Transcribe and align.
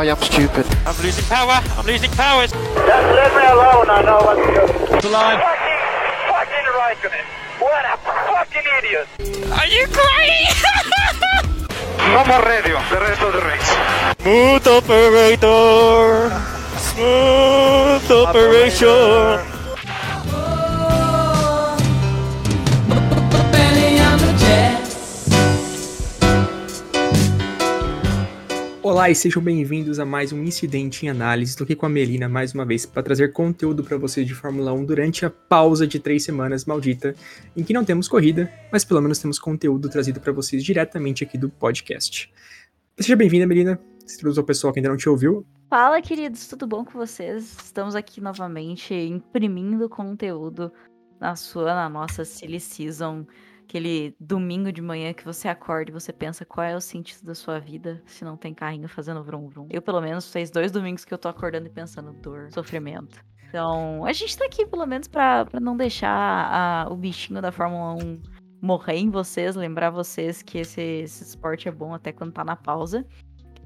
I 0.00 0.06
am 0.06 0.16
stupid. 0.16 0.64
I'm 0.86 0.96
losing 1.04 1.26
power. 1.26 1.60
I'm 1.76 1.84
losing 1.84 2.10
power. 2.12 2.46
Just 2.46 2.56
leave 2.56 3.34
me 3.36 3.44
alone. 3.52 3.90
I 3.92 4.00
know 4.00 4.16
what 4.24 4.40
to 4.40 4.48
do. 4.48 4.64
The 4.96 5.10
line. 5.12 5.36
Fucking, 5.36 5.80
fucking 6.32 6.66
right 6.72 6.96
on 7.04 7.12
it. 7.20 7.26
What 7.60 7.84
a 7.84 8.00
fucking 8.32 8.64
idiot. 8.80 9.06
Are 9.52 9.66
you 9.66 9.84
crazy? 9.92 10.56
No 12.00 12.24
more 12.24 12.42
radio. 12.42 12.80
The 12.88 12.96
rest 12.96 13.20
of 13.20 13.32
the 13.34 13.42
race. 13.44 13.70
Smooth 14.22 14.66
operator. 14.66 16.32
Smooth 16.80 18.10
operation. 18.10 19.49
Olá 29.00 29.08
e 29.08 29.14
sejam 29.14 29.42
bem-vindos 29.42 29.98
a 29.98 30.04
mais 30.04 30.30
um 30.30 30.42
Incidente 30.42 31.06
em 31.06 31.08
Análise. 31.08 31.52
Estou 31.52 31.64
aqui 31.64 31.74
com 31.74 31.86
a 31.86 31.88
Melina 31.88 32.28
mais 32.28 32.52
uma 32.52 32.66
vez 32.66 32.84
para 32.84 33.02
trazer 33.02 33.32
conteúdo 33.32 33.82
para 33.82 33.96
vocês 33.96 34.26
de 34.26 34.34
Fórmula 34.34 34.74
1 34.74 34.84
durante 34.84 35.24
a 35.24 35.30
pausa 35.30 35.86
de 35.86 35.98
três 35.98 36.22
semanas 36.22 36.66
maldita, 36.66 37.14
em 37.56 37.64
que 37.64 37.72
não 37.72 37.82
temos 37.82 38.08
corrida, 38.08 38.52
mas 38.70 38.84
pelo 38.84 39.00
menos 39.00 39.18
temos 39.18 39.38
conteúdo 39.38 39.88
trazido 39.88 40.20
para 40.20 40.34
vocês 40.34 40.62
diretamente 40.62 41.24
aqui 41.24 41.38
do 41.38 41.48
podcast. 41.48 42.30
Seja 42.98 43.16
bem-vinda, 43.16 43.46
Melina. 43.46 43.80
Se 44.06 44.16
introduza 44.16 44.42
ao 44.42 44.46
pessoal 44.46 44.70
que 44.70 44.80
ainda 44.80 44.90
não 44.90 44.98
te 44.98 45.08
ouviu. 45.08 45.46
Fala, 45.70 46.02
queridos, 46.02 46.46
tudo 46.46 46.66
bom 46.66 46.84
com 46.84 46.98
vocês? 46.98 47.56
Estamos 47.64 47.94
aqui 47.94 48.20
novamente 48.20 48.92
imprimindo 48.92 49.88
conteúdo 49.88 50.70
na 51.18 51.36
sua, 51.36 51.74
na 51.74 51.88
nossa 51.88 52.22
Silly 52.22 52.60
Season. 52.60 53.24
Aquele 53.70 54.16
domingo 54.18 54.72
de 54.72 54.82
manhã 54.82 55.12
que 55.12 55.24
você 55.24 55.46
acorda 55.46 55.92
e 55.92 55.94
você 55.94 56.12
pensa 56.12 56.44
qual 56.44 56.66
é 56.66 56.74
o 56.74 56.80
sentido 56.80 57.24
da 57.24 57.36
sua 57.36 57.60
vida 57.60 58.02
se 58.04 58.24
não 58.24 58.36
tem 58.36 58.52
carrinho 58.52 58.88
fazendo 58.88 59.22
vrum 59.22 59.46
vrum. 59.48 59.68
Eu, 59.70 59.80
pelo 59.80 60.00
menos, 60.00 60.28
fez 60.32 60.50
dois 60.50 60.72
domingos 60.72 61.04
que 61.04 61.14
eu 61.14 61.18
tô 61.18 61.28
acordando 61.28 61.68
e 61.68 61.70
pensando 61.70 62.12
dor, 62.14 62.50
sofrimento. 62.52 63.24
Então, 63.48 64.04
a 64.04 64.12
gente 64.12 64.36
tá 64.36 64.44
aqui, 64.44 64.66
pelo 64.66 64.84
menos, 64.86 65.06
pra, 65.06 65.46
não 65.60 65.76
deixar 65.76 66.10
a- 66.10 66.88
o 66.90 66.96
bichinho 66.96 67.40
da 67.40 67.52
Fórmula 67.52 67.94
1 67.94 68.20
morrer 68.60 68.96
em 68.96 69.08
vocês, 69.08 69.54
lembrar 69.54 69.90
vocês 69.90 70.42
que 70.42 70.58
esse, 70.58 70.80
esse 70.80 71.22
esporte 71.22 71.68
é 71.68 71.72
bom 71.72 71.94
até 71.94 72.10
quando 72.10 72.32
tá 72.32 72.42
na 72.44 72.56
pausa. 72.56 73.06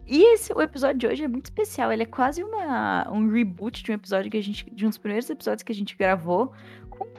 E 0.06 0.22
esse, 0.34 0.52
o 0.52 0.60
episódio 0.60 0.98
de 0.98 1.06
hoje 1.06 1.24
é 1.24 1.28
muito 1.28 1.46
especial. 1.46 1.90
Ele 1.90 2.02
é 2.02 2.06
quase 2.06 2.44
uma, 2.44 3.10
um 3.10 3.26
reboot 3.26 3.82
de 3.82 3.90
um 3.90 3.94
episódio 3.94 4.30
que 4.30 4.36
a 4.36 4.42
gente. 4.42 4.68
De 4.70 4.84
um 4.84 4.90
dos 4.90 4.98
primeiros 4.98 5.30
episódios 5.30 5.62
que 5.62 5.72
a 5.72 5.74
gente 5.74 5.96
gravou. 5.96 6.52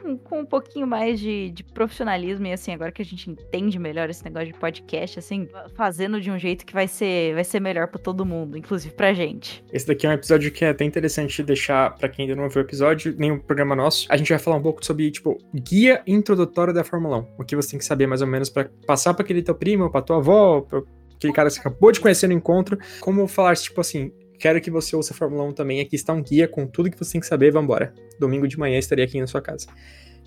Com, 0.02 0.18
com 0.18 0.40
um 0.42 0.46
pouquinho 0.46 0.88
mais 0.88 1.20
de, 1.20 1.50
de 1.52 1.64
profissionalismo. 1.64 2.46
E 2.48 2.54
assim, 2.54 2.74
agora 2.74 2.92
que 2.92 3.02
a 3.02 3.06
gente 3.06 3.30
entende 3.30 3.80
melhor 3.80 4.10
esse 4.10 4.24
negócio 4.24 4.48
de 4.48 4.54
podcast, 4.54 5.20
assim, 5.20 5.48
fazendo 5.76 6.20
de 6.20 6.30
um 6.30 6.38
jeito 6.38 6.66
que 6.66 6.74
vai 6.74 6.88
ser, 6.88 7.34
vai 7.34 7.44
ser 7.44 7.60
melhor 7.60 7.88
pra 7.88 8.00
todo 8.00 8.26
mundo, 8.26 8.58
inclusive 8.58 8.94
pra 8.94 9.14
gente. 9.14 9.64
Esse 9.72 9.88
daqui 9.88 10.06
é 10.06 10.10
um 10.10 10.14
episódio 10.14 10.52
que 10.52 10.66
é 10.66 10.70
até 10.70 10.86
interessante 10.86 11.44
deixar 11.44 11.96
para 11.96 12.10
quem 12.10 12.24
ainda 12.24 12.36
não 12.36 12.44
ouviu 12.46 12.62
o 12.62 12.66
episódio, 12.66 13.16
nem 13.18 13.32
o 13.32 13.40
programa 13.42 13.76
nosso. 13.76 14.06
A 14.10 14.18
gente 14.18 14.30
vai 14.30 14.40
falar 14.40 14.58
um 14.58 14.62
pouco 14.62 14.86
sobre, 14.86 15.10
tipo, 15.12 15.38
guia 15.54 16.02
introdutório 16.06 16.74
da 16.74 16.84
Fórmula 16.84 17.18
1. 17.18 17.28
O 17.40 17.44
que 17.44 17.56
você 17.56 17.72
tem 17.72 17.80
que 17.80 17.86
saber 17.86 18.08
mais 18.08 18.22
ou 18.22 18.28
menos 18.28 18.50
para 18.50 18.70
passar 18.86 19.14
para 19.14 19.24
aquele 19.24 19.42
teu 19.42 19.56
primo, 19.56 19.92
para 19.92 20.02
tua 20.02 20.18
avó, 20.18 20.62
pra 20.62 20.82
aquele 21.16 21.34
cara 21.34 21.50
que 21.50 21.56
você 21.56 21.60
acabou 21.60 21.92
de 21.92 22.00
conhecer 22.00 22.28
no 22.28 22.34
encontro. 22.34 22.78
Como 23.00 23.28
falar, 23.28 23.56
tipo 23.56 23.82
assim, 23.82 24.12
quero 24.40 24.62
que 24.62 24.72
você 24.72 24.96
ouça 24.96 25.14
a 25.14 25.16
Fórmula 25.16 25.44
1 25.44 25.54
também. 25.54 25.80
Aqui 25.80 25.96
está 25.96 26.14
um 26.14 26.22
guia 26.22 26.48
com 26.48 26.68
tudo 26.68 26.90
que 26.90 26.98
você 26.98 27.14
tem 27.14 27.22
que 27.22 27.28
saber. 27.28 27.52
Vambora. 27.52 27.94
Domingo 28.20 28.48
de 28.48 28.58
manhã 28.58 28.78
estarei 28.78 29.06
aqui 29.06 29.20
na 29.20 29.28
sua 29.28 29.42
casa. 29.42 29.68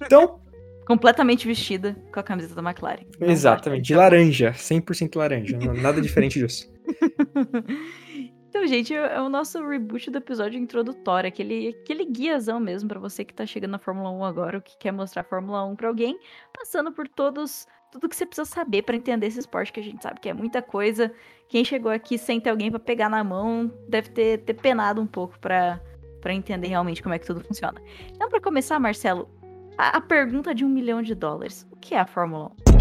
Então, 0.01 0.41
Completamente 0.89 1.47
vestida 1.47 1.95
com 2.11 2.19
a 2.19 2.23
camiseta 2.23 2.55
da 2.55 2.63
McLaren. 2.63 3.05
Exatamente, 3.21 3.83
de 3.83 3.95
laranja, 3.95 4.53
100% 4.53 5.17
laranja, 5.17 5.59
nada 5.75 6.01
diferente 6.01 6.39
disso. 6.39 6.73
Então, 8.49 8.67
gente, 8.67 8.95
é 8.95 9.15
é 9.15 9.21
o 9.21 9.29
nosso 9.29 9.65
reboot 9.65 10.11
do 10.11 10.19
episódio 10.19 10.59
introdutório, 10.59 11.29
aquele, 11.29 11.69
aquele 11.69 12.07
guiazão 12.07 12.59
mesmo 12.59 12.89
pra 12.89 12.99
você 12.99 13.25
que 13.25 13.35
tá 13.35 13.45
chegando 13.47 13.73
na 13.73 13.79
Fórmula 13.79 14.11
1 14.11 14.25
agora, 14.25 14.57
ou 14.57 14.63
que 14.63 14.77
quer 14.79 14.91
mostrar 14.91 15.21
a 15.21 15.25
Fórmula 15.25 15.65
1 15.65 15.77
pra 15.77 15.87
alguém, 15.87 16.19
passando 16.53 16.91
por 16.91 17.07
todos 17.07 17.67
tudo 17.91 18.09
que 18.09 18.17
você 18.17 18.27
precisa 18.27 18.45
saber 18.45 18.83
pra 18.83 18.97
entender 18.97 19.27
esse 19.27 19.39
esporte 19.39 19.73
que 19.73 19.81
a 19.81 19.83
gente 19.83 20.03
sabe 20.03 20.21
que 20.21 20.29
é 20.29 20.35
muita 20.35 20.61
coisa. 20.61 21.13
Quem 21.49 21.65
chegou 21.65 21.91
aqui 21.91 22.19
sem 22.19 22.41
ter 22.41 22.51
alguém 22.51 22.71
pra 22.71 22.79
pegar 22.79 23.09
na 23.09 23.25
mão 23.25 23.73
deve 23.89 24.11
ter, 24.11 24.39
ter 24.39 24.55
penado 24.55 25.01
um 25.01 25.07
pouco 25.07 25.39
pra 25.39 25.81
pra 26.21 26.35
entender 26.35 26.69
realmente 26.69 27.03
como 27.03 27.15
é 27.15 27.19
que 27.19 27.27
tudo 27.27 27.41
funciona. 27.41 27.81
Então, 28.11 28.29
pra 28.29 28.41
começar, 28.41 28.79
Marcelo, 28.79 29.29
a, 29.77 29.99
a 29.99 30.01
pergunta 30.01 30.55
de 30.55 30.65
um 30.65 30.69
milhão 30.69 31.03
de 31.03 31.15
dólares: 31.15 31.67
o 31.71 31.77
que 31.77 31.95
é 31.95 32.01
a 32.01 32.07
Fórmula 32.07 32.51
1? 32.65 32.79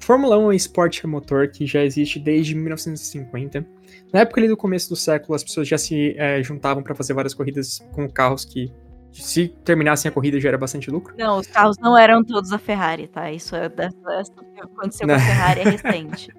Fórmula 0.00 0.38
1 0.38 0.42
é 0.42 0.46
um 0.46 0.52
esporte 0.52 1.04
a 1.04 1.08
motor 1.08 1.48
que 1.48 1.66
já 1.66 1.82
existe 1.82 2.20
desde 2.20 2.54
1950. 2.54 3.66
Na 4.12 4.20
época 4.20 4.40
ali 4.40 4.46
do 4.46 4.56
começo 4.56 4.88
do 4.88 4.94
século, 4.94 5.34
as 5.34 5.42
pessoas 5.42 5.66
já 5.66 5.76
se 5.76 6.14
eh, 6.16 6.40
juntavam 6.42 6.80
para 6.80 6.94
fazer 6.94 7.12
várias 7.12 7.34
corridas 7.34 7.84
com 7.92 8.08
carros 8.08 8.44
que, 8.44 8.72
se 9.22 9.48
terminassem 9.64 10.08
a 10.08 10.12
corrida, 10.12 10.38
já 10.40 10.48
era 10.48 10.58
bastante 10.58 10.90
lucro. 10.90 11.14
Não, 11.18 11.38
os 11.38 11.46
carros 11.46 11.76
não 11.78 11.96
eram 11.96 12.24
todos 12.24 12.52
a 12.52 12.58
Ferrari, 12.58 13.08
tá? 13.08 13.30
Isso 13.30 13.54
é 13.56 13.68
dessa, 13.68 13.96
essa 14.12 14.32
que 14.32 14.60
aconteceu 14.60 15.06
com 15.06 15.14
a 15.14 15.18
Não. 15.18 15.24
Ferrari 15.24 15.60
é 15.60 15.64
recente. 15.64 16.30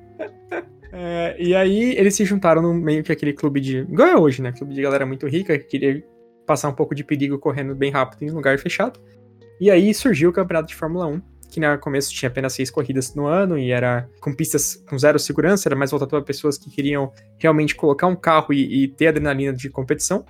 Eh, 0.91 1.35
e 1.39 1.55
aí 1.55 1.95
eles 1.97 2.15
se 2.15 2.25
juntaram 2.25 2.61
no 2.61 2.73
meio 2.73 3.03
que 3.03 3.11
aquele 3.11 3.33
clube 3.33 3.59
de. 3.59 3.79
igual 3.79 4.07
é 4.07 4.17
hoje, 4.17 4.41
né? 4.41 4.51
Clube 4.51 4.73
de 4.73 4.81
galera 4.81 5.05
muito 5.05 5.27
rica 5.27 5.57
que 5.57 5.65
queria 5.65 6.03
passar 6.45 6.69
um 6.69 6.73
pouco 6.73 6.95
de 6.95 7.03
perigo 7.03 7.37
correndo 7.37 7.75
bem 7.75 7.91
rápido 7.91 8.23
em 8.23 8.31
um 8.31 8.35
lugar 8.35 8.57
fechado. 8.57 8.99
E 9.59 9.69
aí 9.69 9.93
surgiu 9.93 10.29
o 10.29 10.33
campeonato 10.33 10.69
de 10.69 10.75
Fórmula 10.75 11.07
1, 11.07 11.21
que 11.49 11.59
no 11.59 11.77
começo 11.79 12.13
tinha 12.13 12.29
apenas 12.29 12.53
seis 12.53 12.69
corridas 12.69 13.15
no 13.15 13.25
ano 13.25 13.57
e 13.57 13.71
era 13.71 14.07
com 14.21 14.33
pistas 14.33 14.75
com 14.87 14.97
zero 14.97 15.17
segurança, 15.17 15.67
era 15.67 15.75
mais 15.75 15.91
voltado 15.91 16.11
para 16.11 16.21
pessoas 16.21 16.57
que 16.57 16.69
queriam 16.69 17.11
realmente 17.37 17.75
colocar 17.75 18.07
um 18.07 18.15
carro 18.15 18.53
e, 18.53 18.83
e 18.83 18.87
ter 18.87 19.07
adrenalina 19.07 19.53
de 19.53 19.69
competição. 19.69 20.25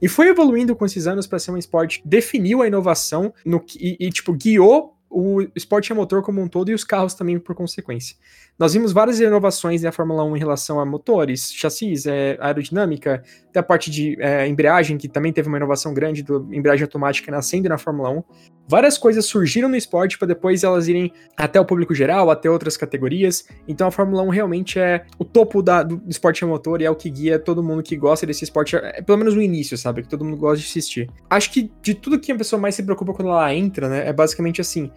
E 0.00 0.08
foi 0.08 0.28
evoluindo 0.28 0.74
com 0.74 0.84
esses 0.84 1.06
anos 1.06 1.26
para 1.26 1.38
ser 1.38 1.50
um 1.50 1.58
esporte 1.58 2.00
que 2.00 2.08
definiu 2.08 2.62
a 2.62 2.66
inovação 2.66 3.32
no, 3.44 3.64
e, 3.78 3.96
e, 3.98 4.10
tipo, 4.10 4.32
guiou 4.32 4.96
o 5.10 5.42
esporte 5.56 5.90
a 5.92 5.94
motor 5.94 6.22
como 6.22 6.40
um 6.40 6.46
todo 6.46 6.70
e 6.70 6.74
os 6.74 6.84
carros 6.84 7.14
também 7.14 7.36
por 7.38 7.54
consequência. 7.54 8.14
Nós 8.56 8.74
vimos 8.74 8.92
várias 8.92 9.18
inovações 9.18 9.82
na 9.82 9.90
Fórmula 9.90 10.22
1 10.22 10.36
em 10.36 10.38
relação 10.38 10.78
a 10.78 10.86
motores, 10.86 11.52
chassis, 11.52 12.06
é, 12.06 12.38
aerodinâmica, 12.40 13.24
até 13.48 13.58
a 13.58 13.62
parte 13.62 13.90
de 13.90 14.16
é, 14.22 14.46
embreagem, 14.46 14.96
que 14.96 15.08
também 15.08 15.32
teve 15.32 15.48
uma 15.48 15.56
inovação 15.56 15.92
grande 15.92 16.22
do 16.22 16.46
embreagem 16.54 16.84
automática 16.84 17.32
nascendo 17.32 17.68
na 17.68 17.76
Fórmula 17.76 18.10
1. 18.10 18.22
Várias 18.70 18.96
coisas 18.96 19.26
surgiram 19.26 19.68
no 19.68 19.74
esporte 19.74 20.16
para 20.16 20.28
depois 20.28 20.62
elas 20.62 20.86
irem 20.86 21.12
até 21.36 21.60
o 21.60 21.64
público 21.64 21.92
geral, 21.92 22.30
até 22.30 22.48
outras 22.48 22.76
categorias. 22.76 23.44
Então 23.66 23.88
a 23.88 23.90
Fórmula 23.90 24.22
1 24.22 24.28
realmente 24.28 24.78
é 24.78 25.04
o 25.18 25.24
topo 25.24 25.60
da- 25.60 25.82
do 25.82 26.00
esporte 26.06 26.44
motor 26.44 26.80
e 26.80 26.84
é 26.84 26.90
o 26.90 26.94
que 26.94 27.10
guia 27.10 27.36
todo 27.36 27.64
mundo 27.64 27.82
que 27.82 27.96
gosta 27.96 28.24
desse 28.24 28.44
esporte, 28.44 28.76
é, 28.76 29.02
pelo 29.02 29.18
menos 29.18 29.34
no 29.34 29.42
início, 29.42 29.76
sabe? 29.76 30.02
Que 30.02 30.08
todo 30.08 30.24
mundo 30.24 30.36
gosta 30.36 30.58
de 30.58 30.68
assistir. 30.68 31.10
Acho 31.28 31.50
que 31.50 31.68
de 31.82 31.94
tudo 31.94 32.20
que 32.20 32.30
a 32.30 32.36
pessoa 32.36 32.62
mais 32.62 32.76
se 32.76 32.84
preocupa 32.84 33.12
quando 33.12 33.28
ela 33.32 33.52
entra, 33.52 33.88
né, 33.88 34.06
é 34.08 34.12
basicamente 34.12 34.60
assim: 34.60 34.88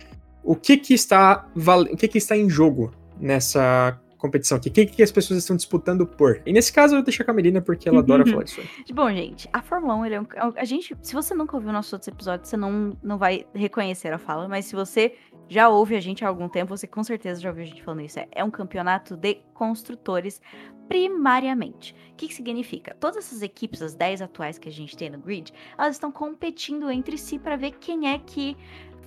o 0.44 0.56
que 0.56 0.78
que 0.78 0.94
está, 0.94 1.48
o 1.92 1.98
que 1.98 2.08
que 2.08 2.20
está 2.20 2.38
em 2.38 2.48
jogo 2.48 2.92
nessa 3.20 4.00
competição 4.24 4.58
aqui? 4.58 4.70
O 4.70 4.72
que, 4.72 4.86
que 4.86 5.04
as 5.04 5.12
pessoas 5.12 5.40
estão 5.40 5.56
disputando 5.56 6.08
por? 6.08 6.42
E 6.46 6.54
nesse 6.54 6.72
caso 6.72 6.94
eu 6.94 6.98
vou 6.98 7.04
deixar 7.06 7.24
com 7.24 7.32
a 7.32 7.34
Melina 7.34 7.62
porque 7.62 7.88
ela 7.88 8.00
adora 8.00 8.26
falar 8.28 8.46
isso 8.46 8.62
aí. 8.62 8.68
Bom, 8.94 9.10
gente, 9.12 9.50
a 9.52 9.62
Fórmula 9.62 9.96
1, 9.96 10.06
ele 10.06 10.16
é 10.16 10.22
um, 10.22 10.28
é 10.36 10.46
um- 10.46 10.54
a 10.56 10.66
gente, 10.66 10.96
se 11.02 11.14
você 11.14 11.34
nunca 11.34 11.56
ouviu 11.56 11.72
nossos 11.72 11.92
outros 11.94 12.08
episódios, 12.08 12.50
você 12.50 12.58
não, 12.58 12.98
não 13.04 13.18
vai 13.18 13.46
reconhecer 13.54 14.14
a 14.14 14.18
fala, 14.18 14.48
mas 14.48 14.66
se 14.66 14.76
você 14.76 15.16
já 15.50 15.68
ouve 15.70 15.96
a 15.96 16.00
gente 16.00 16.24
há 16.24 16.28
algum 16.28 16.48
tempo, 16.48 16.76
você 16.76 16.88
com 16.88 17.04
certeza 17.04 17.42
já 17.42 17.50
ouviu 17.50 17.64
a 17.64 17.68
gente 17.68 17.84
falando 17.84 18.02
isso. 18.02 18.20
É, 18.20 18.28
é 18.32 18.44
um 18.44 18.50
campeonato 18.50 19.16
de 19.18 19.36
construtores 19.54 20.42
primariamente. 20.88 21.96
O 22.12 22.16
que, 22.16 22.28
que 22.28 22.34
significa? 22.34 22.96
Todas 23.00 23.18
essas 23.18 23.42
equipes, 23.42 23.82
as 23.82 23.94
10 23.94 24.22
atuais 24.22 24.58
que 24.58 24.70
a 24.70 24.72
gente 24.72 24.96
tem 24.96 25.10
no 25.10 25.18
grid, 25.20 25.52
elas 25.78 25.96
estão 25.96 26.12
competindo 26.12 26.90
entre 26.90 27.18
si 27.18 27.38
para 27.40 27.56
ver 27.56 27.72
quem 27.72 28.10
é 28.10 28.20
que 28.20 28.56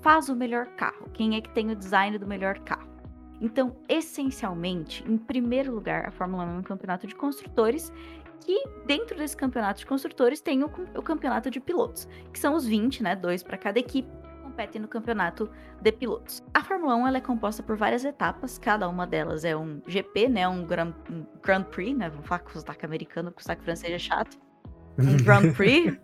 faz 0.03 0.29
o 0.29 0.37
melhor 0.37 0.67
carro, 0.77 1.09
quem 1.13 1.37
é 1.37 1.41
que 1.41 1.51
tem 1.51 1.71
o 1.71 1.77
design 1.77 2.19
do 2.19 2.27
melhor 2.27 2.59
carro. 2.61 2.89
Então, 3.41 3.77
essencialmente, 3.89 5.05
em 5.07 5.19
primeiro 5.19 5.75
lugar, 5.75 6.07
a 6.07 6.11
Fórmula 6.11 6.45
1 6.45 6.49
é 6.49 6.59
um 6.59 6.63
campeonato 6.63 7.07
de 7.07 7.15
construtores 7.15 7.93
que 8.41 8.65
dentro 8.87 9.17
desse 9.17 9.37
campeonato 9.37 9.81
de 9.81 9.87
construtores 9.87 10.41
tem 10.41 10.63
o, 10.63 10.71
o 10.95 11.03
campeonato 11.03 11.51
de 11.51 11.61
pilotos, 11.61 12.09
que 12.33 12.39
são 12.39 12.55
os 12.55 12.67
20, 12.67 13.03
né, 13.03 13.17
dois 13.17 13.43
para 13.43 13.57
cada 13.57 13.79
equipe, 13.79 14.09
que 14.09 14.43
competem 14.43 14.81
no 14.81 14.89
campeonato 14.89 15.51
de 15.81 15.93
pilotos. 15.93 16.43
A 16.55 16.63
Fórmula 16.63 16.95
1 16.97 17.09
ela 17.09 17.19
é 17.19 17.21
composta 17.21 17.63
por 17.63 17.77
várias 17.77 18.05
etapas, 18.05 18.59
cada 18.59 18.89
uma 18.89 19.07
delas 19.07 19.45
é 19.45 19.57
um 19.57 19.81
GP, 19.87 20.29
né, 20.29 20.47
um 20.49 20.65
Grand, 20.65 20.95
um 21.11 21.27
Grand 21.43 21.65
Prix, 21.65 21.97
né, 21.97 22.09
vamos 22.09 22.27
falar 22.27 22.41
com 22.41 22.51
o 22.51 22.53
sotaque 22.53 22.85
americano, 22.85 23.31
porque 23.31 23.41
o 23.41 23.43
sotaque 23.43 23.65
francês 23.65 23.93
é 23.93 23.99
chato. 23.99 24.39
Um 24.99 25.17
Grand 25.25 25.53
Prix, 25.53 25.99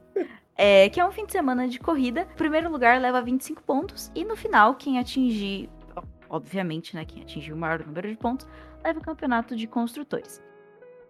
é, 0.56 0.88
que 0.88 1.00
é 1.00 1.06
um 1.06 1.12
fim 1.12 1.24
de 1.24 1.32
semana 1.32 1.68
de 1.68 1.78
corrida. 1.78 2.26
O 2.32 2.36
primeiro 2.36 2.70
lugar 2.70 3.00
leva 3.00 3.22
25 3.22 3.62
pontos 3.62 4.10
e 4.14 4.24
no 4.24 4.36
final 4.36 4.74
quem 4.74 4.98
atingir, 4.98 5.70
obviamente, 6.32 6.96
né, 6.96 7.04
quem 7.04 7.22
atingir 7.22 7.52
o 7.52 7.56
maior 7.56 7.84
número 7.86 8.08
de 8.08 8.16
pontos, 8.16 8.48
leva 8.82 8.98
o 8.98 9.02
campeonato 9.02 9.54
de 9.54 9.66
construtores. 9.68 10.42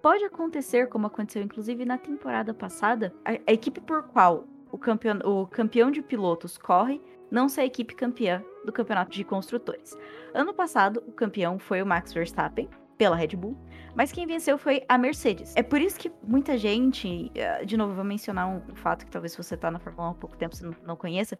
Pode 0.03 0.25
acontecer, 0.25 0.89
como 0.89 1.07
aconteceu 1.07 1.43
inclusive 1.43 1.85
na 1.85 1.97
temporada 1.97 2.53
passada, 2.53 3.15
a, 3.25 3.31
a 3.31 3.53
equipe 3.53 3.81
por 3.81 4.03
qual 4.03 4.45
o 4.71 4.77
campeão, 4.77 5.21
o 5.25 5.47
campeão 5.47 5.91
de 5.93 6.03
pilotos 6.03 6.59
corre 6.59 7.01
não 7.31 7.49
ser 7.49 7.63
a 7.63 7.67
equipe 7.67 7.95
campeã 7.95 8.45
do 8.65 8.73
campeonato 8.73 9.13
de 9.13 9.25
construtores. 9.25 9.97
Ano 10.35 10.53
passado, 10.53 11.03
o 11.07 11.13
campeão 11.13 11.59
foi 11.59 11.81
o 11.81 11.87
Max 11.87 12.13
Verstappen, 12.13 12.69
pela 12.97 13.17
Red 13.17 13.37
Bull, 13.37 13.57
mas 13.95 14.11
quem 14.11 14.27
venceu 14.27 14.57
foi 14.57 14.83
a 14.89 14.97
Mercedes. 14.97 15.53
É 15.55 15.63
por 15.63 15.81
isso 15.81 15.99
que 15.99 16.11
muita 16.23 16.57
gente, 16.57 17.31
eh, 17.35 17.65
de 17.65 17.77
novo, 17.77 17.95
vou 17.95 18.05
mencionar 18.05 18.49
um 18.49 18.75
fato 18.75 19.05
que 19.05 19.11
talvez 19.11 19.37
você 19.37 19.57
tá 19.57 19.71
na 19.71 19.79
Fórmula 19.79 20.09
1 20.09 20.11
há 20.11 20.15
pouco 20.15 20.37
tempo 20.37 20.57
você 20.57 20.69
não 20.87 20.97
conheça, 20.97 21.39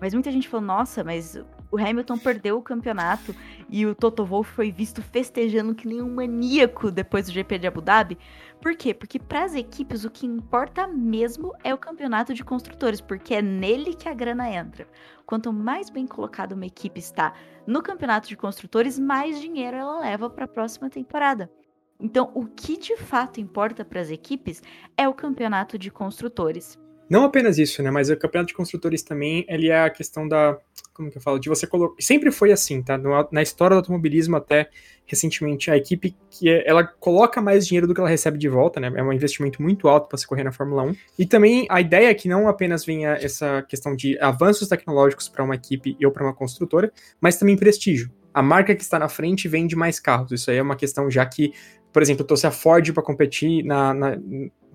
mas 0.00 0.14
muita 0.14 0.30
gente 0.30 0.48
falou, 0.48 0.66
nossa, 0.66 1.04
mas 1.04 1.38
o 1.70 1.78
Hamilton 1.78 2.18
perdeu 2.18 2.56
o 2.56 2.62
campeonato 2.62 3.34
e 3.68 3.84
o 3.86 3.94
Toto 3.94 4.24
Wolff 4.24 4.50
foi 4.50 4.72
visto 4.72 5.02
festejando 5.02 5.74
que 5.74 5.86
nem 5.86 6.00
um 6.00 6.14
maníaco 6.14 6.90
depois 6.90 7.26
do 7.26 7.32
GP 7.32 7.58
de 7.58 7.66
Abu 7.66 7.80
Dhabi. 7.80 8.18
Por 8.60 8.76
quê? 8.76 8.92
Porque 8.92 9.18
para 9.18 9.44
as 9.44 9.54
equipes 9.54 10.04
o 10.04 10.10
que 10.10 10.26
importa 10.26 10.86
mesmo 10.86 11.54
é 11.64 11.72
o 11.72 11.78
campeonato 11.78 12.34
de 12.34 12.44
construtores, 12.44 13.00
porque 13.00 13.34
é 13.34 13.40
nele 13.40 13.94
que 13.94 14.08
a 14.08 14.12
grana 14.12 14.50
entra. 14.50 14.86
Quanto 15.24 15.50
mais 15.50 15.88
bem 15.88 16.06
colocada 16.06 16.54
uma 16.54 16.66
equipe 16.66 17.00
está 17.00 17.32
no 17.66 17.82
campeonato 17.82 18.28
de 18.28 18.36
construtores, 18.36 18.98
mais 18.98 19.40
dinheiro 19.40 19.78
ela 19.78 20.00
leva 20.00 20.28
para 20.28 20.44
a 20.44 20.48
próxima 20.48 20.90
temporada. 20.90 21.50
Então, 21.98 22.30
o 22.34 22.46
que 22.46 22.76
de 22.76 22.96
fato 22.96 23.40
importa 23.40 23.84
para 23.84 24.00
as 24.00 24.10
equipes 24.10 24.62
é 24.96 25.08
o 25.08 25.14
campeonato 25.14 25.78
de 25.78 25.90
construtores. 25.90 26.78
Não 27.10 27.24
apenas 27.24 27.58
isso, 27.58 27.82
né? 27.82 27.90
Mas 27.90 28.08
o 28.08 28.16
campeonato 28.16 28.50
de 28.50 28.54
construtores 28.54 29.02
também, 29.02 29.44
ele 29.48 29.68
é 29.68 29.82
a 29.82 29.90
questão 29.90 30.28
da. 30.28 30.56
Como 30.94 31.10
que 31.10 31.18
eu 31.18 31.22
falo? 31.22 31.40
De 31.40 31.48
você 31.48 31.66
colocar. 31.66 32.00
Sempre 32.00 32.30
foi 32.30 32.52
assim, 32.52 32.80
tá? 32.82 32.96
No, 32.96 33.28
na 33.32 33.42
história 33.42 33.74
do 33.74 33.78
automobilismo, 33.78 34.36
até 34.36 34.70
recentemente, 35.04 35.72
a 35.72 35.76
equipe 35.76 36.14
que 36.30 36.48
é, 36.48 36.62
ela 36.64 36.84
coloca 36.84 37.42
mais 37.42 37.66
dinheiro 37.66 37.88
do 37.88 37.94
que 37.94 38.00
ela 38.00 38.08
recebe 38.08 38.38
de 38.38 38.48
volta, 38.48 38.78
né? 38.78 38.92
É 38.94 39.02
um 39.02 39.12
investimento 39.12 39.60
muito 39.60 39.88
alto 39.88 40.08
para 40.08 40.16
se 40.16 40.26
correr 40.26 40.44
na 40.44 40.52
Fórmula 40.52 40.84
1. 40.84 40.96
E 41.18 41.26
também 41.26 41.66
a 41.68 41.80
ideia 41.80 42.10
é 42.10 42.14
que 42.14 42.28
não 42.28 42.46
apenas 42.46 42.84
venha 42.84 43.14
essa 43.14 43.62
questão 43.62 43.96
de 43.96 44.16
avanços 44.20 44.68
tecnológicos 44.68 45.28
para 45.28 45.42
uma 45.42 45.56
equipe 45.56 45.96
ou 46.04 46.12
para 46.12 46.22
uma 46.22 46.32
construtora, 46.32 46.92
mas 47.20 47.36
também 47.36 47.56
prestígio. 47.56 48.08
A 48.32 48.40
marca 48.40 48.72
que 48.72 48.82
está 48.82 49.00
na 49.00 49.08
frente 49.08 49.48
vende 49.48 49.74
mais 49.74 49.98
carros. 49.98 50.30
Isso 50.30 50.48
aí 50.48 50.58
é 50.58 50.62
uma 50.62 50.76
questão 50.76 51.10
já 51.10 51.26
que 51.26 51.52
por 51.92 52.02
exemplo, 52.02 52.24
trouxe 52.24 52.46
a 52.46 52.50
Ford 52.50 52.92
para 52.92 53.02
competir 53.02 53.64
na, 53.64 53.92
na 53.92 54.16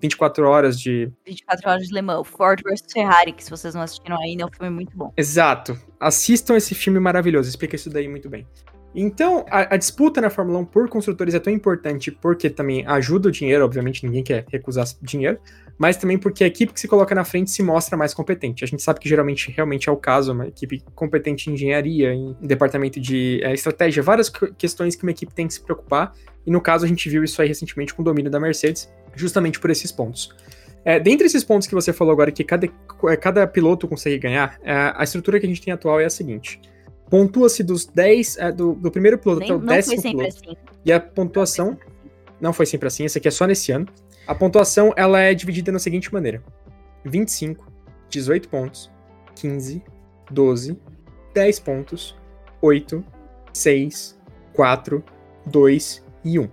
24 0.00 0.46
horas 0.48 0.78
de. 0.78 1.10
24 1.24 1.70
horas 1.70 1.86
de 1.86 1.94
Le 1.94 2.02
Mans, 2.02 2.26
Ford 2.26 2.60
vs 2.62 2.84
Ferrari, 2.92 3.32
que 3.32 3.42
se 3.42 3.50
vocês 3.50 3.74
não 3.74 3.82
assistiram 3.82 4.20
ainda, 4.20 4.42
é 4.42 4.46
um 4.46 4.50
filme 4.50 4.70
muito 4.70 4.96
bom. 4.96 5.12
Exato. 5.16 5.78
Assistam 5.98 6.56
esse 6.56 6.74
filme 6.74 7.00
maravilhoso, 7.00 7.48
explica 7.48 7.76
isso 7.76 7.90
daí 7.90 8.08
muito 8.08 8.28
bem. 8.28 8.46
Então, 8.98 9.44
a, 9.50 9.74
a, 9.74 9.76
disputa 9.76 10.22
na 10.22 10.30
Fórmula 10.30 10.58
1 10.60 10.64
por 10.64 10.88
construtores 10.88 11.34
é 11.34 11.38
tão 11.38 11.52
importante 11.52 12.10
porque 12.10 12.48
também 12.48 12.82
ajuda 12.86 13.28
o 13.28 13.30
dinheiro, 13.30 13.62
obviamente 13.62 14.06
ninguém 14.06 14.22
quer 14.22 14.46
recusar 14.50 14.86
dinheiro, 15.02 15.38
mas 15.76 15.98
também 15.98 16.16
porque 16.16 16.42
a 16.42 16.46
equipe 16.46 16.72
que 16.72 16.80
se 16.80 16.88
coloca 16.88 17.14
na 17.14 17.22
frente 17.22 17.50
se 17.50 17.62
mostra 17.62 17.94
mais 17.94 18.14
competente. 18.14 18.64
A 18.64 18.66
gente 18.66 18.82
sabe 18.82 18.98
que 18.98 19.06
geralmente 19.06 19.50
realmente 19.50 19.86
é 19.86 19.92
o 19.92 19.98
caso, 19.98 20.32
uma 20.32 20.46
equipe 20.46 20.82
competente 20.94 21.50
em 21.50 21.52
engenharia, 21.52 22.14
em 22.14 22.34
departamento 22.40 22.98
de 22.98 23.38
é, 23.42 23.52
estratégia, 23.52 24.02
várias 24.02 24.30
questões 24.56 24.96
que 24.96 25.02
uma 25.02 25.10
equipe 25.10 25.34
tem 25.34 25.46
que 25.46 25.52
se 25.52 25.60
preocupar, 25.60 26.14
e 26.46 26.50
no 26.50 26.62
caso 26.62 26.86
a 26.86 26.88
gente 26.88 27.06
viu 27.10 27.22
isso 27.22 27.42
aí 27.42 27.48
recentemente 27.48 27.92
com 27.92 28.00
o 28.00 28.04
domínio 28.04 28.30
da 28.30 28.40
Mercedes, 28.40 28.90
justamente 29.16 29.58
por 29.58 29.70
esses 29.70 29.90
pontos. 29.90 30.32
É, 30.84 31.00
dentre 31.00 31.26
esses 31.26 31.42
pontos 31.42 31.66
que 31.66 31.74
você 31.74 31.92
falou 31.92 32.12
agora 32.12 32.30
que 32.30 32.44
cada, 32.44 32.68
é, 33.08 33.16
cada 33.16 33.44
piloto 33.46 33.88
consegue 33.88 34.18
ganhar, 34.18 34.56
é, 34.62 34.92
a 34.94 35.02
estrutura 35.02 35.40
que 35.40 35.46
a 35.46 35.48
gente 35.48 35.60
tem 35.60 35.72
atual 35.74 36.00
é 36.00 36.04
a 36.04 36.10
seguinte 36.10 36.60
pontua-se 37.10 37.62
dos 37.62 37.86
10, 37.86 38.38
é, 38.38 38.52
do, 38.52 38.74
do, 38.74 38.90
primeiro 38.90 39.18
piloto 39.18 39.40
Nem, 39.40 39.50
até 39.50 39.56
o 39.56 39.66
décimo 39.66 40.02
piloto. 40.02 40.28
Assim. 40.28 40.56
E 40.84 40.92
a 40.92 41.00
pontuação 41.00 41.78
não 42.40 42.52
foi 42.52 42.66
sempre 42.66 42.88
assim, 42.88 43.04
esse 43.04 43.18
aqui 43.18 43.28
é 43.28 43.30
só 43.30 43.46
nesse 43.46 43.72
ano. 43.72 43.86
A 44.26 44.34
pontuação 44.34 44.92
ela 44.96 45.20
é 45.20 45.32
dividida 45.34 45.72
da 45.72 45.78
seguinte 45.78 46.12
maneira: 46.12 46.42
25, 47.04 47.70
18 48.10 48.48
pontos, 48.48 48.90
15, 49.36 49.82
12, 50.30 50.78
10 51.34 51.60
pontos, 51.60 52.16
8, 52.60 53.04
6, 53.52 54.18
4, 54.52 55.04
2 55.46 56.04
e 56.24 56.38
1. 56.38 56.48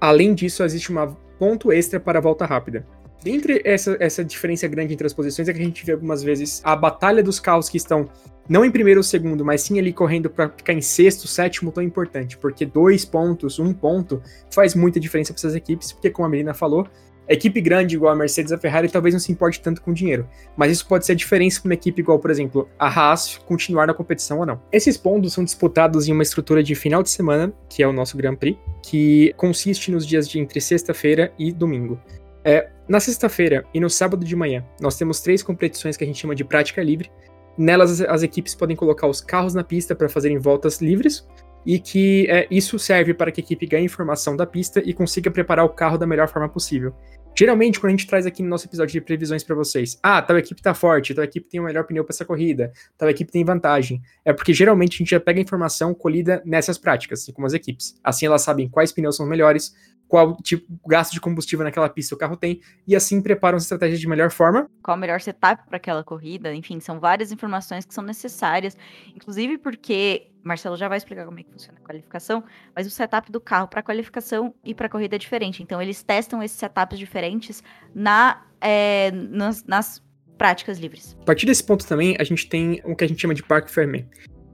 Além 0.00 0.34
disso, 0.34 0.62
existe 0.62 0.92
um 0.92 1.16
ponto 1.38 1.72
extra 1.72 1.98
para 2.00 2.18
a 2.18 2.22
volta 2.22 2.44
rápida. 2.46 2.86
Dentre 3.22 3.62
essa, 3.64 3.96
essa 4.00 4.22
diferença 4.22 4.68
grande 4.68 4.92
entre 4.92 5.06
as 5.06 5.14
posições 5.14 5.48
é 5.48 5.52
que 5.52 5.60
a 5.60 5.64
gente 5.64 5.84
vê 5.84 5.92
algumas 5.92 6.22
vezes 6.22 6.60
a 6.62 6.76
batalha 6.76 7.22
dos 7.22 7.40
carros 7.40 7.70
que 7.70 7.78
estão 7.78 8.08
não 8.46 8.64
em 8.64 8.70
primeiro 8.70 9.00
ou 9.00 9.04
segundo, 9.04 9.42
mas 9.44 9.62
sim 9.62 9.78
ali 9.78 9.92
correndo 9.92 10.28
para 10.28 10.50
ficar 10.50 10.74
em 10.74 10.82
sexto, 10.82 11.26
sétimo, 11.26 11.72
tão 11.72 11.82
importante, 11.82 12.36
porque 12.36 12.66
dois 12.66 13.04
pontos, 13.04 13.58
um 13.58 13.72
ponto, 13.72 14.22
faz 14.50 14.74
muita 14.74 15.00
diferença 15.00 15.32
para 15.32 15.40
essas 15.40 15.54
equipes, 15.54 15.92
porque 15.92 16.10
como 16.10 16.26
a 16.26 16.28
Melina 16.28 16.52
falou, 16.52 16.86
equipe 17.32 17.60
grande 17.60 17.94
igual 17.94 18.12
a 18.12 18.16
Mercedes 18.16 18.52
e 18.52 18.54
a 18.54 18.58
Ferrari 18.58 18.88
talvez 18.88 19.14
não 19.14 19.20
se 19.20 19.32
importe 19.32 19.60
tanto 19.60 19.80
com 19.80 19.92
dinheiro, 19.92 20.28
mas 20.56 20.70
isso 20.70 20.86
pode 20.86 21.06
ser 21.06 21.12
a 21.12 21.14
diferença 21.14 21.60
para 21.60 21.68
uma 21.68 21.74
equipe 21.74 22.00
igual, 22.00 22.18
por 22.18 22.30
exemplo, 22.30 22.68
a 22.78 22.86
Haas 22.86 23.38
continuar 23.46 23.86
na 23.86 23.94
competição 23.94 24.38
ou 24.40 24.46
não. 24.46 24.60
Esses 24.70 24.96
pontos 24.96 25.32
são 25.32 25.44
disputados 25.44 26.08
em 26.08 26.12
uma 26.12 26.22
estrutura 26.22 26.62
de 26.62 26.74
final 26.74 27.02
de 27.02 27.10
semana, 27.10 27.52
que 27.68 27.82
é 27.82 27.88
o 27.88 27.92
nosso 27.92 28.16
Grand 28.16 28.36
Prix, 28.36 28.58
que 28.82 29.32
consiste 29.36 29.90
nos 29.90 30.06
dias 30.06 30.28
de 30.28 30.38
entre 30.38 30.60
sexta-feira 30.60 31.32
e 31.38 31.52
domingo. 31.52 31.98
É, 32.44 32.68
na 32.86 33.00
sexta-feira 33.00 33.64
e 33.72 33.80
no 33.80 33.88
sábado 33.88 34.24
de 34.24 34.36
manhã, 34.36 34.62
nós 34.80 34.98
temos 34.98 35.20
três 35.20 35.42
competições 35.42 35.96
que 35.96 36.04
a 36.04 36.06
gente 36.06 36.20
chama 36.20 36.34
de 36.34 36.44
prática 36.44 36.82
livre, 36.82 37.10
Nelas, 37.56 38.00
as, 38.00 38.22
equipes 38.22 38.54
podem 38.54 38.76
colocar 38.76 39.06
os 39.06 39.20
carros 39.20 39.54
na 39.54 39.62
pista 39.62 39.94
para 39.94 40.08
fazerem 40.08 40.38
voltas 40.38 40.80
livres, 40.80 41.26
e 41.64 41.78
que 41.78 42.26
é, 42.28 42.46
isso 42.50 42.78
serve 42.78 43.14
para 43.14 43.32
que 43.32 43.40
a 43.40 43.44
equipe 43.44 43.66
ganhe 43.66 43.84
informação 43.84 44.36
da 44.36 44.46
pista 44.46 44.82
e 44.84 44.92
consiga 44.92 45.30
preparar 45.30 45.64
o 45.64 45.70
carro 45.70 45.98
da 45.98 46.06
melhor 46.06 46.28
forma 46.28 46.48
possível. 46.48 46.94
Geralmente, 47.36 47.80
quando 47.80 47.88
a 47.88 47.96
gente 47.96 48.06
traz 48.06 48.26
aqui 48.26 48.44
no 48.44 48.48
nosso 48.48 48.66
episódio 48.66 48.92
de 48.92 49.00
previsões 49.00 49.42
para 49.42 49.56
vocês, 49.56 49.98
ah, 50.00 50.22
tal 50.22 50.38
equipe 50.38 50.62
tá 50.62 50.72
forte, 50.72 51.12
tal 51.12 51.24
equipe 51.24 51.48
tem 51.48 51.58
o 51.58 51.64
melhor 51.64 51.84
pneu 51.84 52.04
para 52.04 52.14
essa 52.14 52.24
corrida, 52.24 52.70
tal 52.96 53.10
equipe 53.10 53.32
tem 53.32 53.44
vantagem, 53.44 54.00
é 54.24 54.32
porque 54.32 54.54
geralmente 54.54 54.94
a 54.94 54.98
gente 54.98 55.10
já 55.10 55.18
pega 55.18 55.40
informação 55.40 55.92
colhida 55.92 56.40
nessas 56.44 56.78
práticas, 56.78 57.22
assim 57.22 57.32
como 57.32 57.46
as 57.46 57.52
equipes. 57.52 57.98
Assim 58.04 58.26
elas 58.26 58.42
sabem 58.42 58.68
quais 58.68 58.92
pneus 58.92 59.16
são 59.16 59.26
melhores, 59.26 59.74
qual 60.06 60.36
tipo 60.42 60.64
gasto 60.86 61.12
de 61.12 61.20
combustível 61.20 61.64
naquela 61.64 61.88
pista 61.88 62.14
o 62.14 62.18
carro 62.18 62.36
tem, 62.36 62.60
e 62.86 62.94
assim 62.94 63.20
preparam 63.20 63.56
as 63.56 63.64
estratégias 63.64 63.98
de 63.98 64.06
melhor 64.06 64.30
forma. 64.30 64.70
Qual 64.80 64.96
o 64.96 65.00
melhor 65.00 65.20
setup 65.20 65.66
para 65.66 65.78
aquela 65.78 66.04
corrida, 66.04 66.54
enfim, 66.54 66.78
são 66.78 67.00
várias 67.00 67.32
informações 67.32 67.84
que 67.84 67.92
são 67.92 68.04
necessárias, 68.04 68.76
inclusive 69.12 69.58
porque 69.58 70.30
Marcelo 70.44 70.76
já 70.76 70.88
vai 70.88 70.98
explicar 70.98 71.24
como 71.24 71.40
é 71.40 71.42
que 71.42 71.50
funciona 71.50 71.78
a 71.82 71.86
qualificação, 71.86 72.44
mas 72.76 72.86
o 72.86 72.90
setup 72.90 73.32
do 73.32 73.40
carro 73.40 73.66
para 73.66 73.82
qualificação 73.82 74.54
e 74.62 74.74
para 74.74 74.88
corrida 74.88 75.16
é 75.16 75.18
diferente. 75.18 75.62
Então 75.62 75.80
eles 75.80 76.02
testam 76.02 76.42
esses 76.42 76.58
setups 76.58 76.98
diferentes 76.98 77.62
na, 77.94 78.44
é, 78.60 79.10
nas, 79.10 79.64
nas 79.64 80.04
práticas 80.36 80.78
livres. 80.78 81.16
A 81.22 81.24
partir 81.24 81.46
desse 81.46 81.64
ponto 81.64 81.86
também, 81.86 82.16
a 82.18 82.24
gente 82.24 82.48
tem 82.48 82.80
o 82.84 82.94
que 82.94 83.04
a 83.04 83.08
gente 83.08 83.20
chama 83.20 83.34
de 83.34 83.42
parque 83.42 83.70
fermé. 83.70 84.06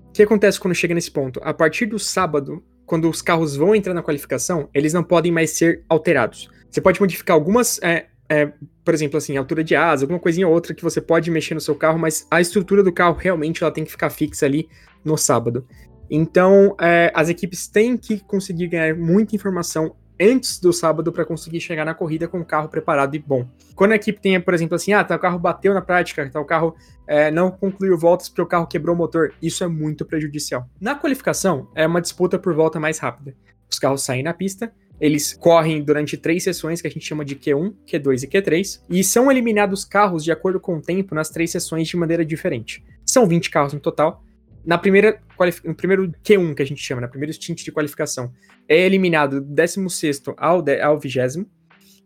O 0.08 0.12
que 0.12 0.22
acontece 0.22 0.60
quando 0.60 0.74
chega 0.74 0.94
nesse 0.94 1.10
ponto? 1.10 1.40
A 1.42 1.52
partir 1.52 1.86
do 1.86 1.98
sábado, 1.98 2.64
quando 2.86 3.08
os 3.08 3.22
carros 3.22 3.56
vão 3.56 3.74
entrar 3.74 3.94
na 3.94 4.02
qualificação, 4.02 4.68
eles 4.74 4.92
não 4.92 5.02
podem 5.02 5.32
mais 5.32 5.50
ser 5.50 5.84
alterados. 5.88 6.48
Você 6.70 6.80
pode 6.80 7.00
modificar 7.00 7.34
algumas, 7.34 7.80
é, 7.82 8.09
é, 8.30 8.52
por 8.84 8.94
exemplo, 8.94 9.18
assim, 9.18 9.36
altura 9.36 9.64
de 9.64 9.74
asa, 9.74 10.04
alguma 10.04 10.20
coisinha 10.20 10.46
ou 10.46 10.54
outra 10.54 10.72
que 10.72 10.84
você 10.84 11.00
pode 11.00 11.28
mexer 11.32 11.54
no 11.54 11.60
seu 11.60 11.74
carro, 11.74 11.98
mas 11.98 12.28
a 12.30 12.40
estrutura 12.40 12.80
do 12.80 12.92
carro 12.92 13.16
realmente 13.18 13.60
ela 13.60 13.72
tem 13.72 13.84
que 13.84 13.90
ficar 13.90 14.08
fixa 14.08 14.46
ali 14.46 14.68
no 15.04 15.16
sábado. 15.16 15.66
Então, 16.08 16.76
é, 16.80 17.10
as 17.12 17.28
equipes 17.28 17.66
têm 17.66 17.96
que 17.96 18.20
conseguir 18.20 18.68
ganhar 18.68 18.94
muita 18.96 19.34
informação 19.34 19.96
antes 20.20 20.60
do 20.60 20.72
sábado 20.72 21.10
para 21.10 21.24
conseguir 21.24 21.60
chegar 21.60 21.84
na 21.84 21.94
corrida 21.94 22.28
com 22.28 22.40
o 22.40 22.44
carro 22.44 22.68
preparado 22.68 23.16
e 23.16 23.18
bom. 23.18 23.48
Quando 23.74 23.92
a 23.92 23.96
equipe 23.96 24.20
tem, 24.20 24.40
por 24.40 24.54
exemplo, 24.54 24.76
assim, 24.76 24.92
ah, 24.92 25.02
tá, 25.02 25.16
o 25.16 25.18
carro 25.18 25.38
bateu 25.38 25.74
na 25.74 25.80
prática, 25.80 26.28
tá, 26.30 26.38
o 26.38 26.44
carro 26.44 26.76
é, 27.08 27.30
não 27.30 27.50
concluiu 27.50 27.98
voltas 27.98 28.28
porque 28.28 28.42
o 28.42 28.46
carro 28.46 28.66
quebrou 28.66 28.94
o 28.94 28.98
motor, 28.98 29.32
isso 29.42 29.64
é 29.64 29.66
muito 29.66 30.04
prejudicial. 30.04 30.68
Na 30.80 30.94
qualificação, 30.94 31.68
é 31.74 31.86
uma 31.86 32.00
disputa 32.00 32.38
por 32.38 32.54
volta 32.54 32.78
mais 32.78 32.98
rápida. 32.98 33.34
Os 33.68 33.78
carros 33.78 34.02
saem 34.04 34.22
na 34.22 34.34
pista, 34.34 34.72
eles 35.00 35.32
correm 35.32 35.82
durante 35.82 36.16
três 36.16 36.42
sessões 36.44 36.82
que 36.82 36.86
a 36.86 36.90
gente 36.90 37.06
chama 37.06 37.24
de 37.24 37.34
Q1, 37.34 37.74
Q2 37.86 38.24
e 38.24 38.26
Q3, 38.26 38.80
e 38.90 39.02
são 39.02 39.30
eliminados 39.30 39.84
carros 39.84 40.22
de 40.22 40.30
acordo 40.30 40.60
com 40.60 40.76
o 40.76 40.82
tempo 40.82 41.14
nas 41.14 41.30
três 41.30 41.50
sessões 41.50 41.88
de 41.88 41.96
maneira 41.96 42.24
diferente. 42.24 42.84
São 43.06 43.26
20 43.26 43.50
carros 43.50 43.72
no 43.72 43.80
total, 43.80 44.22
na 44.64 44.76
primeira, 44.76 45.20
no 45.64 45.74
primeiro 45.74 46.12
Q1 46.22 46.54
que 46.54 46.62
a 46.62 46.66
gente 46.66 46.82
chama, 46.82 47.00
na 47.00 47.08
primeiro 47.08 47.32
stint 47.32 47.64
de 47.64 47.72
qualificação, 47.72 48.32
é 48.68 48.78
eliminado 48.78 49.40
do 49.40 49.46
16 49.46 50.22
ao, 50.36 50.62
ao 50.82 50.98
20. 50.98 51.46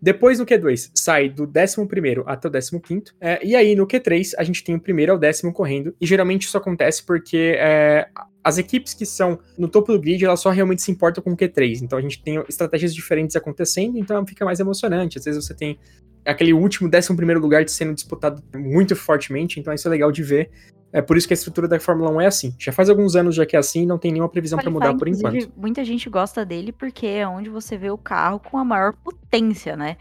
Depois 0.00 0.38
no 0.38 0.44
Q2 0.44 0.90
sai 0.94 1.28
do 1.28 1.44
11 1.44 2.22
até 2.26 2.48
o 2.48 2.80
15. 2.80 3.04
É, 3.20 3.44
e 3.44 3.56
aí 3.56 3.74
no 3.74 3.86
Q3 3.86 4.32
a 4.36 4.44
gente 4.44 4.62
tem 4.62 4.74
o 4.74 4.80
primeiro 4.80 5.12
ao 5.12 5.18
décimo 5.18 5.52
correndo. 5.52 5.94
E 6.00 6.06
geralmente 6.06 6.46
isso 6.46 6.58
acontece 6.58 7.02
porque 7.02 7.56
é, 7.58 8.08
as 8.42 8.58
equipes 8.58 8.92
que 8.92 9.06
são 9.06 9.38
no 9.56 9.66
topo 9.66 9.92
do 9.92 9.98
grid 9.98 10.22
elas 10.24 10.40
só 10.40 10.50
realmente 10.50 10.82
se 10.82 10.92
importam 10.92 11.24
com 11.24 11.32
o 11.32 11.36
Q3. 11.36 11.80
Então 11.82 11.98
a 11.98 12.02
gente 12.02 12.22
tem 12.22 12.42
estratégias 12.48 12.94
diferentes 12.94 13.34
acontecendo, 13.34 13.98
então 13.98 14.26
fica 14.26 14.44
mais 14.44 14.60
emocionante. 14.60 15.18
Às 15.18 15.24
vezes 15.24 15.44
você 15.44 15.54
tem 15.54 15.78
aquele 16.24 16.52
último 16.52 16.88
11 16.88 17.12
lugar 17.34 17.68
sendo 17.68 17.94
disputado 17.94 18.42
muito 18.54 18.94
fortemente, 18.96 19.60
então 19.60 19.72
isso 19.72 19.86
é 19.86 19.90
legal 19.90 20.10
de 20.10 20.22
ver. 20.22 20.50
É 20.92 21.02
por 21.02 21.16
isso 21.16 21.26
que 21.26 21.32
a 21.32 21.34
estrutura 21.34 21.66
da 21.66 21.80
Fórmula 21.80 22.08
1 22.12 22.20
é 22.20 22.26
assim. 22.26 22.54
Já 22.56 22.70
faz 22.70 22.88
alguns 22.88 23.16
anos 23.16 23.34
já 23.34 23.44
que 23.44 23.56
é 23.56 23.58
assim, 23.58 23.84
não 23.84 23.98
tem 23.98 24.12
nenhuma 24.12 24.28
previsão 24.28 24.56
para 24.56 24.70
mudar 24.70 24.94
por 24.94 25.08
enquanto. 25.08 25.52
Muita 25.56 25.84
gente 25.84 26.08
gosta 26.08 26.46
dele 26.46 26.70
porque 26.70 27.04
é 27.04 27.26
onde 27.26 27.50
você 27.50 27.76
vê 27.76 27.90
o 27.90 27.98
carro 27.98 28.38
com 28.38 28.56
a 28.58 28.64
maior 28.64 28.92
potência, 28.92 29.76
né? 29.76 29.96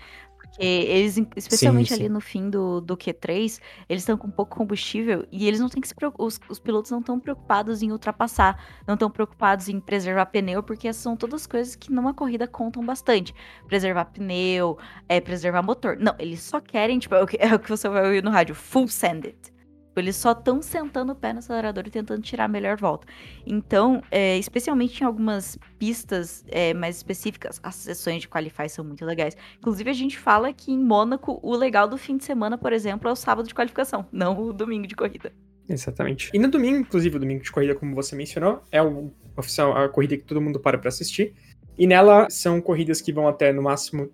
Porque 0.53 0.67
eles, 0.67 1.17
especialmente 1.35 1.89
Sim, 1.89 1.95
sim. 1.95 2.01
ali 2.01 2.09
no 2.09 2.21
fim 2.21 2.47
do, 2.47 2.79
do 2.79 2.95
Q3, 2.95 3.59
eles 3.89 4.03
estão 4.03 4.15
com 4.15 4.29
pouco 4.29 4.55
combustível 4.55 5.25
e 5.31 5.47
eles 5.47 5.59
não 5.59 5.67
têm 5.67 5.81
que 5.81 5.87
se 5.87 5.95
preocupar. 5.95 6.27
Os, 6.27 6.39
os 6.47 6.59
pilotos 6.59 6.91
não 6.91 6.99
estão 6.99 7.19
preocupados 7.19 7.81
em 7.81 7.91
ultrapassar, 7.91 8.63
não 8.85 8.93
estão 8.93 9.09
preocupados 9.09 9.67
em 9.67 9.79
preservar 9.79 10.27
pneu, 10.27 10.61
porque 10.61 10.87
essas 10.87 11.01
são 11.01 11.17
todas 11.17 11.47
coisas 11.47 11.75
que 11.75 11.91
numa 11.91 12.13
corrida 12.13 12.47
contam 12.47 12.85
bastante. 12.85 13.33
Preservar 13.67 14.05
pneu, 14.05 14.77
é, 15.09 15.19
preservar 15.19 15.63
motor. 15.63 15.97
Não, 15.97 16.15
eles 16.19 16.41
só 16.41 16.59
querem, 16.59 16.99
tipo, 16.99 17.15
é 17.15 17.23
o 17.23 17.25
que, 17.25 17.37
é 17.39 17.55
o 17.55 17.59
que 17.59 17.69
você 17.69 17.89
vai 17.89 18.05
ouvir 18.05 18.23
no 18.23 18.29
rádio, 18.29 18.53
full 18.53 18.87
send 18.87 19.25
it. 19.25 19.52
Eles 19.95 20.15
só 20.15 20.31
estão 20.31 20.61
sentando 20.61 21.11
o 21.13 21.15
pé 21.15 21.33
no 21.33 21.39
acelerador 21.39 21.83
e 21.87 21.89
tentando 21.89 22.21
tirar 22.21 22.45
a 22.45 22.47
melhor 22.47 22.77
volta. 22.77 23.07
Então, 23.45 24.01
é, 24.09 24.37
especialmente 24.37 25.01
em 25.01 25.05
algumas 25.05 25.57
pistas 25.77 26.43
é, 26.47 26.73
mais 26.73 26.97
específicas, 26.97 27.59
as 27.61 27.75
sessões 27.75 28.21
de 28.21 28.27
qualify 28.27 28.67
são 28.69 28.83
muito 28.83 29.05
legais. 29.05 29.35
Inclusive, 29.57 29.89
a 29.89 29.93
gente 29.93 30.17
fala 30.17 30.51
que 30.53 30.71
em 30.71 30.79
Mônaco, 30.79 31.39
o 31.41 31.55
legal 31.55 31.87
do 31.87 31.97
fim 31.97 32.17
de 32.17 32.23
semana, 32.23 32.57
por 32.57 32.73
exemplo, 32.73 33.07
é 33.07 33.11
o 33.11 33.15
sábado 33.15 33.47
de 33.47 33.53
qualificação, 33.53 34.05
não 34.11 34.39
o 34.39 34.53
domingo 34.53 34.87
de 34.87 34.95
corrida. 34.95 35.31
Exatamente. 35.67 36.29
E 36.33 36.39
no 36.39 36.49
domingo, 36.49 36.77
inclusive, 36.77 37.15
o 37.15 37.19
domingo 37.19 37.41
de 37.41 37.51
corrida, 37.51 37.73
como 37.73 37.95
você 37.95 38.15
mencionou, 38.15 38.61
é 38.71 38.81
o 38.81 39.11
oficial, 39.37 39.75
a 39.77 39.87
corrida 39.87 40.17
que 40.17 40.23
todo 40.23 40.41
mundo 40.41 40.59
para 40.59 40.77
para 40.77 40.89
assistir. 40.89 41.33
E 41.77 41.87
nela 41.87 42.29
são 42.29 42.61
corridas 42.61 43.01
que 43.01 43.11
vão 43.11 43.27
até 43.27 43.51
no 43.51 43.63
máximo 43.63 44.11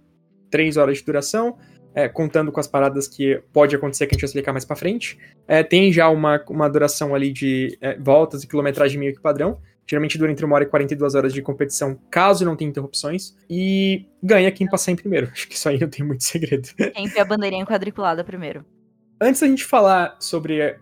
3 0.50 0.78
horas 0.78 0.98
de 0.98 1.04
duração, 1.04 1.58
é, 1.94 2.08
contando 2.08 2.52
com 2.52 2.60
as 2.60 2.68
paradas 2.68 3.08
que 3.08 3.42
pode 3.52 3.76
acontecer 3.76 4.06
que 4.08 4.14
a 4.14 4.16
gente 4.16 4.22
vai 4.22 4.28
explicar 4.28 4.52
mais 4.52 4.66
para 4.66 4.76
frente. 4.76 5.18
É, 5.48 5.64
tem 5.64 5.92
já 5.92 6.10
uma, 6.10 6.44
uma 6.50 6.70
duração 6.70 7.16
ali 7.16 7.32
de 7.32 7.78
é, 7.82 7.98
voltas 7.98 8.44
e 8.44 8.48
quilometragem 8.48 9.00
meio 9.00 9.14
que 9.14 9.22
padrão. 9.22 9.60
Geralmente 9.88 10.20
dura 10.20 10.32
entre 10.32 10.46
uma 10.46 10.56
hora 10.56 10.64
e 10.64 10.68
42 10.68 11.16
horas 11.16 11.34
de 11.34 11.42
competição, 11.42 12.00
caso 12.12 12.46
não 12.46 12.56
tenha 12.56 12.70
interrupções. 12.70 13.36
E 13.50 14.06
ganha 14.22 14.52
quem 14.52 14.68
passar 14.68 14.92
em 14.92 14.96
primeiro. 14.96 15.30
Acho 15.34 15.48
que 15.48 15.56
isso 15.56 15.68
aí 15.68 15.80
não 15.80 15.90
tem 15.90 16.06
muito 16.06 16.24
segredo. 16.24 16.68
Sempre 16.68 17.20
a 17.20 17.26
bandeirinha 17.26 17.66
quadriculada 17.66 18.24
primeiro. 18.24 18.64
Antes 19.20 19.42
da 19.42 19.48
gente 19.48 19.66
falar 19.66 20.16
sobre 20.20 20.78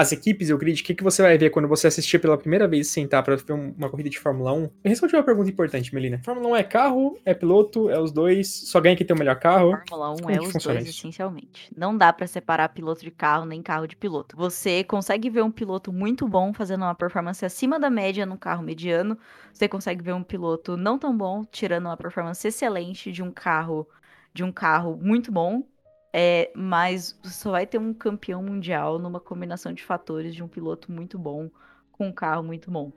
as 0.00 0.12
equipes 0.12 0.48
e 0.48 0.54
o 0.54 0.58
grid, 0.58 0.80
o 0.80 0.84
que, 0.84 0.94
que 0.94 1.02
você 1.04 1.22
vai 1.22 1.36
ver 1.38 1.50
quando 1.50 1.68
você 1.68 1.86
assistir 1.86 2.18
pela 2.18 2.38
primeira 2.38 2.66
vez 2.68 2.88
e 2.88 2.90
sentar 2.90 3.22
para 3.22 3.36
ver 3.36 3.52
um- 3.52 3.74
uma 3.76 3.90
corrida 3.90 4.10
de 4.10 4.18
Fórmula 4.18 4.52
1? 4.52 4.62
Eu 4.64 4.90
respondi 4.90 5.14
uma 5.16 5.22
pergunta 5.22 5.50
importante, 5.50 5.94
Melina. 5.94 6.20
Fórmula 6.24 6.48
1 6.48 6.56
é 6.56 6.62
carro, 6.64 7.18
é 7.24 7.34
piloto, 7.34 7.90
é 7.90 7.98
os 8.00 8.12
dois, 8.12 8.48
só 8.48 8.80
ganha 8.80 8.96
quem 8.96 9.06
tem 9.06 9.14
o 9.14 9.18
melhor 9.18 9.38
carro. 9.38 9.70
Fórmula 9.70 10.10
1 10.10 10.16
Como 10.22 10.30
é 10.30 10.40
os 10.40 10.58
dois, 10.58 10.84
isso? 10.84 10.98
essencialmente. 11.00 11.70
Não 11.76 11.96
dá 11.96 12.12
pra 12.12 12.26
separar 12.26 12.68
piloto 12.70 13.02
de 13.02 13.10
carro 13.10 13.44
nem 13.44 13.62
carro 13.62 13.86
de 13.86 13.96
piloto. 13.96 14.36
Você 14.36 14.82
consegue 14.84 15.30
ver 15.30 15.42
um 15.42 15.50
piloto 15.50 15.92
muito 15.92 16.26
bom 16.28 16.52
fazendo 16.52 16.82
uma 16.82 16.94
performance 16.94 17.44
acima 17.44 17.78
da 17.78 17.88
média 17.90 18.26
num 18.26 18.36
carro 18.36 18.62
mediano. 18.62 19.18
Você 19.52 19.68
consegue 19.68 20.02
ver 20.02 20.12
um 20.14 20.22
piloto 20.22 20.76
não 20.76 20.98
tão 20.98 21.16
bom 21.16 21.44
tirando 21.44 21.86
uma 21.86 21.96
performance 21.96 22.46
excelente 22.46 23.12
de 23.12 23.22
um 23.22 23.30
carro 23.30 23.88
de 24.32 24.44
um 24.44 24.52
carro 24.52 24.96
muito 25.00 25.32
bom. 25.32 25.64
É, 26.12 26.50
mas 26.56 27.18
só 27.24 27.52
vai 27.52 27.66
ter 27.66 27.78
um 27.78 27.94
campeão 27.94 28.42
mundial 28.42 28.98
numa 28.98 29.20
combinação 29.20 29.72
de 29.72 29.84
fatores 29.84 30.34
de 30.34 30.42
um 30.42 30.48
piloto 30.48 30.90
muito 30.90 31.18
bom 31.18 31.48
com 31.92 32.08
um 32.08 32.12
carro 32.12 32.42
muito 32.42 32.70
bom. 32.70 32.92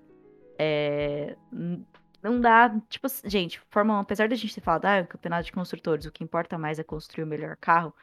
É, 0.57 1.35
não 2.23 2.39
dá, 2.39 2.73
tipo, 2.89 3.05
assim, 3.05 3.29
gente, 3.29 3.61
Fórmula 3.69 3.99
1, 3.99 4.01
apesar 4.01 4.29
da 4.29 4.35
gente 4.35 4.55
ter 4.55 4.61
falado, 4.61 4.85
ah, 4.85 4.95
é 4.95 5.01
um 5.01 5.05
campeonato 5.05 5.43
de 5.43 5.51
construtores, 5.51 6.05
o 6.05 6.11
que 6.11 6.23
importa 6.23 6.57
mais 6.57 6.79
é 6.79 6.83
construir 6.83 7.23
o 7.23 7.27
melhor 7.27 7.57
carro. 7.57 7.93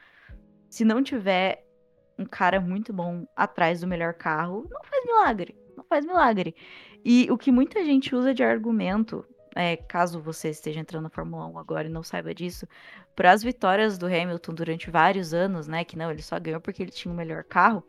Se 0.69 0.85
não 0.85 1.01
tiver 1.03 1.65
um 2.17 2.25
cara 2.25 2.61
muito 2.61 2.93
bom 2.93 3.25
atrás 3.35 3.81
do 3.81 3.87
melhor 3.87 4.13
carro, 4.13 4.67
não 4.69 4.83
faz 4.83 5.05
milagre. 5.05 5.57
Não 5.75 5.83
faz 5.83 6.05
milagre. 6.05 6.55
E 7.03 7.27
o 7.31 7.37
que 7.37 7.51
muita 7.51 7.83
gente 7.83 8.15
usa 8.15 8.33
de 8.33 8.43
argumento, 8.43 9.25
é, 9.55 9.75
caso 9.75 10.19
você 10.19 10.49
esteja 10.49 10.79
entrando 10.79 11.03
na 11.03 11.09
Fórmula 11.09 11.45
1 11.47 11.57
agora 11.57 11.87
e 11.87 11.91
não 11.91 12.03
saiba 12.03 12.33
disso, 12.33 12.67
para 13.15 13.31
as 13.31 13.43
vitórias 13.43 13.97
do 13.97 14.05
Hamilton 14.05 14.53
durante 14.53 14.89
vários 14.89 15.33
anos, 15.33 15.67
né? 15.67 15.83
Que 15.83 15.97
não, 15.97 16.09
ele 16.09 16.21
só 16.21 16.39
ganhou 16.39 16.61
porque 16.61 16.81
ele 16.81 16.91
tinha 16.91 17.13
o 17.13 17.17
melhor 17.17 17.43
carro. 17.43 17.83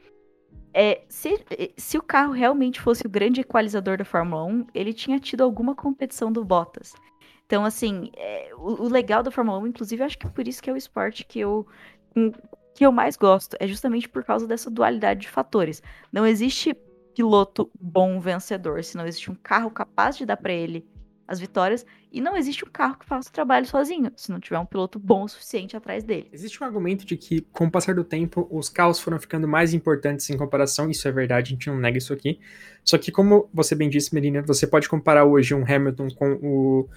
É, 0.74 1.02
se, 1.08 1.44
se 1.76 1.98
o 1.98 2.02
carro 2.02 2.32
realmente 2.32 2.80
fosse 2.80 3.06
o 3.06 3.10
grande 3.10 3.40
equalizador 3.40 3.96
da 3.96 4.04
Fórmula 4.04 4.44
1, 4.44 4.66
ele 4.74 4.92
tinha 4.92 5.20
tido 5.20 5.42
alguma 5.42 5.74
competição 5.74 6.32
do 6.32 6.44
Bottas. 6.44 6.94
Então, 7.46 7.64
assim, 7.64 8.10
é, 8.16 8.50
o, 8.56 8.84
o 8.84 8.88
legal 8.88 9.22
da 9.22 9.30
Fórmula 9.30 9.58
1, 9.58 9.66
inclusive, 9.68 10.02
acho 10.02 10.18
que 10.18 10.26
é 10.26 10.30
por 10.30 10.48
isso 10.48 10.62
que 10.62 10.70
é 10.70 10.72
o 10.72 10.76
esporte 10.76 11.24
que 11.24 11.38
eu, 11.40 11.66
um, 12.16 12.32
que 12.74 12.84
eu 12.84 12.90
mais 12.90 13.16
gosto. 13.16 13.56
É 13.60 13.66
justamente 13.66 14.08
por 14.08 14.24
causa 14.24 14.46
dessa 14.46 14.70
dualidade 14.70 15.20
de 15.20 15.28
fatores. 15.28 15.82
Não 16.10 16.26
existe 16.26 16.74
piloto 17.14 17.70
bom 17.78 18.18
vencedor, 18.18 18.82
se 18.82 18.96
não 18.96 19.06
existe 19.06 19.30
um 19.30 19.34
carro 19.34 19.70
capaz 19.70 20.16
de 20.16 20.24
dar 20.24 20.38
para 20.38 20.52
ele 20.52 20.86
as 21.32 21.40
vitórias, 21.40 21.86
e 22.12 22.20
não 22.20 22.36
existe 22.36 22.64
um 22.64 22.70
carro 22.70 22.98
que 22.98 23.06
faça 23.06 23.30
o 23.30 23.32
trabalho 23.32 23.64
sozinho, 23.66 24.12
se 24.14 24.30
não 24.30 24.38
tiver 24.38 24.58
um 24.58 24.66
piloto 24.66 24.98
bom 24.98 25.24
o 25.24 25.28
suficiente 25.28 25.76
atrás 25.76 26.04
dele. 26.04 26.28
Existe 26.30 26.62
um 26.62 26.66
argumento 26.66 27.06
de 27.06 27.16
que, 27.16 27.40
com 27.52 27.64
o 27.64 27.70
passar 27.70 27.94
do 27.94 28.04
tempo, 28.04 28.46
os 28.50 28.68
carros 28.68 29.00
foram 29.00 29.18
ficando 29.18 29.48
mais 29.48 29.72
importantes 29.72 30.28
em 30.28 30.36
comparação, 30.36 30.90
isso 30.90 31.08
é 31.08 31.12
verdade, 31.12 31.48
a 31.48 31.54
gente 31.54 31.68
não 31.68 31.78
nega 31.78 31.96
isso 31.96 32.12
aqui. 32.12 32.38
Só 32.84 32.98
que, 32.98 33.10
como 33.10 33.48
você 33.52 33.74
bem 33.74 33.88
disse, 33.88 34.14
Melina, 34.14 34.42
você 34.42 34.66
pode 34.66 34.88
comparar 34.88 35.24
hoje 35.24 35.54
um 35.54 35.64
Hamilton 35.64 36.08
com 36.10 36.32
o, 36.42 36.88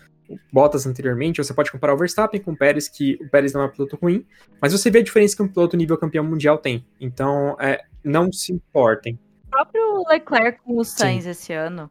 Bottas 0.52 0.88
anteriormente, 0.88 1.44
você 1.44 1.54
pode 1.54 1.72
comparar 1.72 1.94
o 1.94 1.98
Verstappen 1.98 2.42
com 2.42 2.52
o 2.52 2.58
Pérez, 2.58 2.88
que 2.88 3.18
o 3.22 3.30
Pérez 3.30 3.54
não 3.54 3.62
é 3.62 3.66
um 3.66 3.70
piloto 3.70 3.98
ruim, 4.02 4.26
mas 4.60 4.72
você 4.72 4.90
vê 4.90 5.00
a 5.00 5.04
diferença 5.04 5.36
que 5.36 5.44
um 5.44 5.48
piloto 5.48 5.78
nível 5.78 5.98
campeão 5.98 6.24
mundial 6.24 6.58
tem. 6.58 6.86
Então, 7.00 7.56
é, 7.60 7.84
não 8.04 8.32
se 8.32 8.52
importem. 8.52 9.20
O 9.46 9.50
próprio 9.50 10.04
Leclerc 10.10 10.60
com 10.64 10.78
o 10.78 10.84
Sainz 10.84 11.26
esse 11.26 11.54
ano, 11.54 11.90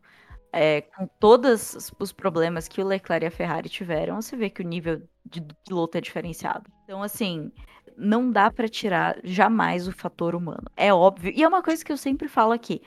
é, 0.55 0.83
com 0.83 1.07
todos 1.21 1.75
os- 2.01 2.13
problemas 2.13 2.69
que 2.69 2.81
o 2.81 2.87
Leclerc 2.87 3.25
e 3.25 3.29
a 3.29 3.31
Ferrari 3.31 3.69
tiveram, 3.69 4.21
você 4.23 4.37
vê 4.37 4.49
que 4.51 4.63
o 4.63 4.65
nível 4.67 5.03
de 5.25 5.41
piloto 5.67 5.99
é 5.99 6.01
diferenciado. 6.01 6.71
Então, 6.85 7.03
assim, 7.03 7.51
não 7.97 8.31
dá 8.31 8.51
pra 8.51 8.69
tirar 8.69 9.19
jamais 9.25 9.89
o 9.89 9.93
fator 9.93 10.35
humano. 10.35 10.65
É 10.77 10.93
óbvio. 10.93 11.33
E 11.35 11.43
é 11.43 11.49
uma 11.49 11.63
coisa 11.63 11.85
que 11.85 11.93
eu 11.93 11.97
sempre 11.97 12.29
falo 12.29 12.53
aqui. 12.53 12.81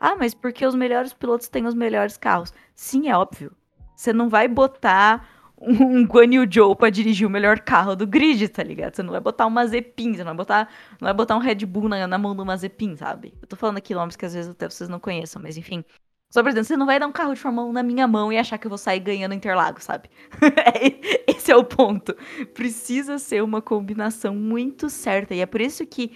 Ah, 0.00 0.16
mas 0.16 0.34
porque 0.34 0.66
os 0.66 0.74
melhores 0.74 1.12
pilotos 1.12 1.48
têm 1.48 1.66
os 1.66 1.74
melhores 1.74 2.16
carros? 2.16 2.52
Sim, 2.74 3.08
é 3.08 3.16
óbvio. 3.16 3.52
Você 3.96 4.12
não 4.12 4.28
vai 4.28 4.48
botar 4.48 5.28
um 5.60 6.04
Guan 6.04 6.34
Yu 6.34 6.46
Zhou 6.52 6.74
pra 6.74 6.90
dirigir 6.90 7.26
o 7.26 7.30
melhor 7.30 7.60
carro 7.60 7.94
do 7.94 8.04
grid, 8.06 8.48
tá 8.48 8.62
ligado? 8.64 8.96
Você 8.96 9.02
não 9.02 9.12
vai 9.12 9.20
botar 9.20 9.46
um 9.46 9.50
Mazepin, 9.50 10.12
você 10.14 10.18
não 10.24 10.30
vai 10.30 10.36
botar, 10.36 10.68
não 11.00 11.06
vai 11.06 11.14
botar 11.14 11.36
um 11.36 11.38
Red 11.38 11.64
Bull 11.66 11.88
na, 11.88 12.04
na 12.06 12.18
mão 12.18 12.34
do 12.34 12.44
Mazepin, 12.44 12.96
sabe? 12.96 13.32
Eu 13.40 13.46
tô 13.46 13.54
falando 13.56 13.78
aqui 13.78 13.94
nomes 13.94 14.16
que 14.16 14.26
às 14.26 14.34
vezes 14.34 14.50
até 14.50 14.68
vocês 14.68 14.88
não 14.90 14.98
conheçam, 14.98 15.40
mas 15.40 15.56
enfim. 15.56 15.84
Só 16.32 16.42
por 16.42 16.48
exemplo, 16.48 16.64
você 16.64 16.76
não 16.78 16.86
vai 16.86 16.98
dar 16.98 17.06
um 17.06 17.12
carro 17.12 17.34
de 17.34 17.40
Fórmula 17.40 17.68
1 17.68 17.72
na 17.72 17.82
minha 17.82 18.08
mão 18.08 18.32
e 18.32 18.38
achar 18.38 18.56
que 18.56 18.66
eu 18.66 18.70
vou 18.70 18.78
sair 18.78 19.00
ganhando 19.00 19.34
Interlagos, 19.34 19.84
sabe? 19.84 20.08
Esse 21.28 21.52
é 21.52 21.56
o 21.56 21.62
ponto. 21.62 22.16
Precisa 22.54 23.18
ser 23.18 23.42
uma 23.42 23.60
combinação 23.60 24.34
muito 24.34 24.88
certa. 24.88 25.34
E 25.34 25.40
é 25.40 25.46
por 25.46 25.60
isso 25.60 25.84
que 25.86 26.12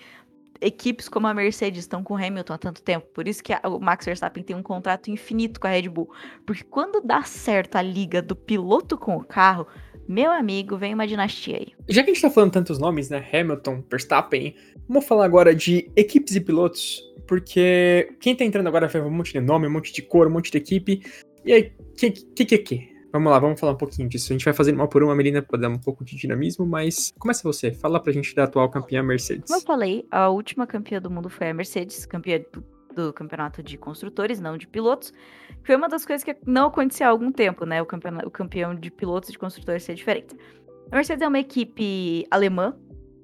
equipes 0.61 1.07
como 1.09 1.27
a 1.27 1.35
Mercedes 1.35 1.81
estão 1.81 2.03
com 2.03 2.15
o 2.15 2.17
Hamilton 2.17 2.55
há 2.55 2.59
tanto 2.59 2.83
tempo. 2.83 3.07
Por 3.13 3.29
isso 3.29 3.43
que 3.45 3.53
a- 3.53 3.61
o 3.65 3.79
Max 3.79 4.07
Verstappen 4.07 4.43
tem 4.43 4.57
um 4.57 4.63
contrato 4.63 5.11
infinito 5.11 5.61
com 5.61 5.67
a 5.67 5.71
Red 5.71 5.89
Bull. 5.91 6.11
Porque 6.47 6.65
quando 6.65 7.03
dá 7.03 7.23
certo 7.25 7.77
a 7.77 7.83
liga 7.83 8.23
do 8.23 8.35
piloto 8.35 8.97
com 8.97 9.17
o 9.17 9.23
carro, 9.25 9.67
meu 10.09 10.33
amigo, 10.33 10.79
vem 10.79 10.95
uma 10.95 11.07
dinastia 11.07 11.57
aí. 11.59 11.75
Já 11.89 12.03
que 12.03 12.11
a 12.11 12.15
gente 12.15 12.23
tá 12.23 12.31
falando 12.31 12.53
tantos 12.53 12.79
nomes, 12.79 13.11
né? 13.11 13.23
Hamilton, 13.33 13.85
Verstappen, 13.91 14.55
vamos 14.89 15.05
falar 15.07 15.27
agora 15.27 15.55
de 15.55 15.91
equipes 15.95 16.35
e 16.37 16.41
pilotos, 16.41 17.03
porque 17.27 18.15
quem 18.21 18.35
tá 18.35 18.45
entrando 18.45 18.67
agora 18.67 18.87
ver 18.89 19.03
um 19.03 19.11
monte 19.11 19.33
de 19.33 19.41
nome, 19.41 19.67
um 19.67 19.71
monte 19.73 19.93
de 19.93 20.03
cor, 20.03 20.27
um 20.27 20.31
monte 20.31 20.51
de 20.51 20.59
equipe. 20.59 21.03
E 21.45 21.53
aí, 21.53 21.73
que 21.97 22.11
que 22.11 22.45
que 22.45 22.59
que? 22.59 22.97
Vamos 23.13 23.31
lá, 23.33 23.39
vamos 23.39 23.59
falar 23.59 23.73
um 23.73 23.77
pouquinho 23.77 24.09
disso. 24.09 24.31
A 24.31 24.35
gente 24.35 24.45
vai 24.45 24.53
fazer 24.53 24.75
uma 24.75 24.87
por 24.87 25.03
uma, 25.03 25.15
Melina, 25.15 25.41
pra 25.41 25.59
dar 25.59 25.69
um 25.71 25.79
pouco 25.79 26.05
de 26.05 26.17
dinamismo, 26.17 26.67
mas 26.67 27.13
começa 27.19 27.43
você. 27.43 27.73
Fala 27.73 27.99
pra 28.03 28.13
gente 28.13 28.35
da 28.35 28.45
atual 28.45 28.69
campeã 28.69 29.03
Mercedes. 29.03 29.45
Como 29.47 29.59
eu 29.59 29.65
falei, 29.65 30.07
a 30.11 30.29
última 30.29 30.67
campeã 30.67 31.01
do 31.01 31.11
mundo 31.11 31.31
foi 31.31 31.49
a 31.49 31.55
Mercedes, 31.55 32.05
campeã 32.05 32.41
do, 32.53 32.63
do 32.95 33.13
campeonato 33.15 33.63
de 33.63 33.79
construtores, 33.79 34.39
não 34.39 34.59
de 34.59 34.67
pilotos. 34.67 35.13
que 35.13 35.67
Foi 35.67 35.77
uma 35.77 35.89
das 35.89 36.05
coisas 36.05 36.23
que 36.25 36.37
não 36.45 36.67
acontecia 36.67 37.07
há 37.07 37.11
algum 37.11 37.33
tempo, 37.33 37.65
né? 37.65 37.81
O, 37.81 37.87
campeona- 37.87 38.27
o 38.27 38.31
campeão 38.31 38.75
de 38.75 38.91
pilotos 38.91 39.31
e 39.31 39.33
de 39.33 39.39
construtores 39.39 39.83
ser 39.85 39.95
diferente. 39.95 40.37
A 40.91 40.97
Mercedes 40.97 41.23
é 41.23 41.29
uma 41.29 41.39
equipe 41.41 42.27
alemã 42.31 42.77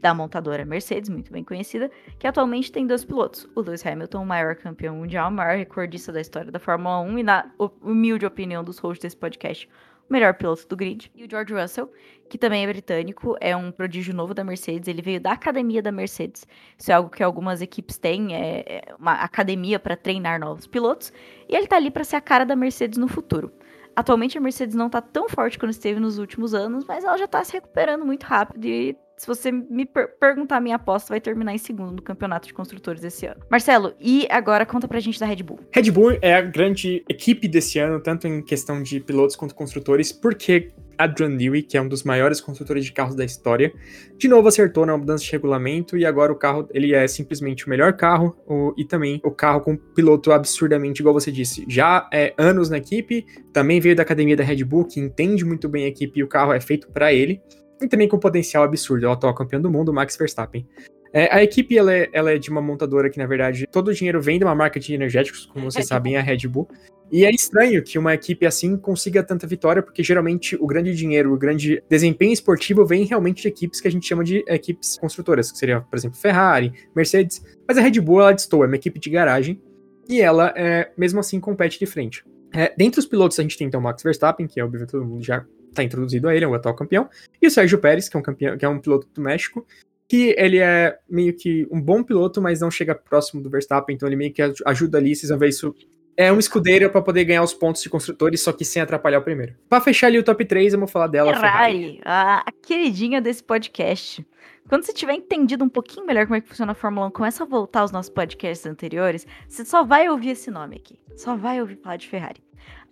da 0.03 0.13
montadora 0.13 0.65
Mercedes, 0.65 1.09
muito 1.09 1.33
bem 1.33 1.45
conhecida, 1.45 1.89
que 2.19 2.27
atualmente 2.27 2.73
tem 2.73 2.87
dois 2.87 3.05
pilotos. 3.05 3.49
O 3.55 3.61
Lewis 3.61 3.87
Hamilton, 3.87 4.23
o 4.23 4.27
maior 4.27 4.57
campeão 4.57 4.97
mundial, 4.97 5.31
o 5.31 5.33
maior 5.33 5.57
recordista 5.57 6.11
da 6.13 6.21
história 6.21 6.51
da 6.51 6.59
Fórmula 6.59 6.99
1 7.01 7.19
e, 7.21 7.23
na 7.23 7.51
hu- 7.59 7.71
humilde 7.81 8.27
opinião 8.27 8.65
dos 8.65 8.79
hosts 8.79 9.01
desse 9.01 9.17
podcast, 9.17 9.69
o 10.11 10.13
melhor 10.13 10.35
piloto 10.35 10.67
do 10.67 10.77
grid. 10.77 11.11
E 11.15 11.25
o 11.25 11.31
George 11.31 11.55
Russell, 11.55 11.89
que 12.29 12.37
também 12.37 12.65
é 12.65 12.67
britânico, 12.67 13.37
é 13.41 13.57
um 13.57 13.71
prodígio 13.71 14.13
novo 14.13 14.35
da 14.35 14.43
Mercedes, 14.43 14.89
ele 14.89 15.01
veio 15.03 15.21
da 15.21 15.31
academia 15.33 15.81
da 15.81 15.93
Mercedes. 15.93 16.45
Isso 16.77 16.91
é 16.91 16.95
algo 16.95 17.09
que 17.09 17.23
algumas 17.23 17.63
equipes 17.63 17.97
têm, 17.97 18.35
é 18.35 18.65
é 18.67 18.95
uma 18.99 19.13
academia 19.13 19.79
para 19.79 19.97
treinar 19.97 20.41
novos 20.41 20.67
pilotos, 20.67 21.13
e 21.49 21.55
ele 21.55 21.69
tá 21.69 21.77
ali 21.77 21.93
para 21.93 22.03
ser 22.03 22.17
a 22.17 22.21
cara 22.21 22.45
da 22.45 22.57
Mercedes 22.57 22.99
no 22.99 23.07
futuro. 23.07 23.53
Atualmente 23.95 24.37
a 24.37 24.41
Mercedes 24.41 24.75
não 24.75 24.91
tá 24.91 25.01
tão 25.01 25.29
forte 25.29 25.59
quanto 25.59 25.71
esteve 25.73 26.01
nos 26.01 26.19
últimos 26.19 26.55
anos, 26.55 26.85
mas 26.87 27.05
ela 27.05 27.17
já 27.17 27.29
tá 27.29 27.45
se 27.45 27.53
recuperando 27.53 28.05
muito 28.05 28.25
rápido 28.25 28.65
e 28.65 28.97
se 29.23 29.27
você 29.29 29.53
me 29.53 29.87
per- 29.87 30.19
perguntar 30.19 30.61
minha 30.61 30.75
aposta, 30.75 31.11
vai 31.11 31.21
terminar 31.21 31.55
em 31.55 31.59
segundo 31.59 31.93
no 31.93 32.03
campeonato 32.03 32.49
de 32.49 32.53
construtores 32.53 33.05
esse 33.05 33.25
ano. 33.25 33.41
Marcelo, 33.49 33.95
e 34.01 34.27
agora 34.29 34.67
conta 34.67 34.89
pra 34.89 34.99
gente 34.99 35.21
da 35.21 35.27
Red 35.27 35.45
Bull. 35.45 35.61
Red 35.71 35.93
Bull 35.93 36.19
é 36.21 36.35
a 36.35 36.41
grande 36.41 37.05
equipe 37.09 37.47
desse 37.47 37.79
ano, 37.79 38.01
tanto 38.01 38.27
em 38.27 38.43
questão 38.43 38.83
de 38.83 38.99
pilotos 38.99 39.37
quanto 39.37 39.55
construtores, 39.55 40.11
porque 40.11 40.73
Adrian 40.99 41.29
Newey, 41.29 41.63
que 41.63 41.77
é 41.77 41.81
um 41.81 41.87
dos 41.87 42.03
maiores 42.03 42.41
construtores 42.41 42.85
de 42.85 42.91
carros 42.91 43.15
da 43.15 43.25
história. 43.25 43.73
De 44.19 44.27
novo 44.27 44.49
acertou 44.49 44.85
na 44.85 44.99
mudança 44.99 45.23
de 45.23 45.31
regulamento 45.31 45.97
e 45.97 46.05
agora 46.05 46.33
o 46.33 46.37
carro 46.37 46.69
ele 46.75 46.93
é 46.93 47.07
simplesmente 47.07 47.65
o 47.65 47.71
melhor 47.71 47.93
carro 47.93 48.37
o, 48.45 48.75
e 48.77 48.85
também 48.85 49.21
o 49.25 49.31
carro 49.31 49.61
com 49.61 49.77
piloto 49.77 50.33
absurdamente, 50.33 51.01
igual 51.01 51.15
você 51.15 51.31
disse, 51.31 51.65
já 51.69 52.09
é 52.13 52.35
anos 52.37 52.69
na 52.69 52.79
equipe, 52.79 53.25
também 53.53 53.79
veio 53.79 53.95
da 53.95 54.03
academia 54.03 54.37
da 54.37 54.43
Red 54.43 54.65
Bull, 54.65 54.85
que 54.85 54.99
entende 54.99 55.45
muito 55.45 55.69
bem 55.69 55.85
a 55.85 55.89
equipe 55.89 56.19
e 56.19 56.25
o 56.25 56.29
carro 56.29 56.53
é 56.53 56.61
feito 56.61 56.89
para 56.91 57.13
ele. 57.13 57.41
E 57.83 57.89
também 57.89 58.09
com 58.09 58.19
potencial 58.19 58.65
absurdo, 58.65 59.07
é 59.07 59.09
o 59.09 59.13
atual 59.13 59.35
campeão 59.35 59.61
do 59.61 59.71
mundo, 59.71 59.93
Max 59.93 60.17
Verstappen. 60.17 60.67
É, 61.13 61.35
a 61.35 61.43
equipe 61.43 61.77
ela 61.77 61.93
é, 61.93 62.09
ela 62.13 62.33
é, 62.33 62.39
de 62.39 62.49
uma 62.49 62.63
montadora 62.63 63.11
que, 63.11 63.19
na 63.19 63.27
verdade, 63.27 63.67
todo 63.71 63.89
o 63.89 63.95
dinheiro 63.95 64.21
vem 64.21 64.39
de 64.39 64.45
uma 64.45 64.55
marca 64.55 64.81
de 64.81 64.95
energéticos, 64.95 65.45
como 65.45 65.71
vocês 65.71 65.87
sabem, 65.87 66.17
a 66.17 66.23
Red 66.23 66.49
Bull. 66.49 66.69
E 67.11 67.27
é 67.27 67.31
estranho 67.31 67.83
que 67.83 67.99
uma 67.99 68.15
equipe 68.15 68.47
assim 68.47 68.75
consiga 68.75 69.23
tanta 69.23 69.47
vitória, 69.47 69.83
porque 69.83 70.03
geralmente 70.03 70.57
o 70.59 70.67
grande 70.67 70.97
dinheiro, 70.97 71.35
o 71.35 71.37
grande 71.37 71.83
desempenho 71.87 72.33
esportivo 72.33 72.87
vem 72.87 73.05
realmente 73.05 73.43
de 73.43 73.49
equipes 73.49 73.83
que 73.83 73.89
a 73.89 73.91
gente 73.91 74.07
chama 74.07 74.25
de 74.25 74.43
equipes 74.49 74.97
construtoras, 74.97 75.53
que 75.53 75.59
seria, 75.59 75.83
por 75.83 75.95
exemplo, 75.95 76.17
Ferrari, 76.17 76.73
Mercedes. 76.97 77.45
Mas 77.69 77.77
a 77.77 77.83
Red 77.83 78.01
Bull, 78.01 78.23
ela 78.23 78.33
distou, 78.33 78.65
é 78.65 78.67
uma 78.67 78.77
equipe 78.77 78.99
de 78.99 79.11
garagem, 79.11 79.61
e 80.09 80.23
ela, 80.23 80.55
é, 80.57 80.91
mesmo 80.97 81.21
assim, 81.21 81.39
compete 81.39 81.79
de 81.79 81.85
frente. 81.85 82.25
É, 82.55 82.73
dentre 82.77 82.99
os 82.99 83.07
pilotos, 83.07 83.39
a 83.39 83.43
gente 83.43 83.59
tem 83.59 83.67
então 83.67 83.81
o 83.81 83.83
Max 83.83 84.03
Verstappen, 84.03 84.47
que 84.47 84.59
é 84.59 84.65
óbvio 84.65 84.87
todo 84.87 85.05
mundo 85.05 85.23
já 85.23 85.45
está 85.73 85.83
introduzido 85.83 86.29
a 86.29 86.35
ele, 86.35 86.45
é 86.45 86.49
o 86.49 86.55
atual 86.55 86.75
campeão, 86.75 87.09
e 87.41 87.47
o 87.47 87.51
Sérgio 87.51 87.79
Pérez, 87.79 88.09
que 88.09 88.17
é 88.17 88.21
um 88.21 88.23
campeão, 88.23 88.57
que 88.57 88.65
é 88.65 88.69
um 88.69 88.79
piloto 88.79 89.09
do 89.13 89.21
México, 89.21 89.67
que 90.09 90.35
ele 90.37 90.59
é 90.59 90.99
meio 91.09 91.35
que 91.35 91.67
um 91.71 91.81
bom 91.81 92.03
piloto, 92.03 92.41
mas 92.41 92.61
não 92.61 92.71
chega 92.71 92.95
próximo 92.95 93.43
do 93.43 93.51
Verstappen, 93.51 93.95
então 93.95 94.09
ele 94.09 94.17
meio 94.17 94.33
que 94.33 94.43
ajuda 94.67 94.99
ali, 94.99 95.17
vocês 95.17 95.31
vão 95.31 95.39
ver 95.39 95.49
isso 95.49 95.75
é 96.17 96.33
um 96.33 96.39
escudeiro 96.39 96.91
para 96.91 97.01
poder 97.01 97.25
ganhar 97.25 97.43
os 97.43 97.55
pontos 97.55 97.83
de 97.83 97.89
construtores, 97.89 98.43
só 98.43 98.53
que 98.53 98.65
sem 98.65 98.83
atrapalhar 98.83 99.19
o 99.19 99.23
primeiro. 99.23 99.55
Para 99.69 99.83
fechar 99.83 100.09
ali 100.09 100.19
o 100.19 100.23
top 100.23 100.45
3, 100.45 100.73
vamos 100.75 100.91
falar 100.91 101.07
dela. 101.07 101.35
Ferrari, 101.35 102.01
a, 102.05 102.41
a 102.41 102.53
queridinha 102.53 103.21
desse 103.21 103.43
podcast. 103.43 104.27
Quando 104.69 104.85
você 104.85 104.93
tiver 104.93 105.15
entendido 105.15 105.65
um 105.65 105.69
pouquinho 105.69 106.07
melhor 106.07 106.27
como 106.27 106.37
é 106.37 106.41
que 106.41 106.49
funciona 106.49 106.73
a 106.73 106.75
Fórmula 106.75 107.09
1, 107.09 107.11
começa 107.11 107.43
a 107.43 107.47
voltar 107.47 107.81
aos 107.81 107.91
nossos 107.91 108.11
podcasts 108.11 108.67
anteriores, 108.67 109.27
você 109.49 109.65
só 109.65 109.83
vai 109.83 110.09
ouvir 110.09 110.31
esse 110.31 110.51
nome 110.51 110.77
aqui. 110.77 111.01
Só 111.17 111.35
vai 111.35 111.61
ouvir 111.61 111.77
falar 111.77 111.97
de 111.97 112.09
Ferrari. 112.09 112.43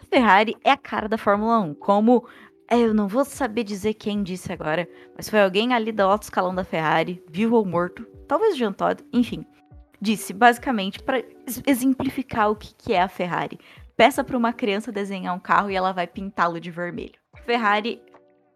A 0.01 0.05
Ferrari 0.05 0.57
é 0.65 0.71
a 0.71 0.77
cara 0.77 1.09
da 1.09 1.19
Fórmula 1.19 1.61
1, 1.61 1.75
como 1.75 2.27
é, 2.71 2.79
eu 2.79 2.95
não 2.95 3.09
vou 3.09 3.25
saber 3.25 3.65
dizer 3.65 3.95
quem 3.95 4.23
disse 4.23 4.53
agora, 4.53 4.89
mas 5.17 5.29
foi 5.29 5.43
alguém 5.43 5.75
ali 5.75 5.93
do 5.93 6.03
alto 6.03 6.23
escalão 6.23 6.55
da 6.55 6.65
Ferrari, 6.65 7.23
vivo 7.29 7.57
ou 7.57 7.67
morto, 7.67 8.07
talvez 8.27 8.57
Jean 8.57 8.73
Todt, 8.73 9.05
enfim 9.13 9.45
disse, 10.01 10.33
basicamente, 10.33 11.03
para 11.03 11.23
exemplificar 11.67 12.51
o 12.51 12.57
que, 12.57 12.75
que 12.75 12.93
é 12.93 13.03
a 13.03 13.09
Ferrari. 13.09 13.59
Peça 13.97 14.25
para 14.25 14.37
uma 14.37 14.53
criança 14.53 14.91
desenhar 14.91 15.35
um 15.35 15.41
carro 15.41 15.71
e 15.71 15.77
ela 15.77 15.93
vai 15.93 16.07
pintá-lo 16.07 16.59
de 16.59 16.71
vermelho. 16.71 17.21
Ferrari 17.45 18.03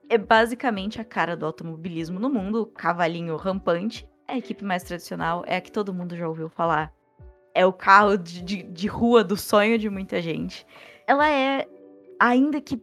é 0.08 0.16
basicamente 0.16 1.00
a 1.00 1.04
cara 1.04 1.36
do 1.36 1.44
automobilismo 1.44 2.18
no 2.18 2.30
mundo, 2.30 2.62
o 2.62 2.66
cavalinho 2.66 3.36
rampante. 3.36 4.08
É 4.26 4.34
a 4.34 4.38
equipe 4.38 4.64
mais 4.64 4.82
tradicional, 4.82 5.44
é 5.46 5.56
a 5.56 5.60
que 5.60 5.70
todo 5.70 5.92
mundo 5.92 6.16
já 6.16 6.26
ouviu 6.26 6.48
falar. 6.48 6.90
É 7.54 7.66
o 7.66 7.72
carro 7.72 8.16
de, 8.16 8.42
de, 8.42 8.62
de 8.62 8.86
rua 8.86 9.22
do 9.22 9.36
sonho 9.36 9.78
de 9.78 9.90
muita 9.90 10.22
gente. 10.22 10.66
Ela 11.06 11.30
é, 11.30 11.68
ainda 12.18 12.60
que 12.60 12.80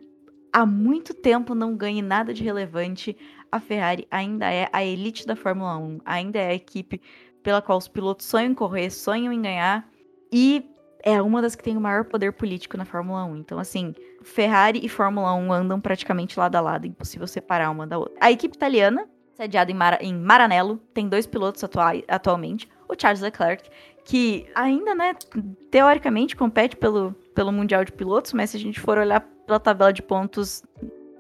há 0.52 0.66
muito 0.66 1.14
tempo 1.14 1.56
não 1.56 1.76
ganhe 1.76 2.02
nada 2.02 2.34
de 2.34 2.44
relevante, 2.44 3.16
a 3.52 3.60
Ferrari 3.60 4.08
ainda 4.10 4.52
é 4.52 4.70
a 4.72 4.84
elite 4.84 5.26
da 5.26 5.36
Fórmula 5.36 5.78
1, 5.78 6.00
ainda 6.06 6.40
é 6.40 6.50
a 6.50 6.54
equipe 6.54 7.02
pela 7.44 7.62
qual 7.62 7.78
os 7.78 7.88
pilotos 7.88 8.26
sonham 8.26 8.52
em 8.52 8.56
correr, 8.56 8.90
sonham 8.90 9.34
em 9.34 9.42
ganhar, 9.42 9.88
e 10.32 10.66
é 11.04 11.22
uma 11.22 11.42
das 11.42 11.56
que 11.56 11.64
tem 11.64 11.76
o 11.76 11.82
maior 11.82 12.06
poder 12.06 12.34
político 12.34 12.78
na 12.78 12.86
Fórmula 12.86 13.26
1. 13.26 13.38
Então, 13.38 13.60
assim, 13.60 13.94
Ferrari 14.22 14.80
e 14.84 14.90
Fórmula 14.90 15.34
1 15.34 15.52
andam 15.52 15.82
praticamente 15.82 16.40
lado 16.40 16.56
a 16.56 16.62
lado, 16.62 16.86
impossível 16.86 17.28
separar 17.28 17.72
uma 17.72 17.88
da 17.88 17.98
outra. 17.98 18.16
A 18.20 18.32
equipe 18.32 18.56
italiana, 18.56 19.08
sediada 19.34 19.72
em, 19.72 19.74
Mar 19.74 19.98
em 20.02 20.14
Maranello, 20.14 20.78
tem 20.94 21.10
dois 21.10 21.26
pilotos 21.26 21.64
atualmente. 22.08 22.70
O 22.88 22.94
Charles 23.00 23.22
Leclerc, 23.22 23.70
que 24.06 24.48
ainda, 24.54 24.94
né, 24.94 25.16
teoricamente 25.72 26.36
compete 26.36 26.76
pelo, 26.76 27.14
pelo 27.34 27.52
Mundial 27.52 27.84
de 27.84 27.92
Pilotos, 27.92 28.34
mas 28.34 28.52
se 28.52 28.58
a 28.58 28.60
gente 28.60 28.80
for 28.80 28.98
olhar 28.98 29.26
pela 29.52 29.60
tabela 29.60 29.92
de 29.92 30.02
pontos, 30.02 30.64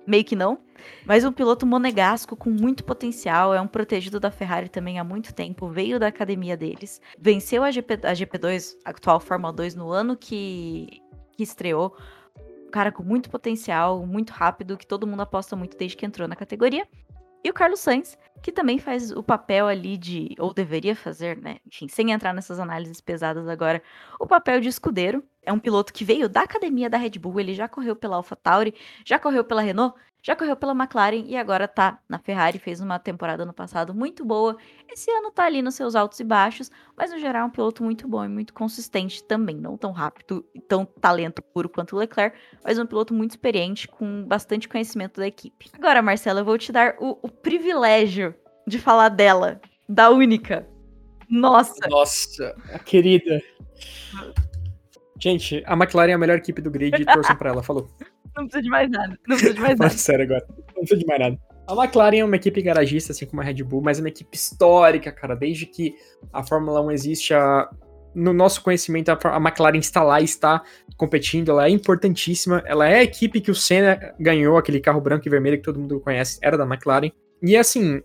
meio 0.07 0.23
que 0.23 0.35
não. 0.35 0.57
Mas 1.05 1.25
um 1.25 1.31
piloto 1.31 1.65
monegasco 1.65 2.35
com 2.35 2.49
muito 2.49 2.83
potencial, 2.83 3.53
é 3.53 3.59
um 3.59 3.67
protegido 3.67 4.19
da 4.19 4.31
Ferrari 4.31 4.69
também 4.69 4.97
há 4.97 5.03
muito 5.03 5.33
tempo, 5.33 5.67
veio 5.67 5.99
da 5.99 6.07
academia 6.07 6.55
deles, 6.55 7.01
venceu 7.19 7.63
a, 7.63 7.69
GP, 7.69 7.93
a 8.03 8.13
GP2, 8.13 8.77
a 8.85 8.89
atual 8.91 9.19
Fórmula 9.19 9.53
2, 9.53 9.75
no 9.75 9.91
ano 9.91 10.15
que, 10.15 11.01
que 11.35 11.43
estreou. 11.43 11.95
Um 12.67 12.71
cara 12.71 12.91
com 12.91 13.03
muito 13.03 13.29
potencial, 13.29 14.07
muito 14.07 14.31
rápido, 14.31 14.77
que 14.77 14.87
todo 14.87 15.05
mundo 15.05 15.21
aposta 15.21 15.55
muito 15.55 15.77
desde 15.77 15.97
que 15.97 16.05
entrou 16.05 16.27
na 16.27 16.35
categoria. 16.35 16.87
E 17.43 17.49
o 17.49 17.53
Carlos 17.53 17.81
Sainz, 17.81 18.17
que 18.41 18.51
também 18.51 18.79
faz 18.79 19.11
o 19.11 19.21
papel 19.21 19.67
ali 19.67 19.97
de, 19.97 20.35
ou 20.39 20.53
deveria 20.53 20.95
fazer, 20.95 21.37
né? 21.37 21.57
Enfim, 21.67 21.87
sem 21.87 22.11
entrar 22.11 22.33
nessas 22.33 22.59
análises 22.59 23.01
pesadas 23.01 23.47
agora, 23.47 23.83
o 24.19 24.25
papel 24.25 24.61
de 24.61 24.69
escudeiro. 24.69 25.23
É 25.43 25.51
um 25.51 25.59
piloto 25.59 25.91
que 25.91 26.05
veio 26.05 26.29
da 26.29 26.41
academia 26.41 26.89
da 26.89 26.97
Red 26.97 27.11
Bull, 27.19 27.39
ele 27.39 27.53
já 27.53 27.67
correu 27.67 27.95
pela 27.95 28.15
AlphaTauri, 28.17 28.75
já 29.05 29.17
correu 29.17 29.43
pela 29.43 29.61
Renault, 29.61 29.95
já 30.23 30.35
correu 30.35 30.55
pela 30.55 30.73
McLaren 30.73 31.23
e 31.25 31.35
agora 31.35 31.67
tá 31.67 31.99
na 32.07 32.19
Ferrari, 32.19 32.59
fez 32.59 32.79
uma 32.79 32.99
temporada 32.99 33.43
no 33.43 33.53
passado 33.53 33.93
muito 33.93 34.23
boa. 34.23 34.55
Esse 34.87 35.09
ano 35.09 35.31
tá 35.31 35.45
ali 35.45 35.63
nos 35.63 35.73
seus 35.73 35.95
altos 35.95 36.19
e 36.19 36.23
baixos, 36.23 36.69
mas 36.95 37.11
no 37.11 37.17
geral 37.17 37.43
é 37.43 37.45
um 37.45 37.49
piloto 37.49 37.83
muito 37.83 38.07
bom 38.07 38.23
e 38.23 38.27
muito 38.27 38.53
consistente 38.53 39.23
também, 39.23 39.55
não 39.55 39.75
tão 39.77 39.91
rápido 39.91 40.45
e 40.53 40.61
tão 40.61 40.85
talento 40.85 41.41
puro 41.41 41.67
quanto 41.67 41.95
o 41.95 41.99
Leclerc, 41.99 42.37
mas 42.63 42.77
um 42.77 42.85
piloto 42.85 43.13
muito 43.15 43.31
experiente 43.31 43.87
com 43.87 44.23
bastante 44.23 44.69
conhecimento 44.69 45.19
da 45.19 45.25
equipe. 45.25 45.71
Agora, 45.73 46.03
Marcela, 46.03 46.41
eu 46.41 46.45
vou 46.45 46.57
te 46.57 46.71
dar 46.71 46.95
o, 46.99 47.17
o 47.23 47.29
privilégio 47.29 48.35
de 48.67 48.77
falar 48.77 49.09
dela, 49.09 49.59
da 49.89 50.11
única. 50.11 50.67
Nossa. 51.27 51.87
Nossa, 51.89 52.55
a 52.71 52.77
querida. 52.77 53.41
Gente, 55.21 55.63
a 55.67 55.73
McLaren 55.73 56.11
é 56.11 56.13
a 56.13 56.17
melhor 56.17 56.37
equipe 56.37 56.61
do 56.61 56.71
grid 56.71 56.99
e 56.99 57.05
torçam 57.05 57.35
pra 57.35 57.51
ela, 57.51 57.61
falou. 57.61 57.87
Não 58.35 58.45
precisa 58.47 58.63
de 58.63 58.69
mais 58.69 58.89
nada. 58.89 59.19
Não 59.27 59.35
precisa 59.35 59.53
de 59.53 59.61
mais 59.61 59.77
nada. 59.77 59.93
sério 59.93 60.25
agora. 60.25 60.45
Não 60.49 60.73
precisa 60.73 60.99
de 60.99 61.05
mais 61.05 61.19
nada. 61.19 61.39
A 61.67 61.73
McLaren 61.73 62.17
é 62.17 62.25
uma 62.25 62.35
equipe 62.35 62.61
garagista, 62.61 63.11
assim 63.11 63.25
como 63.25 63.41
a 63.41 63.45
Red 63.45 63.63
Bull, 63.63 63.81
mas 63.81 63.99
é 63.99 64.01
uma 64.01 64.09
equipe 64.09 64.35
histórica, 64.35 65.11
cara. 65.11 65.35
Desde 65.35 65.65
que 65.65 65.93
a 66.33 66.43
Fórmula 66.43 66.81
1 66.81 66.91
existe, 66.91 67.33
a... 67.33 67.69
no 68.15 68.33
nosso 68.33 68.63
conhecimento, 68.63 69.09
a 69.09 69.37
McLaren 69.37 69.77
está 69.77 70.01
lá 70.01 70.19
e 70.19 70.25
está 70.25 70.63
competindo. 70.97 71.51
Ela 71.51 71.67
é 71.67 71.69
importantíssima. 71.69 72.63
Ela 72.65 72.89
é 72.89 72.95
a 72.95 73.03
equipe 73.03 73.39
que 73.39 73.51
o 73.51 73.55
Senna 73.55 74.15
ganhou, 74.19 74.57
aquele 74.57 74.79
carro 74.79 74.99
branco 74.99 75.27
e 75.27 75.29
vermelho 75.29 75.57
que 75.57 75.63
todo 75.63 75.79
mundo 75.79 75.99
conhece, 75.99 76.39
era 76.41 76.57
da 76.57 76.65
McLaren. 76.65 77.11
E 77.43 77.55
assim, 77.55 78.01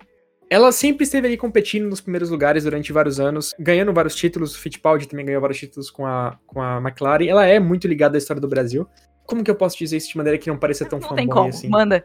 ela 0.48 0.70
sempre 0.70 1.04
esteve 1.04 1.26
ali 1.26 1.36
competindo 1.36 1.88
nos 1.88 2.00
primeiros 2.00 2.30
lugares 2.30 2.64
durante 2.64 2.92
vários 2.92 3.18
anos, 3.18 3.54
ganhando 3.58 3.92
vários 3.92 4.14
títulos. 4.14 4.54
O 4.54 4.58
Fittipaldi 4.58 5.08
também 5.08 5.26
ganhou 5.26 5.40
vários 5.40 5.58
títulos 5.58 5.90
com 5.90 6.06
a, 6.06 6.38
com 6.46 6.60
a 6.60 6.78
McLaren. 6.78 7.26
Ela 7.26 7.46
é 7.46 7.58
muito 7.58 7.88
ligada 7.88 8.16
à 8.16 8.18
história 8.18 8.40
do 8.40 8.48
Brasil. 8.48 8.86
Como 9.26 9.42
que 9.42 9.50
eu 9.50 9.56
posso 9.56 9.76
dizer 9.76 9.96
isso 9.96 10.10
de 10.10 10.16
maneira 10.16 10.38
que 10.38 10.48
não 10.48 10.56
pareça 10.56 10.84
tão 10.84 11.00
fanboy 11.00 11.18
assim? 11.18 11.26
Não 11.26 11.34
tem 11.34 11.34
como, 11.34 11.48
assim? 11.48 11.68
manda. 11.68 12.04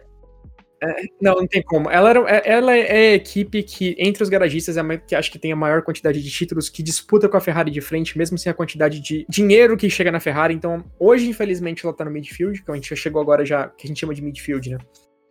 É, 0.83 1.03
não, 1.21 1.35
não 1.35 1.47
tem 1.47 1.61
como. 1.61 1.91
Ela, 1.91 2.09
era, 2.09 2.19
é, 2.21 2.41
ela 2.49 2.75
é 2.75 3.11
a 3.11 3.13
equipe 3.13 3.61
que, 3.61 3.95
entre 3.99 4.23
os 4.23 4.29
garagistas, 4.29 4.77
é 4.77 4.81
a, 4.81 4.97
que 4.97 5.13
acho 5.13 5.31
que 5.31 5.37
tem 5.37 5.51
a 5.51 5.55
maior 5.55 5.83
quantidade 5.83 6.19
de 6.23 6.31
títulos, 6.31 6.69
que 6.69 6.81
disputa 6.81 7.29
com 7.29 7.37
a 7.37 7.41
Ferrari 7.41 7.69
de 7.69 7.79
frente, 7.79 8.17
mesmo 8.17 8.35
sem 8.35 8.49
a 8.49 8.55
quantidade 8.55 8.99
de 8.99 9.23
dinheiro 9.29 9.77
que 9.77 9.87
chega 9.91 10.11
na 10.11 10.19
Ferrari. 10.19 10.55
Então, 10.55 10.83
hoje, 10.99 11.29
infelizmente, 11.29 11.85
ela 11.85 11.93
tá 11.93 12.03
no 12.03 12.09
midfield, 12.09 12.63
que 12.63 12.71
a 12.71 12.73
gente 12.73 12.89
já 12.89 12.95
chegou 12.95 13.21
agora 13.21 13.45
já, 13.45 13.67
que 13.67 13.85
a 13.85 13.87
gente 13.87 13.99
chama 13.99 14.15
de 14.15 14.23
midfield, 14.23 14.71
né? 14.71 14.79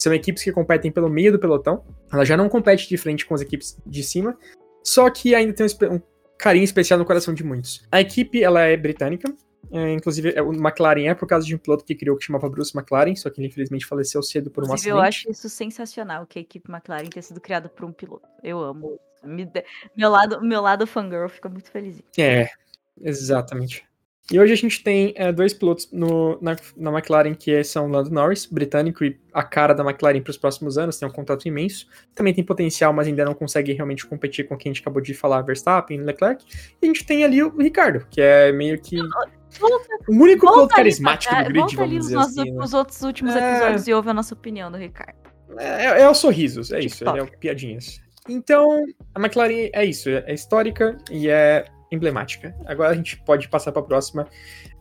São 0.00 0.14
equipes 0.14 0.42
que 0.42 0.50
competem 0.50 0.90
pelo 0.90 1.10
meio 1.10 1.30
do 1.30 1.38
pelotão. 1.38 1.84
Ela 2.10 2.24
já 2.24 2.36
não 2.36 2.48
compete 2.48 2.88
de 2.88 2.96
frente 2.96 3.26
com 3.26 3.34
as 3.34 3.42
equipes 3.42 3.78
de 3.86 4.02
cima, 4.02 4.36
só 4.82 5.10
que 5.10 5.34
ainda 5.34 5.52
tem 5.52 5.66
um, 5.66 5.94
um 5.94 6.00
carinho 6.38 6.64
especial 6.64 6.98
no 6.98 7.04
coração 7.04 7.34
de 7.34 7.44
muitos. 7.44 7.86
A 7.92 8.00
equipe, 8.00 8.42
ela 8.42 8.62
é 8.62 8.76
britânica, 8.76 9.32
é, 9.72 9.92
inclusive, 9.92 10.32
é, 10.34 10.42
o 10.42 10.52
McLaren 10.52 11.06
é 11.06 11.14
por 11.14 11.28
causa 11.28 11.46
de 11.46 11.54
um 11.54 11.58
piloto 11.58 11.84
que 11.84 11.94
criou 11.94 12.16
que 12.16 12.24
chamava 12.24 12.48
Bruce 12.48 12.76
McLaren, 12.76 13.14
só 13.14 13.30
que 13.30 13.40
ele 13.40 13.48
infelizmente 13.48 13.86
faleceu 13.86 14.22
cedo 14.22 14.50
por 14.50 14.64
um 14.64 14.66
inclusive, 14.66 14.90
acidente. 14.90 15.02
Eu 15.02 15.08
acho 15.08 15.30
isso 15.30 15.48
sensacional, 15.48 16.26
que 16.26 16.38
a 16.38 16.42
equipe 16.42 16.70
McLaren 16.70 17.08
tenha 17.08 17.22
sido 17.22 17.40
criada 17.40 17.68
por 17.68 17.84
um 17.84 17.92
piloto. 17.92 18.28
Eu 18.42 18.58
amo. 18.60 18.98
Me, 19.22 19.48
meu, 19.94 20.10
lado, 20.10 20.40
meu 20.40 20.62
lado 20.62 20.86
fangirl 20.86 21.28
fica 21.28 21.48
muito 21.48 21.70
feliz. 21.70 22.02
É, 22.18 22.48
exatamente. 23.00 23.86
E 24.32 24.38
hoje 24.38 24.52
a 24.52 24.56
gente 24.56 24.82
tem 24.84 25.12
é, 25.16 25.32
dois 25.32 25.52
pilotos 25.52 25.88
no, 25.90 26.38
na, 26.40 26.54
na, 26.76 26.90
McLaren 26.92 27.34
que 27.34 27.64
são 27.64 27.88
Lando 27.88 28.10
Norris, 28.10 28.46
britânico 28.46 29.04
e 29.04 29.18
a 29.32 29.42
cara 29.42 29.74
da 29.74 29.82
McLaren 29.82 30.20
para 30.20 30.30
os 30.30 30.36
próximos 30.36 30.78
anos, 30.78 30.98
tem 30.98 31.08
um 31.08 31.10
contrato 31.10 31.48
imenso. 31.48 31.88
Também 32.14 32.32
tem 32.32 32.44
potencial, 32.44 32.92
mas 32.92 33.08
ainda 33.08 33.24
não 33.24 33.34
consegue 33.34 33.72
realmente 33.72 34.06
competir 34.06 34.46
com 34.46 34.56
quem 34.56 34.70
a 34.70 34.72
gente 34.72 34.82
acabou 34.82 35.02
de 35.02 35.14
falar, 35.14 35.42
Verstappen, 35.42 36.02
Leclerc. 36.02 36.44
E 36.80 36.84
a 36.84 36.86
gente 36.86 37.04
tem 37.04 37.24
ali 37.24 37.42
o 37.42 37.56
Ricardo, 37.56 38.06
que 38.08 38.20
é 38.20 38.52
meio 38.52 38.80
que 38.80 38.98
Volta, 39.58 39.88
o 40.08 40.12
único 40.12 40.46
piloto 40.46 40.74
carismático 40.74 41.34
do 41.34 41.44
grid, 41.44 41.58
volta 41.58 41.76
vamos 41.76 41.90
ali 41.90 41.98
dizer 41.98 42.14
nossos, 42.14 42.38
assim. 42.38 42.50
Né? 42.52 42.62
Os 42.62 42.72
outros 42.72 43.02
últimos 43.02 43.34
é... 43.34 43.50
episódios 43.50 43.88
e 43.88 43.94
ouve 43.94 44.10
a 44.10 44.14
nossa 44.14 44.34
opinião 44.34 44.70
do 44.70 44.78
Ricardo. 44.78 45.18
É, 45.58 45.86
é, 45.86 46.02
é 46.02 46.10
os 46.10 46.18
sorrisos, 46.18 46.70
é 46.70 46.78
TikTok. 46.78 47.02
isso, 47.02 47.18
é 47.18 47.22
o 47.22 47.38
piadinhas. 47.38 48.00
Então, 48.28 48.84
a 49.12 49.18
McLaren 49.18 49.70
é 49.72 49.84
isso, 49.84 50.08
é 50.08 50.32
histórica 50.32 50.96
e 51.10 51.28
é 51.28 51.64
emblemática. 51.90 52.54
Agora 52.66 52.90
a 52.90 52.94
gente 52.94 53.16
pode 53.22 53.48
passar 53.48 53.72
para 53.72 53.82
a 53.82 53.84
próxima. 53.84 54.26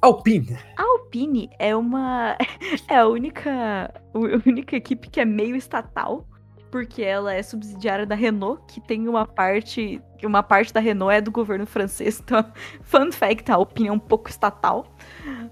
Alpine. 0.02 0.58
A 0.78 0.84
Alpine 0.84 1.50
é 1.60 1.76
uma. 1.76 2.38
É 2.88 2.98
a 2.98 3.08
única, 3.08 3.94
a 4.14 4.48
única 4.48 4.76
equipe 4.76 5.10
que 5.10 5.20
é 5.20 5.26
meio 5.26 5.56
estatal. 5.56 6.26
Porque 6.72 7.02
ela 7.02 7.34
é 7.34 7.42
subsidiária 7.42 8.06
da 8.06 8.14
Renault, 8.14 8.62
que 8.68 8.80
tem 8.80 9.08
uma 9.08 9.26
parte. 9.26 10.00
Uma 10.24 10.44
parte 10.44 10.72
da 10.72 10.80
Renault 10.80 11.16
é 11.16 11.20
do 11.20 11.32
governo 11.32 11.66
francês. 11.66 12.22
Então, 12.24 12.46
fun 12.84 13.12
fact, 13.12 13.52
a 13.52 13.56
Alpine 13.56 13.88
é 13.90 13.92
um 13.92 13.98
pouco 14.00 14.30
estatal. 14.30 14.86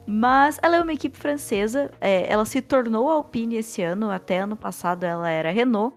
Mas 0.05 0.59
ela 0.61 0.75
é 0.77 0.81
uma 0.81 0.93
equipe 0.93 1.17
francesa. 1.17 1.89
é, 1.99 2.31
ela 2.31 2.45
se 2.45 2.61
tornou 2.61 3.09
Alpine 3.09 3.55
esse 3.55 3.81
ano. 3.81 4.11
Até 4.11 4.39
ano 4.39 4.55
passado 4.55 5.03
ela 5.05 5.27
era 5.29 5.49
Renault. 5.51 5.95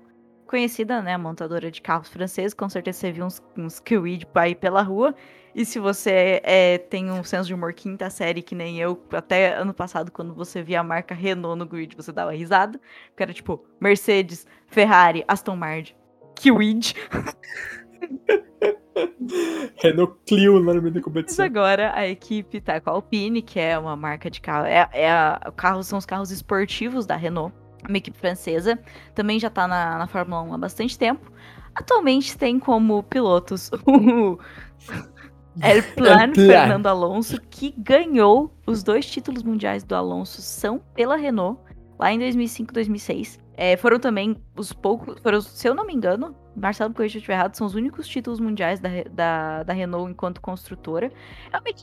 Conhecida, 0.50 1.00
né? 1.00 1.16
Montadora 1.16 1.70
de 1.70 1.80
carros 1.80 2.08
franceses. 2.08 2.52
Com 2.52 2.68
certeza 2.68 2.98
você 2.98 3.12
viu 3.12 3.24
uns, 3.24 3.40
uns 3.56 3.78
Kwid 3.78 4.26
aí 4.34 4.52
pela 4.52 4.82
rua. 4.82 5.14
E 5.54 5.64
se 5.64 5.78
você 5.78 6.40
é, 6.42 6.76
tem 6.76 7.08
um 7.08 7.22
senso 7.22 7.46
de 7.46 7.54
humor 7.54 7.72
quinta 7.72 8.10
série, 8.10 8.42
que 8.42 8.56
nem 8.56 8.76
eu, 8.76 9.00
até 9.12 9.54
ano 9.54 9.72
passado, 9.72 10.10
quando 10.10 10.34
você 10.34 10.60
via 10.60 10.80
a 10.80 10.82
marca 10.82 11.14
Renault 11.14 11.56
no 11.56 11.64
grid, 11.64 11.94
você 11.94 12.10
dava 12.10 12.32
risada. 12.32 12.80
Porque 13.10 13.22
era 13.22 13.32
tipo 13.32 13.64
Mercedes, 13.80 14.44
Ferrari, 14.66 15.24
Aston 15.28 15.54
Martin, 15.54 15.94
Kwid. 16.42 16.96
Renault 19.80 20.16
Clio 20.26 20.54
no 20.54 20.64
nome 20.64 20.90
da 20.90 20.96
Mas 20.96 21.04
competição. 21.04 21.44
agora 21.44 21.92
a 21.94 22.08
equipe 22.08 22.60
tá 22.60 22.80
com 22.80 22.90
a 22.90 22.94
Alpine, 22.94 23.40
que 23.40 23.60
é 23.60 23.78
uma 23.78 23.94
marca 23.94 24.28
de 24.28 24.40
carro. 24.40 24.66
É, 24.66 24.88
é 24.92 25.12
a, 25.12 25.52
carro 25.54 25.84
são 25.84 25.96
os 25.96 26.04
carros 26.04 26.32
esportivos 26.32 27.06
da 27.06 27.14
Renault, 27.14 27.54
uma 27.88 27.98
equipe 27.98 28.18
francesa. 28.18 28.78
Também 29.14 29.38
já 29.38 29.50
tá 29.50 29.66
na, 29.66 29.98
na 29.98 30.06
Fórmula 30.06 30.42
1 30.42 30.54
há 30.54 30.58
bastante 30.58 30.98
tempo. 30.98 31.30
Atualmente 31.74 32.36
tem 32.36 32.58
como 32.58 33.02
pilotos 33.02 33.70
o 33.86 34.38
Airplan 35.60 36.18
Airplan. 36.18 36.34
Fernando 36.34 36.86
Alonso, 36.86 37.40
que 37.50 37.74
ganhou 37.76 38.52
os 38.66 38.82
dois 38.82 39.06
títulos 39.06 39.42
mundiais 39.42 39.84
do 39.84 39.94
Alonso, 39.94 40.40
são 40.42 40.80
pela 40.94 41.16
Renault, 41.16 41.60
lá 41.98 42.12
em 42.12 42.18
2005 42.18 42.72
2006. 42.72 43.38
É, 43.62 43.76
foram 43.76 44.00
também 44.00 44.38
os 44.56 44.72
poucos, 44.72 45.20
foram, 45.20 45.38
se 45.42 45.68
eu 45.68 45.74
não 45.74 45.86
me 45.86 45.92
engano, 45.92 46.34
Marcelo 46.56 46.94
corrija 46.94 47.12
se 47.12 47.18
eu 47.18 47.20
estiver 47.20 47.34
errado, 47.34 47.54
são 47.54 47.66
os 47.66 47.74
únicos 47.74 48.08
títulos 48.08 48.40
mundiais 48.40 48.80
da, 48.80 48.88
da, 49.12 49.62
da 49.64 49.72
Renault 49.74 50.10
enquanto 50.10 50.40
construtora. 50.40 51.12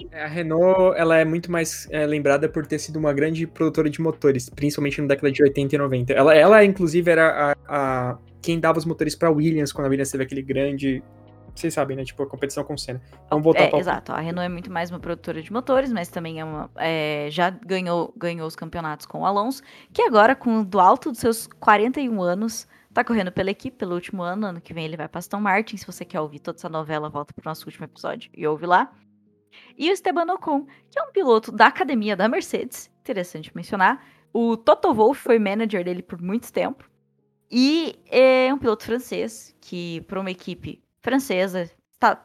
É 0.09 0.23
A 0.23 0.27
Renault 0.27 0.97
ela 0.97 1.19
é 1.19 1.23
muito 1.23 1.51
mais 1.51 1.87
é, 1.91 2.03
lembrada 2.07 2.49
por 2.49 2.65
ter 2.65 2.79
sido 2.79 2.97
uma 2.97 3.13
grande 3.13 3.45
produtora 3.45 3.91
de 3.91 4.01
motores, 4.01 4.49
principalmente 4.49 4.99
na 4.99 5.07
década 5.07 5.31
de 5.31 5.43
80 5.43 5.75
e 5.75 5.77
90. 5.77 6.13
Ela, 6.13 6.33
ela 6.33 6.65
inclusive, 6.65 7.11
era 7.11 7.53
a, 7.67 8.11
a- 8.11 8.17
quem 8.41 8.59
dava 8.59 8.79
os 8.79 8.85
motores 8.85 9.13
para 9.13 9.29
Williams 9.29 9.71
quando 9.71 9.85
a 9.85 9.89
Williams 9.89 10.09
teve 10.09 10.23
aquele 10.23 10.41
grande. 10.41 11.03
Vocês 11.58 11.74
sabem, 11.74 11.98
né? 11.98 12.04
Tipo, 12.04 12.24
a 12.24 12.28
competição 12.28 12.63
com 12.63 12.76
o 12.76 12.78
Senna. 12.78 13.02
Vamos 13.30 13.43
voltar 13.43 13.63
é, 13.63 13.76
exato. 13.76 14.12
A 14.12 14.20
Renault 14.20 14.46
é 14.46 14.50
muito 14.50 14.72
mais 14.72 14.91
uma 14.91 15.00
produtora 15.00 15.41
de 15.41 15.52
motores, 15.52 15.91
mas 15.91 16.08
também 16.08 16.39
é 16.39 16.46
uma, 16.46 16.70
é, 16.76 17.28
já 17.32 17.50
ganhou, 17.50 18.13
ganhou 18.15 18.48
os 18.48 18.56
campeonatos 18.56 19.08
com 19.08 19.22
o 19.22 19.26
Alonso, 19.26 19.63
que 19.91 20.04
agora, 20.04 20.36
com 20.36 20.63
do 20.63 20.80
alto 20.80 21.12
dos 21.12 21.20
seus 21.20 21.48
41 21.48 22.22
anos, 22.22 22.67
tá 22.93 23.04
correndo 23.04 23.32
pela 23.32 23.50
equipe 23.50 23.76
pelo 23.76 23.96
último 23.96 24.22
ano. 24.22 24.46
Ano 24.46 24.62
que 24.62 24.72
vem 24.72 24.86
ele 24.86 24.96
vai 24.96 25.08
pra 25.08 25.17
Aston 25.17 25.39
Martin. 25.39 25.78
Se 25.78 25.88
você 25.88 26.06
quer 26.06 26.22
ouvir 26.22 26.39
toda 26.39 26.58
essa 26.58 26.70
novela, 26.70 27.10
volta 27.10 27.34
pro 27.34 27.50
nosso 27.50 27.65
último 27.65 27.86
episódio 27.86 28.30
e 28.36 28.46
ouve 28.46 28.67
lá. 28.67 28.93
E 29.76 29.89
o 29.89 29.93
Esteban 29.93 30.32
Ocon, 30.34 30.65
que 30.91 31.00
é 31.00 31.04
um 31.04 31.12
piloto 31.12 31.52
da 31.52 31.67
academia 31.67 32.15
da 32.15 32.28
Mercedes, 32.28 32.91
interessante 33.02 33.52
mencionar. 33.56 34.06
O 34.32 34.56
Toto 34.56 34.93
Wolff 34.93 35.20
foi 35.22 35.39
manager 35.39 35.84
dele 35.84 36.04
por 36.04 36.22
muito 36.22 36.54
tempo. 36.54 36.88
E 37.50 37.96
é 38.12 38.54
um 38.54 38.58
piloto 38.58 38.84
francês 38.84 39.56
que, 39.60 40.02
para 40.02 40.20
uma 40.20 40.30
equipe 40.30 40.84
francesa, 41.01 41.69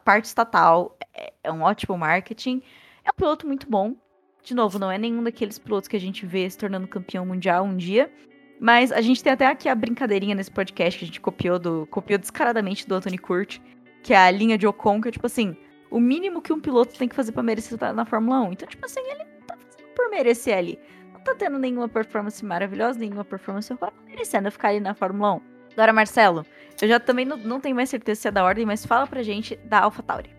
parte 0.03 0.25
estatal, 0.25 0.97
é, 1.13 1.33
é 1.43 1.51
um 1.51 1.61
ótimo 1.61 1.97
marketing. 1.97 2.61
É 3.03 3.09
um 3.09 3.15
piloto 3.15 3.47
muito 3.47 3.69
bom. 3.69 3.95
De 4.43 4.53
novo, 4.53 4.77
não 4.77 4.91
é 4.91 4.97
nenhum 4.97 5.23
daqueles 5.23 5.57
pilotos 5.57 5.87
que 5.87 5.95
a 5.95 5.99
gente 5.99 6.25
vê 6.25 6.49
se 6.49 6.57
tornando 6.57 6.87
campeão 6.87 7.25
mundial 7.25 7.63
um 7.63 7.77
dia. 7.77 8.11
Mas 8.59 8.91
a 8.91 9.01
gente 9.01 9.23
tem 9.23 9.33
até 9.33 9.47
aqui 9.47 9.67
a 9.67 9.75
brincadeirinha 9.75 10.35
nesse 10.35 10.51
podcast 10.51 10.97
que 10.97 11.05
a 11.05 11.07
gente 11.07 11.21
copiou 11.21 11.59
do 11.59 11.87
copiou 11.87 12.17
descaradamente 12.19 12.87
do 12.87 12.95
Anthony 12.95 13.17
Curti, 13.17 13.61
que 14.01 14.13
é 14.13 14.17
a 14.17 14.31
linha 14.31 14.57
de 14.57 14.67
Ocon, 14.67 15.01
que 15.01 15.09
é 15.09 15.11
tipo 15.11 15.25
assim, 15.25 15.55
o 15.89 15.99
mínimo 15.99 16.41
que 16.41 16.53
um 16.53 16.59
piloto 16.59 16.97
tem 16.97 17.07
que 17.07 17.15
fazer 17.15 17.31
pra 17.31 17.43
merecer 17.43 17.73
estar 17.73 17.93
na 17.93 18.05
Fórmula 18.05 18.41
1. 18.41 18.53
Então, 18.53 18.67
tipo 18.67 18.85
assim, 18.85 18.99
ele 19.01 19.25
tá 19.45 19.57
fazendo 19.57 19.93
por 19.95 20.09
merecer 20.09 20.57
ali. 20.57 20.79
Não 21.13 21.19
tá 21.21 21.35
tendo 21.35 21.59
nenhuma 21.59 21.87
performance 21.87 22.43
maravilhosa, 22.43 22.99
nenhuma 22.99 23.25
performance 23.25 23.71
ruim, 23.71 23.79
tá 23.79 23.93
merecendo 24.05 24.51
ficar 24.51 24.69
ali 24.69 24.79
na 24.79 24.93
Fórmula 24.93 25.35
1. 25.35 25.41
Agora, 25.73 25.93
Marcelo, 25.93 26.45
eu 26.81 26.87
já 26.87 26.99
também 26.99 27.25
não, 27.25 27.37
não 27.37 27.59
tenho 27.59 27.75
mais 27.75 27.89
certeza 27.89 28.21
se 28.21 28.27
é 28.27 28.31
da 28.31 28.43
ordem, 28.43 28.65
mas 28.65 28.85
fala 28.85 29.07
pra 29.07 29.23
gente 29.23 29.55
da 29.65 29.79
AlphaTauri. 29.79 30.29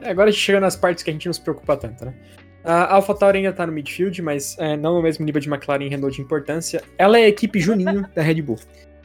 É, 0.00 0.10
Agora 0.10 0.28
a 0.28 0.32
gente 0.32 0.42
chega 0.42 0.60
nas 0.60 0.76
partes 0.76 1.02
que 1.02 1.10
a 1.10 1.12
gente 1.12 1.26
não 1.26 1.32
se 1.32 1.40
preocupa 1.40 1.76
tanto, 1.76 2.04
né? 2.04 2.14
A 2.64 2.94
AlphaTauri 2.94 3.38
ainda 3.38 3.52
tá 3.52 3.66
no 3.66 3.72
midfield, 3.72 4.22
mas 4.22 4.56
é, 4.58 4.76
não 4.76 4.94
no 4.94 5.02
mesmo 5.02 5.24
nível 5.24 5.40
de 5.40 5.48
McLaren 5.48 5.84
e 5.84 5.88
Renault 5.88 6.14
de 6.14 6.22
importância. 6.22 6.82
Ela 6.96 7.18
é 7.18 7.24
a 7.24 7.28
equipe 7.28 7.58
juninho 7.58 8.06
da 8.14 8.22
Red 8.22 8.40
Bull. 8.42 8.58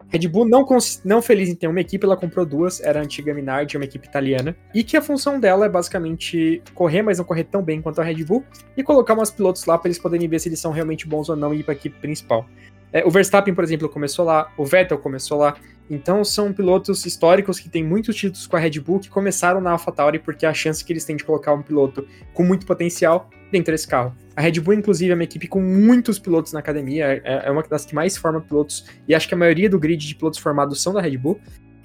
Red 0.10 0.28
Bull, 0.28 0.48
não, 0.48 0.66
não 1.04 1.22
feliz 1.22 1.50
em 1.50 1.56
ter 1.56 1.68
uma 1.68 1.82
equipe, 1.82 2.06
ela 2.06 2.16
comprou 2.16 2.46
duas, 2.46 2.80
era 2.80 3.00
a 3.00 3.04
antiga 3.04 3.34
Minardi, 3.34 3.76
uma 3.76 3.84
equipe 3.84 4.08
italiana, 4.08 4.56
e 4.74 4.84
que 4.84 4.96
a 4.96 5.02
função 5.02 5.40
dela 5.40 5.66
é 5.66 5.70
basicamente 5.70 6.62
correr, 6.74 7.02
mas 7.02 7.18
não 7.18 7.26
correr 7.26 7.44
tão 7.44 7.62
bem 7.62 7.82
quanto 7.82 8.00
a 8.00 8.04
Red 8.04 8.24
Bull, 8.24 8.44
e 8.78 8.84
colocar 8.84 9.16
umas 9.16 9.30
pilotos 9.30 9.66
lá 9.66 9.78
para 9.78 9.90
eles 9.90 10.00
poderem 10.00 10.30
ver 10.30 10.40
se 10.40 10.48
eles 10.48 10.60
são 10.60 10.72
realmente 10.72 11.06
bons 11.06 11.28
ou 11.28 11.36
não 11.36 11.54
e 11.54 11.60
ir 11.60 11.64
para 11.64 11.74
a 11.74 11.76
equipe 11.76 12.00
principal. 12.00 12.46
É, 12.94 13.06
o 13.06 13.12
Verstappen, 13.12 13.54
por 13.54 13.66
exemplo, 13.66 13.90
começou 13.90 14.24
lá, 14.24 14.50
o 14.56 14.64
Vettel 14.64 14.98
começou 14.98 15.40
lá, 15.40 15.58
então 15.90 16.24
são 16.24 16.52
pilotos 16.52 17.06
históricos 17.06 17.60
que 17.60 17.70
têm 17.70 17.84
muitos 17.84 18.16
títulos 18.16 18.46
com 18.48 18.56
a 18.56 18.60
Red 18.60 18.80
Bull 18.80 19.00
que 19.00 19.10
começaram 19.10 19.62
na 19.62 19.72
AlphaTauri 19.72 20.20
porque 20.20 20.46
a 20.46 20.54
chance 20.54 20.84
que 20.84 20.92
eles 20.92 21.06
têm 21.06 21.16
de 21.16 21.24
colocar 21.24 21.54
um 21.54 21.62
piloto 21.62 22.08
com 22.34 22.44
muito 22.44 22.66
potencial 22.66 23.30
dentro 23.52 23.72
desse 23.72 23.88
carro. 23.88 24.14
A 24.36 24.42
Red 24.42 24.60
Bull, 24.60 24.74
inclusive, 24.74 25.12
é 25.12 25.14
uma 25.16 25.24
equipe 25.24 25.48
com 25.48 25.62
muitos 25.62 26.20
pilotos 26.20 26.54
na 26.54 26.60
academia, 26.60 27.22
é, 27.24 27.48
é 27.48 27.52
uma 27.52 27.64
das 27.64 27.86
que 27.86 27.96
mais 27.96 28.18
forma 28.18 28.42
pilotos, 28.42 28.86
e 29.08 29.16
acho 29.16 29.28
que 29.28 29.34
a 29.34 29.38
maioria 29.38 29.70
do 29.70 29.80
grid 29.80 30.06
de 30.06 30.16
pilotos 30.16 30.40
formados 30.40 30.82
são 30.82 30.94
da 30.94 31.02
Red 31.02 31.18
Bull. 31.18 31.40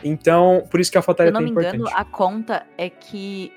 Então, 0.05 0.67
por 0.71 0.81
isso 0.81 0.91
que 0.91 0.99
a 0.99 1.03
Se 1.03 1.09
AlphaTauri 1.09 1.31
eu 1.31 1.31
é 1.31 1.33
não 1.33 1.41
tão 1.41 1.45
me 1.45 1.51
importante. 1.53 1.77
engano, 1.77 1.97
a 1.97 2.05
conta 2.05 2.67
é 2.77 2.91
que 2.91 3.53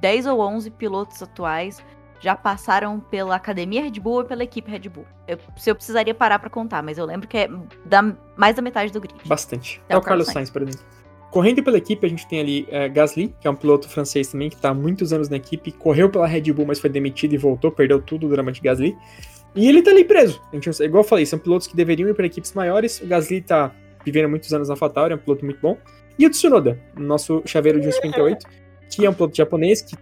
10 0.00 0.26
ou 0.26 0.40
11 0.40 0.70
pilotos 0.72 1.22
atuais 1.22 1.82
já 2.20 2.34
passaram 2.34 2.98
pela 2.98 3.36
academia 3.36 3.82
Red 3.82 4.00
Bull 4.00 4.18
ou 4.18 4.24
pela 4.24 4.42
equipe 4.42 4.70
Red 4.70 4.88
Bull. 4.88 5.06
Eu, 5.26 5.38
se 5.56 5.70
eu 5.70 5.74
precisaria 5.74 6.14
parar 6.14 6.38
pra 6.38 6.50
contar, 6.50 6.82
mas 6.82 6.98
eu 6.98 7.04
lembro 7.04 7.28
que 7.28 7.36
é 7.36 7.48
da, 7.84 8.14
mais 8.36 8.56
da 8.56 8.62
metade 8.62 8.92
do 8.92 9.00
grid. 9.00 9.14
Bastante. 9.26 9.80
É 9.88 9.94
É, 9.94 9.96
o 9.96 10.00
Carlos 10.00 10.26
Carlos 10.26 10.32
Sainz, 10.32 10.50
por 10.50 10.62
exemplo. 10.62 10.80
Correndo 11.30 11.62
pela 11.62 11.76
equipe, 11.76 12.06
a 12.06 12.08
gente 12.08 12.26
tem 12.26 12.40
ali 12.40 12.66
é, 12.70 12.88
Gasly, 12.88 13.34
que 13.38 13.46
é 13.46 13.50
um 13.50 13.54
piloto 13.54 13.88
francês 13.88 14.28
também, 14.28 14.48
que 14.48 14.56
está 14.56 14.70
há 14.70 14.74
muitos 14.74 15.12
anos 15.12 15.28
na 15.28 15.36
equipe, 15.36 15.70
correu 15.72 16.08
pela 16.08 16.26
Red 16.26 16.52
Bull, 16.52 16.66
mas 16.66 16.80
foi 16.80 16.88
demitido 16.88 17.34
e 17.34 17.36
voltou, 17.36 17.70
perdeu 17.70 18.00
tudo 18.00 18.26
o 18.26 18.30
drama 18.30 18.50
de 18.50 18.60
Gasly. 18.60 18.96
E 19.54 19.68
ele 19.68 19.82
tá 19.82 19.90
ali 19.90 20.04
preso. 20.04 20.40
A 20.50 20.56
gente, 20.56 20.70
igual 20.82 21.04
eu 21.04 21.08
falei, 21.08 21.26
são 21.26 21.38
pilotos 21.38 21.66
que 21.66 21.76
deveriam 21.76 22.08
ir 22.08 22.14
para 22.14 22.26
equipes 22.26 22.52
maiores. 22.54 23.00
O 23.00 23.06
Gasly 23.06 23.42
tá 23.42 23.72
vivendo 24.04 24.28
muitos 24.28 24.52
anos 24.54 24.68
na 24.68 24.72
AlphaTauri, 24.72 25.12
é 25.12 25.16
um 25.16 25.18
piloto 25.18 25.44
muito 25.44 25.60
bom. 25.60 25.76
E 26.18 26.26
o 26.26 26.30
Tsunoda, 26.30 26.80
nosso 26.96 27.42
chaveiro 27.44 27.80
de 27.80 27.88
1,58, 27.88 28.38
que 28.90 29.04
é 29.04 29.10
um 29.10 29.14
piloto 29.14 29.36
japonês, 29.36 29.82
que 29.82 29.96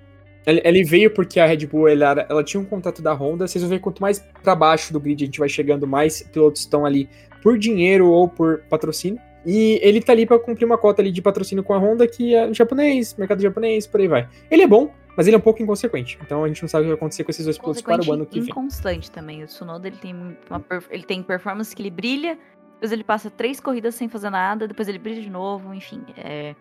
ele, 0.47 0.85
veio 0.85 1.11
porque 1.13 1.41
a 1.41 1.47
Red 1.47 1.67
Bull 1.67 1.89
ele 1.89 2.05
era- 2.05 2.27
ela 2.31 2.45
tinha 2.45 2.61
um 2.61 2.65
contrato 2.65 3.03
da 3.03 3.13
Honda. 3.13 3.47
Vocês 3.49 3.63
vão 3.63 3.69
ver 3.71 3.81
quanto 3.81 4.01
mais 4.01 4.21
para 4.43 4.55
baixo 4.55 4.93
do 4.93 5.01
grid 5.01 5.23
a 5.23 5.27
gente 5.27 5.39
vai 5.39 5.49
chegando, 5.49 5.87
mais 5.87 6.23
pilotos 6.23 6.61
estão 6.63 6.87
ali 6.87 7.09
por 7.43 7.59
dinheiro 7.59 8.07
ou 8.09 8.29
por 8.29 8.61
patrocínio. 8.71 9.21
E 9.45 9.79
ele 9.83 10.01
tá 10.01 10.13
ali 10.13 10.27
pra 10.27 10.39
cumprir 10.39 10.65
uma 10.65 10.77
cota 10.79 11.01
ali 11.03 11.13
de 11.13 11.23
patrocínio 11.23 11.63
com 11.63 11.73
a 11.75 11.79
Honda, 11.79 12.07
que 12.09 12.35
é 12.35 12.53
japonês, 12.53 13.15
mercado 13.17 13.41
japonês, 13.41 13.87
por 13.87 14.01
aí 14.01 14.09
vai. 14.09 14.29
Ele 14.51 14.63
é 14.63 14.67
bom, 14.67 14.93
mas 15.17 15.27
ele 15.29 15.37
é 15.37 15.39
um 15.39 15.43
pouco 15.43 15.63
inconsequente. 15.63 16.19
Então 16.21 16.43
a 16.43 16.49
gente 16.49 16.63
não 16.63 16.69
sabe 16.69 16.83
o 16.83 16.85
que 16.87 16.89
vai 16.89 16.97
acontecer 16.97 17.23
com 17.23 17.31
esses 17.31 17.45
dois 17.45 17.57
pilotos 17.59 17.83
para 17.83 18.05
o 18.05 18.13
ano 18.13 18.27
que 18.27 18.41
vem. 18.41 18.49
inconstante 18.51 19.09
também. 19.11 19.45
O 19.45 19.47
Tsunoda 19.47 19.87
ele 19.87 19.97
tem, 19.99 20.15
uma 20.15 20.65
ele 20.91 21.05
tem 21.05 21.23
performance 21.23 21.75
que 21.77 21.81
ele 21.83 21.91
brilha, 21.91 22.37
depois 22.75 22.91
ele 22.91 23.05
passa 23.05 23.31
três 23.31 23.61
corridas 23.61 23.95
sem 23.95 24.09
fazer 24.09 24.31
nada, 24.31 24.67
depois 24.67 24.89
ele 24.89 24.99
brilha 24.99 25.23
de 25.23 25.31
novo, 25.31 25.73
enfim. 25.73 26.03
É 26.17 26.55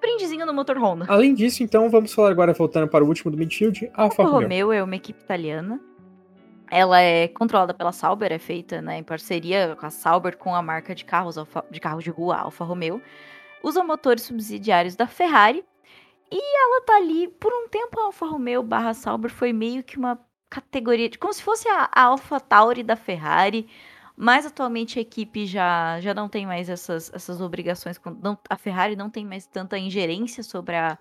brindezinho 0.00 0.46
no 0.46 0.52
motor 0.54 0.78
Honda. 0.78 1.06
Além 1.08 1.34
disso, 1.34 1.62
então, 1.62 1.88
vamos 1.90 2.12
falar 2.12 2.30
agora, 2.30 2.52
voltando 2.52 2.88
para 2.88 3.04
o 3.04 3.08
último 3.08 3.30
do 3.30 3.36
midfield, 3.36 3.90
a 3.94 4.02
Alfa 4.02 4.22
A 4.22 4.26
Romeo. 4.26 4.42
Romeo 4.42 4.72
é 4.72 4.82
uma 4.82 4.96
equipe 4.96 5.20
italiana. 5.20 5.80
Ela 6.70 7.00
é 7.00 7.26
controlada 7.28 7.74
pela 7.74 7.90
Sauber, 7.90 8.32
é 8.32 8.38
feita 8.38 8.80
né, 8.80 8.98
em 8.98 9.02
parceria 9.02 9.76
com 9.78 9.86
a 9.86 9.90
Sauber 9.90 10.36
com 10.36 10.54
a 10.54 10.62
marca 10.62 10.94
de 10.94 11.04
carros 11.04 11.36
de 11.70 11.80
carros 11.80 12.04
de 12.04 12.10
rua 12.10 12.36
Alfa 12.36 12.64
Romeo. 12.64 13.02
Usa 13.62 13.82
motores 13.82 14.22
subsidiários 14.22 14.94
da 14.94 15.06
Ferrari. 15.06 15.64
E 16.32 16.38
ela 16.38 16.80
tá 16.82 16.96
ali, 16.96 17.26
por 17.26 17.52
um 17.52 17.68
tempo 17.68 17.98
a 17.98 18.04
Alfa 18.04 18.24
Romeo 18.24 18.62
barra 18.62 18.94
Sauber 18.94 19.30
foi 19.30 19.52
meio 19.52 19.82
que 19.82 19.98
uma 19.98 20.16
categoria, 20.48 21.08
de, 21.08 21.18
como 21.18 21.32
se 21.32 21.42
fosse 21.42 21.68
a, 21.68 21.88
a 21.92 22.02
Alfa 22.02 22.38
Tauri 22.38 22.84
da 22.84 22.94
Ferrari. 22.94 23.68
Mas 24.22 24.44
atualmente 24.44 24.98
a 24.98 25.02
equipe 25.02 25.46
já, 25.46 25.98
já 26.00 26.12
não 26.12 26.28
tem 26.28 26.44
mais 26.44 26.68
essas, 26.68 27.10
essas 27.14 27.40
obrigações. 27.40 27.96
com- 27.96 28.10
não- 28.22 28.38
a 28.50 28.56
Ferrari 28.56 28.94
não 28.94 29.08
tem 29.08 29.24
mais 29.24 29.46
tanta 29.46 29.78
ingerência 29.78 30.42
sobre 30.42 30.76
a 30.76 30.98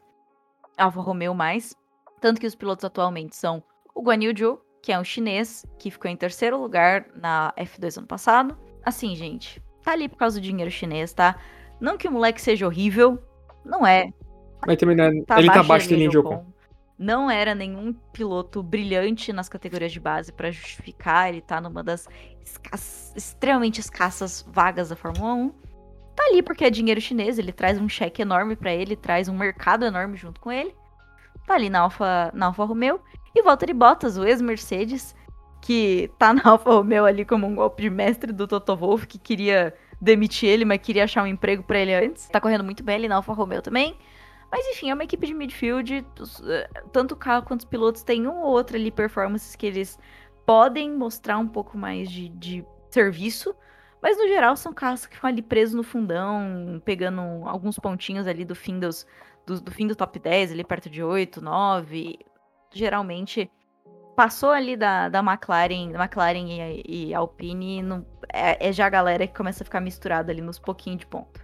Alfa 0.77 1.01
Romeo 1.01 1.34
mais. 1.36 1.75
Tanto 2.21 2.39
que 2.39 2.47
os 2.47 2.55
pilotos 2.55 2.86
atualmente 2.86 3.36
são 3.36 3.62
o 3.93 4.01
Guan 4.01 4.23
Yu 4.23 4.34
Zhou, 4.38 4.62
que 4.82 4.93
é 4.93 4.97
um 4.97 5.03
chinês 5.03 5.65
que 5.77 5.91
ficou 5.91 6.10
em 6.10 6.15
terceiro 6.15 6.58
lugar 6.62 7.08
na 7.13 7.53
F2 7.58 7.97
ano 7.97 8.08
passado. 8.08 8.58
Assim, 8.86 9.13
gente, 9.17 9.62
tá 9.84 9.91
ali 9.91 10.08
por 10.08 10.15
causa 10.15 10.39
do 10.39 10.43
dinheiro 10.43 10.71
chinês, 10.71 11.12
tá? 11.13 11.36
Não 11.77 11.97
que 11.97 12.08
o 12.08 12.12
moleque 12.12 12.41
seja 12.41 12.65
horrível, 12.65 13.21
não 13.65 13.86
é. 13.86 14.13
Mas 14.65 14.77
também 14.77 14.95
não 14.95 15.03
é- 15.03 15.21
Tá 15.23 15.39
ele 15.39 15.47
tá 15.47 15.53
abaixo 15.55 15.60
abaixo 15.60 15.89
da 15.89 15.95
linha 15.97 16.10
de 16.10 16.17
Ocon. 16.17 16.45
Não 16.99 17.31
era 17.31 17.55
nenhum 17.55 17.93
piloto 18.12 18.62
brilhante 18.62 19.31
nas 19.31 19.47
categorias 19.47 19.93
de 19.93 20.01
base 20.01 20.33
para 20.33 20.51
justificar 20.51 21.29
ele 21.29 21.38
estar 21.38 21.55
tá 21.55 21.62
numa 21.62 21.81
das 21.81 22.09
escass 22.43 23.13
extremamente 23.15 23.79
escassas 23.79 24.45
vagas 24.51 24.89
da 24.89 24.97
Fórmula 24.97 25.33
1. 25.33 25.49
Tá 26.13 26.25
ali 26.25 26.43
porque 26.43 26.65
é 26.65 26.69
dinheiro 26.69 26.99
chinês, 26.99 27.39
ele 27.39 27.53
traz 27.53 27.79
um 27.79 27.88
cheque 27.88 28.21
enorme 28.21 28.53
para 28.57 28.73
ele, 28.73 28.97
traz 28.97 29.29
um 29.29 29.38
mercado 29.38 29.85
enorme 29.85 30.17
junto 30.17 30.41
com 30.41 30.51
ele. 30.51 30.75
Tá 31.47 31.53
ali 31.53 31.69
na 31.69 31.79
Alfa, 31.79 32.31
na 32.33 32.47
Alfa 32.47 32.65
Romeo. 32.65 32.99
E 33.33 33.41
Valtteri 33.41 33.73
Bottas, 33.73 34.17
o 34.17 34.25
ex-Mercedes, 34.25 35.15
que 35.62 36.12
tá 36.19 36.33
na 36.33 36.41
Alfa 36.43 36.69
Romeo 36.69 37.05
ali 37.05 37.23
como 37.23 37.47
um 37.47 37.55
golpe 37.55 37.83
de 37.83 37.89
mestre 37.89 38.33
do 38.33 38.45
Toto 38.45 38.75
Wolff, 38.75 39.07
que 39.07 39.17
queria 39.17 39.73
demitir 40.01 40.49
ele, 40.49 40.65
mas 40.65 40.81
queria 40.81 41.05
achar 41.05 41.23
um 41.23 41.27
emprego 41.27 41.63
para 41.63 41.79
ele 41.79 41.95
antes. 41.95 42.27
Tá 42.27 42.41
correndo 42.41 42.65
muito 42.65 42.83
bem 42.83 42.95
ali 42.95 43.07
na 43.07 43.15
Alfa 43.15 43.31
Romeo 43.31 43.62
também. 43.62 43.95
Mas 44.51 44.65
enfim, 44.67 44.89
é 44.89 44.93
uma 44.93 45.03
equipe 45.03 45.27
de 45.27 45.33
midfield. 45.33 46.05
Eh, 46.47 46.69
tanto 46.91 47.13
o 47.13 47.17
carro 47.17 47.45
quanto 47.45 47.62
os 47.62 47.65
pilotos 47.65 48.03
têm 48.03 48.27
um 48.27 48.41
ou 48.41 48.51
outro 48.51 48.75
ali 48.75 48.91
performances 48.91 49.55
que 49.55 49.65
eles 49.65 49.99
podem 50.45 50.91
mostrar 50.91 51.38
um 51.38 51.47
pouco 51.47 51.77
mais 51.77 52.09
de, 52.09 52.29
de 52.29 52.65
serviço. 52.89 53.55
Mas 54.01 54.17
no 54.17 54.27
geral 54.27 54.55
são 54.55 54.73
carros 54.73 55.05
que 55.05 55.15
ficam 55.15 55.29
ali 55.29 55.41
presos 55.41 55.75
no 55.75 55.83
fundão, 55.83 56.81
pegando 56.85 57.21
alguns 57.45 57.77
pontinhos 57.77 58.27
ali 58.27 58.45
do 58.45 58.55
fim 58.55 58.79
dos, 58.79 59.05
do, 59.45 59.59
do 59.59 59.71
fim 59.71 59.85
do 59.88 59.95
top 59.95 60.17
10, 60.17 60.53
ali 60.53 60.63
perto 60.63 60.89
de 60.89 61.03
8, 61.03 61.41
9. 61.41 62.17
Geralmente 62.71 63.51
passou 64.15 64.49
ali 64.51 64.75
da, 64.75 65.09
da 65.09 65.19
McLaren, 65.19 65.91
da 65.91 66.03
McLaren 66.03 66.45
e, 66.47 67.07
e 67.09 67.13
Alpine, 67.13 67.81
é, 68.33 68.67
é, 68.67 68.73
já 68.73 68.85
a 68.85 68.89
galera 68.89 69.27
que 69.27 69.33
começa 69.33 69.63
a 69.63 69.65
ficar 69.65 69.79
misturada 69.79 70.31
ali 70.31 70.41
nos 70.41 70.59
pouquinhos 70.59 70.99
de 70.99 71.07
ponto. 71.07 71.39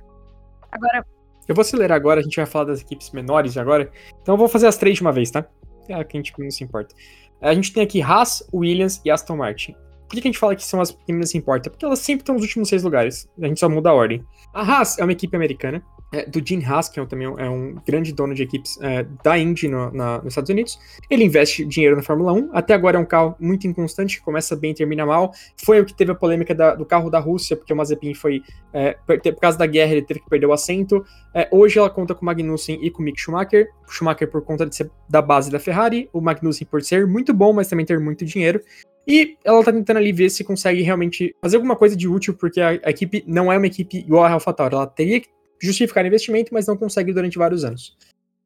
Agora, 0.71 1.05
eu 1.47 1.55
vou 1.55 1.61
acelerar 1.61 1.95
agora, 1.95 2.19
a 2.19 2.23
gente 2.23 2.35
vai 2.35 2.45
falar 2.45 2.65
das 2.65 2.81
equipes 2.81 3.11
menores 3.11 3.57
agora. 3.57 3.91
Então 4.21 4.33
eu 4.33 4.37
vou 4.37 4.47
fazer 4.47 4.67
as 4.67 4.77
três 4.77 4.95
de 4.95 5.01
uma 5.01 5.11
vez, 5.11 5.31
tá? 5.31 5.45
É 5.87 6.03
que 6.03 6.17
a 6.17 6.19
gente 6.19 6.33
não 6.37 6.49
se 6.49 6.63
importa. 6.63 6.95
A 7.41 7.53
gente 7.53 7.73
tem 7.73 7.83
aqui 7.83 8.01
Haas, 8.01 8.47
Williams 8.53 9.01
e 9.05 9.11
Aston 9.11 9.37
Martin. 9.37 9.75
Por 10.07 10.15
que 10.15 10.27
a 10.27 10.31
gente 10.31 10.39
fala 10.39 10.55
que 10.55 10.63
são 10.63 10.81
as 10.81 10.91
que 10.91 11.11
menos 11.11 11.29
se 11.31 11.37
importa? 11.37 11.69
Porque 11.69 11.85
elas 11.85 11.99
sempre 11.99 12.21
estão 12.21 12.35
nos 12.35 12.43
últimos 12.43 12.69
seis 12.69 12.83
lugares. 12.83 13.27
A 13.41 13.47
gente 13.47 13.59
só 13.59 13.69
muda 13.69 13.89
a 13.89 13.93
ordem. 13.93 14.23
A 14.53 14.61
Haas 14.61 14.97
é 14.97 15.03
uma 15.03 15.11
equipe 15.11 15.35
americana 15.35 15.83
é, 16.15 16.25
do 16.25 16.45
Gene 16.45 16.65
um, 16.65 17.05
também 17.05 17.27
é 17.27 17.49
um 17.49 17.75
grande 17.85 18.13
dono 18.13 18.33
de 18.33 18.41
equipes 18.41 18.79
é, 18.81 19.05
da 19.21 19.37
Indy 19.37 19.67
no, 19.67 19.91
na, 19.91 20.19
nos 20.19 20.27
Estados 20.27 20.49
Unidos. 20.49 20.79
Ele 21.09 21.25
investe 21.25 21.65
dinheiro 21.65 21.95
na 21.95 22.01
Fórmula 22.01 22.31
1. 22.31 22.51
Até 22.53 22.73
agora 22.73 22.97
é 22.97 22.99
um 22.99 23.05
carro 23.05 23.35
muito 23.37 23.67
inconstante, 23.67 24.21
começa 24.21 24.55
bem 24.55 24.71
e 24.71 24.73
termina 24.73 25.05
mal. 25.05 25.33
Foi 25.57 25.81
o 25.81 25.85
que 25.85 25.93
teve 25.93 26.13
a 26.13 26.15
polêmica 26.15 26.55
da, 26.55 26.73
do 26.73 26.85
carro 26.85 27.09
da 27.09 27.19
Rússia, 27.19 27.57
porque 27.57 27.73
o 27.73 27.75
Mazepin 27.75 28.13
foi. 28.13 28.41
É, 28.71 28.97
por, 29.05 29.19
por, 29.19 29.39
causa 29.41 29.57
da 29.57 29.65
guerra, 29.65 29.91
ele 29.91 30.03
teve 30.03 30.21
que 30.21 30.29
perder 30.29 30.45
o 30.45 30.53
assento. 30.53 31.05
É, 31.33 31.49
hoje 31.51 31.77
ela 31.77 31.89
conta 31.89 32.15
com 32.15 32.21
o 32.21 32.25
Magnussen 32.25 32.79
e 32.81 32.89
com 32.89 33.01
o 33.01 33.05
Mick 33.05 33.19
Schumacher. 33.19 33.67
O 33.85 33.91
Schumacher 33.91 34.29
por 34.29 34.41
conta 34.41 34.65
de 34.65 34.73
ser 34.73 34.89
da 35.09 35.21
base 35.21 35.51
da 35.51 35.59
Ferrari, 35.59 36.09
o 36.13 36.21
Magnussen 36.21 36.65
por 36.65 36.81
ser 36.81 37.05
muito 37.05 37.33
bom, 37.33 37.51
mas 37.51 37.67
também 37.67 37.85
ter 37.85 37.99
muito 37.99 38.23
dinheiro. 38.23 38.61
E 39.07 39.37
ela 39.43 39.63
tá 39.63 39.71
tentando 39.71 39.97
ali 39.97 40.11
ver 40.11 40.29
se 40.29 40.43
consegue 40.43 40.81
realmente 40.81 41.35
fazer 41.41 41.57
alguma 41.57 41.75
coisa 41.75 41.95
de 41.95 42.07
útil, 42.07 42.33
porque 42.33 42.59
a, 42.61 42.69
a 42.69 42.89
equipe 42.89 43.23
não 43.27 43.51
é 43.51 43.57
uma 43.57 43.67
equipe 43.67 43.97
igual 43.97 44.23
a 44.23 44.31
AlphaTauri. 44.31 44.73
Ela 44.73 44.87
teria 44.87 45.19
que 45.19 45.27
justificar 45.59 46.05
investimento, 46.05 46.53
mas 46.53 46.67
não 46.67 46.77
consegue 46.77 47.13
durante 47.13 47.37
vários 47.37 47.63
anos. 47.63 47.97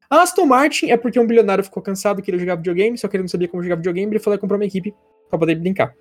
A 0.08 0.22
Aston 0.22 0.46
Martin 0.46 0.90
é 0.90 0.96
porque 0.96 1.20
um 1.20 1.26
bilionário 1.26 1.62
ficou 1.62 1.82
cansado, 1.82 2.20
queria 2.20 2.40
jogar 2.40 2.56
videogame, 2.56 2.98
só 2.98 3.06
que 3.06 3.16
ele 3.16 3.22
não 3.22 3.28
sabia 3.28 3.46
como 3.46 3.62
jogar 3.62 3.76
videogame, 3.76 4.12
ele 4.12 4.18
falou 4.18 4.36
que 4.36 4.40
comprou 4.40 4.58
uma 4.58 4.66
equipe 4.66 4.92
pra 5.28 5.38
poder 5.38 5.54
brincar. 5.54 5.94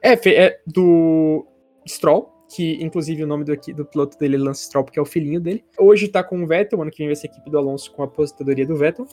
F 0.00 0.32
é 0.32 0.60
do 0.64 1.44
Stroll, 1.86 2.32
que 2.54 2.82
inclusive 2.82 3.24
o 3.24 3.26
nome 3.26 3.44
do, 3.44 3.56
do 3.74 3.84
piloto 3.84 4.16
dele 4.16 4.36
é 4.36 4.38
Lance 4.38 4.64
Stroll, 4.64 4.84
porque 4.84 4.98
é 4.98 5.02
o 5.02 5.04
filhinho 5.04 5.40
dele. 5.40 5.64
Hoje 5.76 6.06
tá 6.06 6.22
com 6.22 6.42
o 6.42 6.46
Vettel, 6.46 6.80
ano 6.80 6.90
que 6.90 6.98
vem 6.98 7.08
vai 7.08 7.16
ser 7.16 7.28
a 7.28 7.30
equipe 7.30 7.50
do 7.50 7.58
Alonso 7.58 7.92
com 7.92 8.02
a 8.02 8.04
aposentadoria 8.04 8.64
do 8.64 8.76
Vettel. 8.76 9.06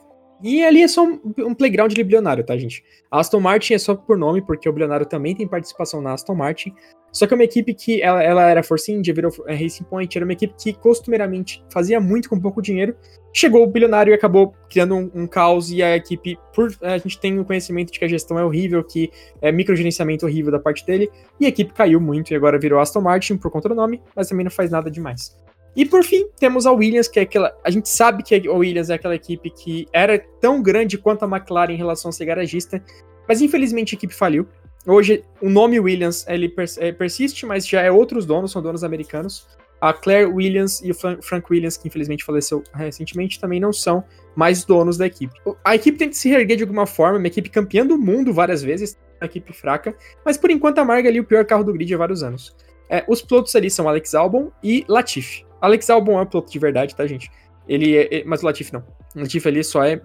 E 0.44 0.64
ali 0.64 0.82
é 0.82 0.88
só 0.88 1.04
um, 1.06 1.20
um 1.40 1.54
playground 1.54 1.94
de 1.94 2.04
bilionário, 2.04 2.44
tá, 2.44 2.58
gente? 2.58 2.84
A 3.10 3.20
Aston 3.20 3.40
Martin 3.40 3.74
é 3.74 3.78
só 3.78 3.96
por 3.96 4.18
nome, 4.18 4.42
porque 4.42 4.68
o 4.68 4.74
bilionário 4.74 5.06
também 5.06 5.36
tem 5.36 5.48
participação 5.48 6.02
na 6.02 6.14
Aston 6.14 6.36
Martin. 6.36 6.74
Só 7.12 7.26
que 7.26 7.34
é 7.34 7.36
uma 7.36 7.46
equipe 7.46 7.74
que 7.74 8.02
ela, 8.02 8.22
ela 8.22 8.50
era 8.50 8.62
Force 8.62 8.92
India, 8.92 9.14
virou 9.14 9.32
é, 9.48 9.56
Racing 9.56 9.86
Point, 9.86 10.18
era 10.18 10.26
uma 10.26 10.34
equipe 10.34 10.54
que 10.62 10.74
costumeiramente 10.74 11.64
fazia 11.72 11.98
muito 11.98 12.30
com 12.30 12.38
pouco 12.38 12.62
dinheiro. 12.62 12.94
Chegou 13.34 13.64
o 13.64 13.68
bilionário 13.68 14.12
e 14.12 14.14
acabou 14.14 14.54
criando 14.70 14.96
um, 14.96 15.12
um 15.16 15.28
caos, 15.28 15.72
e 15.72 15.82
a 15.82 15.96
equipe, 15.96 16.38
por 16.54 16.70
a 16.82 16.98
gente 16.98 17.18
tem 17.18 17.40
o 17.40 17.46
conhecimento 17.46 17.94
de 17.94 18.00
que 18.00 18.04
a 18.06 18.08
gestão 18.08 18.38
é 18.38 18.44
horrível, 18.44 18.84
que 18.84 19.10
é 19.42 19.50
microgerenciamento 19.50 20.26
horrível 20.26 20.52
da 20.52 20.60
parte 20.60 20.86
dele, 20.86 21.10
e 21.40 21.46
a 21.46 21.50
equipe 21.50 21.74
caiu 21.74 22.02
muito 22.02 22.32
e 22.32 22.36
agora 22.36 22.60
virou 22.60 22.80
Aston 22.80 23.00
Martin 23.02 23.38
por 23.38 23.50
conta 23.50 23.70
do 23.70 23.76
nome, 23.76 24.02
mas 24.14 24.28
também 24.28 24.44
não 24.44 24.52
faz 24.52 24.70
nada 24.70 24.92
demais. 24.92 25.38
E 25.76 25.86
por 25.86 26.04
fim, 26.04 26.28
temos 26.40 26.66
a 26.66 26.72
Williams, 26.72 27.08
que 27.08 27.20
é 27.20 27.24
aquela. 27.24 27.56
A 27.64 27.70
gente 27.70 27.90
sabe 27.90 28.24
que 28.24 28.48
a 28.48 28.54
Williams 28.54 28.90
é 28.90 28.94
aquela 28.94 29.16
equipe 29.16 29.50
que 29.50 29.88
era 29.92 30.18
tão 30.40 30.62
grande 30.62 30.98
quanto 30.98 31.24
a 31.24 31.28
McLaren 31.28 31.74
em 31.74 31.78
relação 31.78 32.10
a 32.10 32.12
ser 32.14 32.26
garagista, 32.26 32.82
mas 33.28 33.42
infelizmente 33.42 33.94
a 33.94 33.98
equipe 33.98 34.14
faliu. 34.14 34.48
Hoje, 34.88 35.24
o 35.42 35.50
nome 35.50 35.80
Williams 35.80 36.26
ele 36.28 36.54
é, 36.78 36.92
persiste, 36.92 37.46
mas 37.46 37.68
já 37.68 37.82
é 37.82 37.92
outros 37.92 38.26
donos, 38.26 38.52
são 38.52 38.62
donos 38.62 38.84
americanos. 38.84 39.48
A 39.82 39.92
Claire 39.92 40.28
Williams 40.28 40.82
e 40.82 40.92
o 40.92 40.96
Frank 41.22 41.48
Williams, 41.52 41.76
que 41.76 41.88
infelizmente 41.88 42.24
faleceu 42.24 42.64
recentemente, 42.74 43.40
também 43.40 43.60
não 43.60 43.74
são 43.74 44.04
mais 44.36 44.64
donos 44.64 44.98
da 44.98 45.06
equipe. 45.06 45.34
A 45.64 45.76
equipe 45.76 45.98
tem 45.98 46.10
que 46.10 46.18
se 46.18 46.30
reerguer 46.30 46.58
de 46.58 46.64
alguma 46.64 46.86
forma, 46.86 47.18
uma 47.18 47.28
equipe 47.28 47.50
campeã 47.50 47.86
do 47.86 47.98
mundo 47.98 48.34
várias 48.34 48.64
vezes, 48.64 48.98
uma 49.20 49.26
equipe 49.26 49.52
fraca, 49.54 49.96
mas 50.24 50.38
por 50.38 50.50
enquanto 50.50 50.80
amarga 50.80 51.10
ali 51.10 51.20
o 51.20 51.26
pior 51.26 51.46
carro 51.46 51.64
do 51.64 51.74
grid 51.74 51.94
há 51.94 51.98
vários 51.98 52.24
anos. 52.24 52.56
É, 52.90 53.04
os 53.08 53.22
pilotos 53.22 53.56
ali 53.56 53.70
são 53.70 53.90
Alex 53.90 54.14
Albon 54.14 54.52
e 54.64 54.86
Latifi. 54.88 55.45
Alex 55.62 55.90
Albon 55.90 56.20
é 56.20 56.22
um 56.22 56.26
piloto 56.26 56.52
de 56.52 56.60
verdade, 56.60 56.96
tá, 56.96 57.06
gente? 57.08 57.32
Ele 57.68 57.98
é, 57.98 58.20
é 58.20 58.24
mas 58.26 58.44
o 58.44 58.46
Latifi 58.46 58.74
não. 58.74 58.84
O 59.16 59.20
Latifi 59.20 59.48
ali 59.48 59.64
só 59.64 59.84
é 59.84 60.02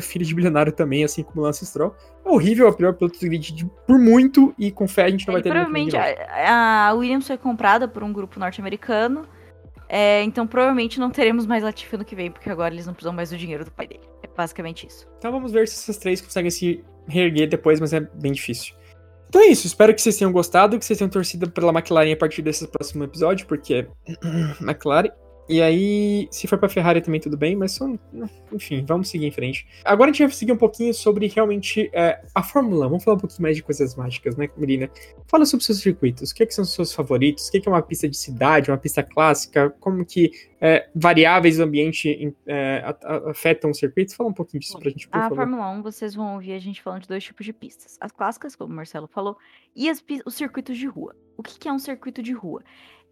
filho 0.00 0.24
de 0.24 0.34
bilionário 0.34 0.72
também, 0.72 1.04
assim 1.04 1.22
como 1.22 1.40
o 1.40 1.44
Lance 1.44 1.66
Stroll. 1.66 1.94
É 2.24 2.28
horrível, 2.28 2.66
é 2.66 2.70
o 2.70 2.72
pior 2.72 2.94
piloto 2.94 3.18
do 3.18 3.26
grid 3.28 3.66
por 3.86 3.98
muito, 3.98 4.54
e 4.58 4.70
com 4.70 4.86
fé 4.86 5.04
a 5.04 5.10
gente 5.10 5.26
não 5.26 5.32
vai 5.32 5.42
ter 5.42 5.50
Provavelmente 5.50 5.96
a, 5.96 6.88
a, 6.88 6.92
Williams 6.94 7.26
foi 7.26 7.36
comprada 7.36 7.88
por 7.88 8.02
um 8.02 8.12
grupo 8.12 8.38
norte-americano, 8.38 9.26
é, 9.88 10.22
então 10.22 10.46
provavelmente 10.46 11.00
não 11.00 11.10
teremos 11.10 11.46
mais 11.46 11.62
Latifi 11.62 11.96
no 11.96 12.04
que 12.04 12.14
vem, 12.14 12.30
porque 12.30 12.48
agora 12.48 12.72
eles 12.72 12.86
não 12.86 12.94
precisam 12.94 13.12
mais 13.12 13.30
do 13.30 13.36
dinheiro 13.36 13.64
do 13.64 13.70
pai 13.70 13.86
dele. 13.86 14.04
É 14.22 14.28
basicamente 14.28 14.86
isso. 14.86 15.06
Então 15.18 15.32
vamos 15.32 15.52
ver 15.52 15.66
se 15.68 15.74
essas 15.74 15.98
três 15.98 16.20
conseguem 16.20 16.50
se 16.50 16.82
reerguer 17.06 17.48
depois, 17.48 17.80
mas 17.80 17.92
é 17.92 18.00
bem 18.00 18.32
difícil. 18.32 18.74
Então 19.32 19.40
é 19.40 19.46
isso, 19.46 19.66
espero 19.66 19.94
que 19.94 20.02
vocês 20.02 20.18
tenham 20.18 20.30
gostado, 20.30 20.78
que 20.78 20.84
vocês 20.84 20.98
tenham 20.98 21.08
torcido 21.08 21.50
pela 21.50 21.72
McLaren 21.72 22.12
a 22.12 22.16
partir 22.18 22.42
desse 22.42 22.68
próximo 22.68 23.02
episódio, 23.02 23.46
porque 23.46 23.86
McLaren 24.60 25.08
e 25.48 25.60
aí, 25.60 26.28
se 26.30 26.46
for 26.46 26.56
pra 26.56 26.68
Ferrari 26.68 27.00
também 27.00 27.20
tudo 27.20 27.36
bem, 27.36 27.56
mas 27.56 27.72
só, 27.72 27.88
enfim, 28.52 28.84
vamos 28.86 29.08
seguir 29.08 29.26
em 29.26 29.30
frente. 29.30 29.66
Agora 29.84 30.10
a 30.10 30.12
gente 30.12 30.22
vai 30.22 30.32
seguir 30.32 30.52
um 30.52 30.56
pouquinho 30.56 30.94
sobre 30.94 31.26
realmente 31.26 31.90
é, 31.92 32.22
a 32.34 32.42
Fórmula 32.42 32.86
1. 32.86 32.88
Vamos 32.88 33.04
falar 33.04 33.16
um 33.16 33.20
pouquinho 33.20 33.42
mais 33.42 33.56
de 33.56 33.62
coisas 33.62 33.94
mágicas, 33.96 34.36
né, 34.36 34.48
Marina? 34.56 34.88
Fala 35.26 35.44
sobre 35.44 35.64
seus 35.64 35.80
circuitos. 35.80 36.30
O 36.30 36.34
que, 36.34 36.44
é 36.44 36.46
que 36.46 36.54
são 36.54 36.62
os 36.62 36.72
seus 36.72 36.92
favoritos? 36.94 37.48
O 37.48 37.50
que 37.50 37.58
é, 37.58 37.60
que 37.60 37.68
é 37.68 37.72
uma 37.72 37.82
pista 37.82 38.08
de 38.08 38.16
cidade, 38.16 38.70
uma 38.70 38.78
pista 38.78 39.02
clássica? 39.02 39.70
Como 39.80 40.04
que 40.04 40.30
é, 40.60 40.88
variáveis 40.94 41.56
do 41.56 41.64
ambiente 41.64 42.34
é, 42.46 42.94
afetam 43.26 43.70
os 43.70 43.78
circuitos? 43.78 44.14
Fala 44.14 44.30
um 44.30 44.34
pouquinho 44.34 44.60
disso 44.60 44.78
pra 44.78 44.90
gente, 44.90 45.08
por 45.08 45.18
a 45.18 45.22
favor. 45.22 45.34
A 45.34 45.36
Fórmula 45.36 45.70
1, 45.70 45.82
vocês 45.82 46.14
vão 46.14 46.34
ouvir 46.34 46.52
a 46.52 46.58
gente 46.60 46.80
falando 46.80 47.02
de 47.02 47.08
dois 47.08 47.24
tipos 47.24 47.44
de 47.44 47.52
pistas. 47.52 47.98
As 48.00 48.12
clássicas, 48.12 48.54
como 48.54 48.72
o 48.72 48.76
Marcelo 48.76 49.08
falou, 49.08 49.36
e 49.74 49.90
as, 49.90 50.02
os 50.24 50.34
circuitos 50.34 50.78
de 50.78 50.86
rua. 50.86 51.16
O 51.36 51.42
que, 51.42 51.58
que 51.58 51.68
é 51.68 51.72
um 51.72 51.78
circuito 51.78 52.22
de 52.22 52.32
rua? 52.32 52.62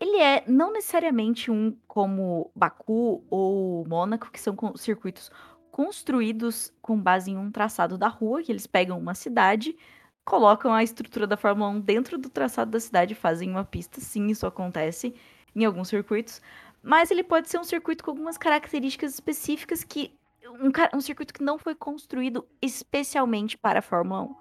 Ele 0.01 0.17
é 0.17 0.43
não 0.47 0.73
necessariamente 0.73 1.51
um 1.51 1.77
como 1.87 2.51
Baku 2.57 3.23
ou 3.29 3.87
Mônaco, 3.87 4.31
que 4.31 4.41
são 4.41 4.57
circuitos 4.75 5.31
construídos 5.71 6.73
com 6.81 6.99
base 6.99 7.31
em 7.31 7.37
um 7.37 7.51
traçado 7.51 7.99
da 7.99 8.09
rua, 8.09 8.43
que 8.43 8.51
eles 8.51 8.67
pegam 8.67 8.99
uma 8.99 9.15
cidade, 9.15 9.77
colocam 10.25 10.73
a 10.73 10.83
estrutura 10.83 11.27
da 11.27 11.37
Fórmula 11.37 11.69
1 11.71 11.81
dentro 11.81 12.17
do 12.17 12.31
traçado 12.31 12.71
da 12.71 12.81
cidade 12.81 13.13
e 13.13 13.17
fazem 13.17 13.51
uma 13.51 13.65
pista. 13.65 14.01
Sim, 14.01 14.29
isso 14.29 14.47
acontece 14.47 15.15
em 15.55 15.67
alguns 15.67 15.89
circuitos. 15.89 16.41
Mas 16.83 17.11
ele 17.11 17.23
pode 17.23 17.51
ser 17.51 17.59
um 17.59 17.65
circuito 17.65 18.03
com 18.03 18.11
algumas 18.11 18.39
características 18.39 19.13
específicas 19.13 19.85
que. 19.85 20.19
Um, 20.47 20.97
um 20.97 21.01
circuito 21.01 21.35
que 21.35 21.45
não 21.45 21.59
foi 21.59 21.75
construído 21.75 22.47
especialmente 22.61 23.57
para 23.59 23.81
a 23.81 23.83
Fórmula 23.83 24.23
1. 24.23 24.35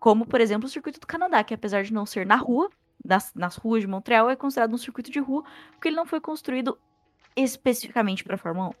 Como, 0.00 0.26
por 0.26 0.40
exemplo, 0.40 0.66
o 0.66 0.70
circuito 0.70 0.98
do 1.00 1.06
Canadá, 1.06 1.42
que 1.44 1.54
apesar 1.54 1.84
de 1.84 1.92
não 1.92 2.04
ser 2.04 2.26
na 2.26 2.36
rua, 2.36 2.68
nas, 3.04 3.32
nas 3.34 3.56
ruas 3.56 3.82
de 3.82 3.86
Montreal 3.86 4.28
é 4.30 4.36
considerado 4.36 4.74
um 4.74 4.78
circuito 4.78 5.10
de 5.10 5.18
rua, 5.18 5.44
porque 5.72 5.88
ele 5.88 5.96
não 5.96 6.06
foi 6.06 6.20
construído 6.20 6.78
especificamente 7.36 8.24
para 8.24 8.34
a 8.34 8.38
Fórmula 8.38 8.68
1. 8.68 8.72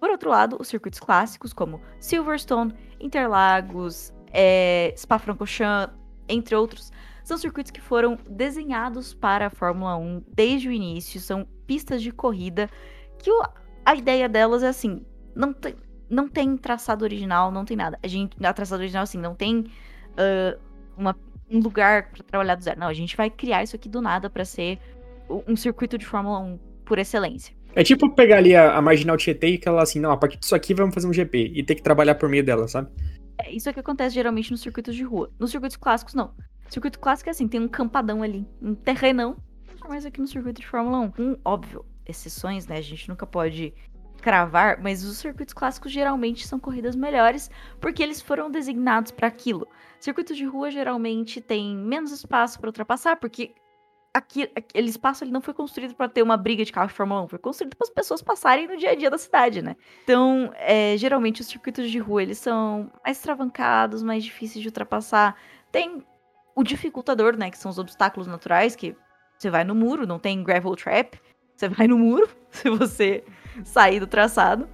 Por 0.00 0.10
outro 0.10 0.30
lado, 0.30 0.56
os 0.60 0.68
circuitos 0.68 1.00
clássicos, 1.00 1.52
como 1.52 1.80
Silverstone, 1.98 2.74
Interlagos, 3.00 4.12
é, 4.32 4.92
Spa-Francorchamps, 4.96 5.94
entre 6.28 6.54
outros, 6.54 6.92
são 7.22 7.38
circuitos 7.38 7.70
que 7.70 7.80
foram 7.80 8.18
desenhados 8.28 9.14
para 9.14 9.46
a 9.46 9.50
Fórmula 9.50 9.96
1 9.96 10.24
desde 10.28 10.68
o 10.68 10.72
início, 10.72 11.20
são 11.20 11.46
pistas 11.66 12.02
de 12.02 12.10
corrida 12.10 12.68
que 13.18 13.30
o, 13.30 13.42
a 13.84 13.94
ideia 13.94 14.28
delas 14.28 14.62
é 14.62 14.68
assim, 14.68 15.04
não 15.34 15.52
tem, 15.52 15.74
não 16.08 16.28
tem 16.28 16.56
traçado 16.56 17.04
original, 17.04 17.50
não 17.50 17.64
tem 17.64 17.76
nada. 17.76 17.98
A 18.02 18.06
gente, 18.06 18.36
a 18.44 18.52
traçado 18.52 18.82
original 18.82 19.04
assim, 19.04 19.18
não 19.18 19.34
tem 19.34 19.60
uh, 19.60 20.60
uma 20.96 21.16
um 21.54 21.60
lugar 21.60 22.10
para 22.10 22.22
trabalhar 22.24 22.56
do 22.56 22.64
zero. 22.64 22.80
Não, 22.80 22.88
a 22.88 22.94
gente 22.94 23.16
vai 23.16 23.30
criar 23.30 23.62
isso 23.62 23.76
aqui 23.76 23.88
do 23.88 24.02
nada 24.02 24.28
para 24.28 24.44
ser 24.44 24.78
um 25.46 25.56
circuito 25.56 25.96
de 25.96 26.04
Fórmula 26.04 26.40
1 26.40 26.58
por 26.84 26.98
excelência. 26.98 27.54
É 27.74 27.82
tipo 27.82 28.10
pegar 28.14 28.38
ali 28.38 28.54
a, 28.54 28.76
a 28.76 28.82
Marginal 28.82 29.16
Tietê 29.16 29.48
e 29.48 29.60
falar 29.62 29.82
assim, 29.82 30.00
não, 30.00 30.10
a 30.10 30.16
partir 30.16 30.38
disso 30.38 30.54
aqui 30.54 30.74
vamos 30.74 30.94
fazer 30.94 31.06
um 31.06 31.12
GP 31.12 31.52
e 31.54 31.62
ter 31.62 31.74
que 31.74 31.82
trabalhar 31.82 32.16
por 32.16 32.28
meio 32.28 32.44
dela, 32.44 32.68
sabe? 32.68 32.88
É, 33.38 33.50
isso 33.52 33.68
é 33.68 33.72
que 33.72 33.80
acontece 33.80 34.14
geralmente 34.14 34.50
nos 34.50 34.60
circuitos 34.60 34.94
de 34.94 35.02
rua. 35.02 35.30
Nos 35.38 35.50
circuitos 35.50 35.76
clássicos, 35.76 36.14
não. 36.14 36.32
Circuito 36.68 36.98
clássico 36.98 37.30
é 37.30 37.32
assim, 37.32 37.48
tem 37.48 37.60
um 37.60 37.68
campadão 37.68 38.22
ali, 38.22 38.46
um 38.60 38.74
terrenão. 38.74 39.36
Mas 39.88 40.06
aqui 40.06 40.20
no 40.20 40.26
circuito 40.26 40.60
de 40.60 40.66
Fórmula 40.66 40.98
1, 41.00 41.10
com, 41.10 41.38
óbvio, 41.44 41.84
exceções, 42.06 42.66
né? 42.66 42.78
A 42.78 42.82
gente 42.82 43.08
nunca 43.08 43.26
pode 43.26 43.74
cravar, 44.24 44.80
mas 44.80 45.04
os 45.04 45.18
circuitos 45.18 45.52
clássicos 45.52 45.92
geralmente 45.92 46.46
são 46.46 46.58
corridas 46.58 46.96
melhores 46.96 47.50
porque 47.78 48.02
eles 48.02 48.22
foram 48.22 48.50
designados 48.50 49.12
para 49.12 49.28
aquilo. 49.28 49.68
Circuito 50.00 50.34
de 50.34 50.46
rua 50.46 50.70
geralmente 50.70 51.42
tem 51.42 51.76
menos 51.76 52.10
espaço 52.10 52.58
para 52.58 52.70
ultrapassar, 52.70 53.16
porque 53.16 53.54
aqui, 54.14 54.50
aquele 54.56 54.88
espaço 54.88 55.24
ele 55.24 55.30
não 55.30 55.42
foi 55.42 55.52
construído 55.52 55.94
para 55.94 56.08
ter 56.08 56.22
uma 56.22 56.38
briga 56.38 56.64
de 56.64 56.72
carro 56.72 56.88
de 56.88 56.94
Fórmula 56.94 57.20
1, 57.24 57.28
foi 57.28 57.38
construído 57.38 57.76
para 57.76 57.86
as 57.86 57.92
pessoas 57.92 58.22
passarem 58.22 58.66
no 58.66 58.78
dia 58.78 58.92
a 58.92 58.94
dia 58.94 59.10
da 59.10 59.18
cidade, 59.18 59.60
né? 59.60 59.76
Então, 60.04 60.50
é, 60.54 60.96
geralmente 60.96 61.42
os 61.42 61.46
circuitos 61.46 61.90
de 61.90 61.98
rua 61.98 62.22
eles 62.22 62.38
são 62.38 62.90
mais 63.04 63.20
travancados, 63.20 64.02
mais 64.02 64.24
difíceis 64.24 64.62
de 64.62 64.68
ultrapassar. 64.68 65.36
Tem 65.70 66.02
o 66.56 66.62
dificultador, 66.62 67.36
né, 67.36 67.50
que 67.50 67.58
são 67.58 67.70
os 67.70 67.78
obstáculos 67.78 68.26
naturais, 68.26 68.74
que 68.74 68.96
você 69.36 69.50
vai 69.50 69.64
no 69.64 69.74
muro, 69.74 70.06
não 70.06 70.18
tem 70.18 70.42
gravel 70.42 70.74
trap, 70.76 71.20
você 71.54 71.68
vai 71.68 71.86
no 71.86 71.98
muro 71.98 72.28
se 72.50 72.68
você 72.70 73.24
sair 73.64 74.00
do 74.00 74.06
traçado. 74.06 74.68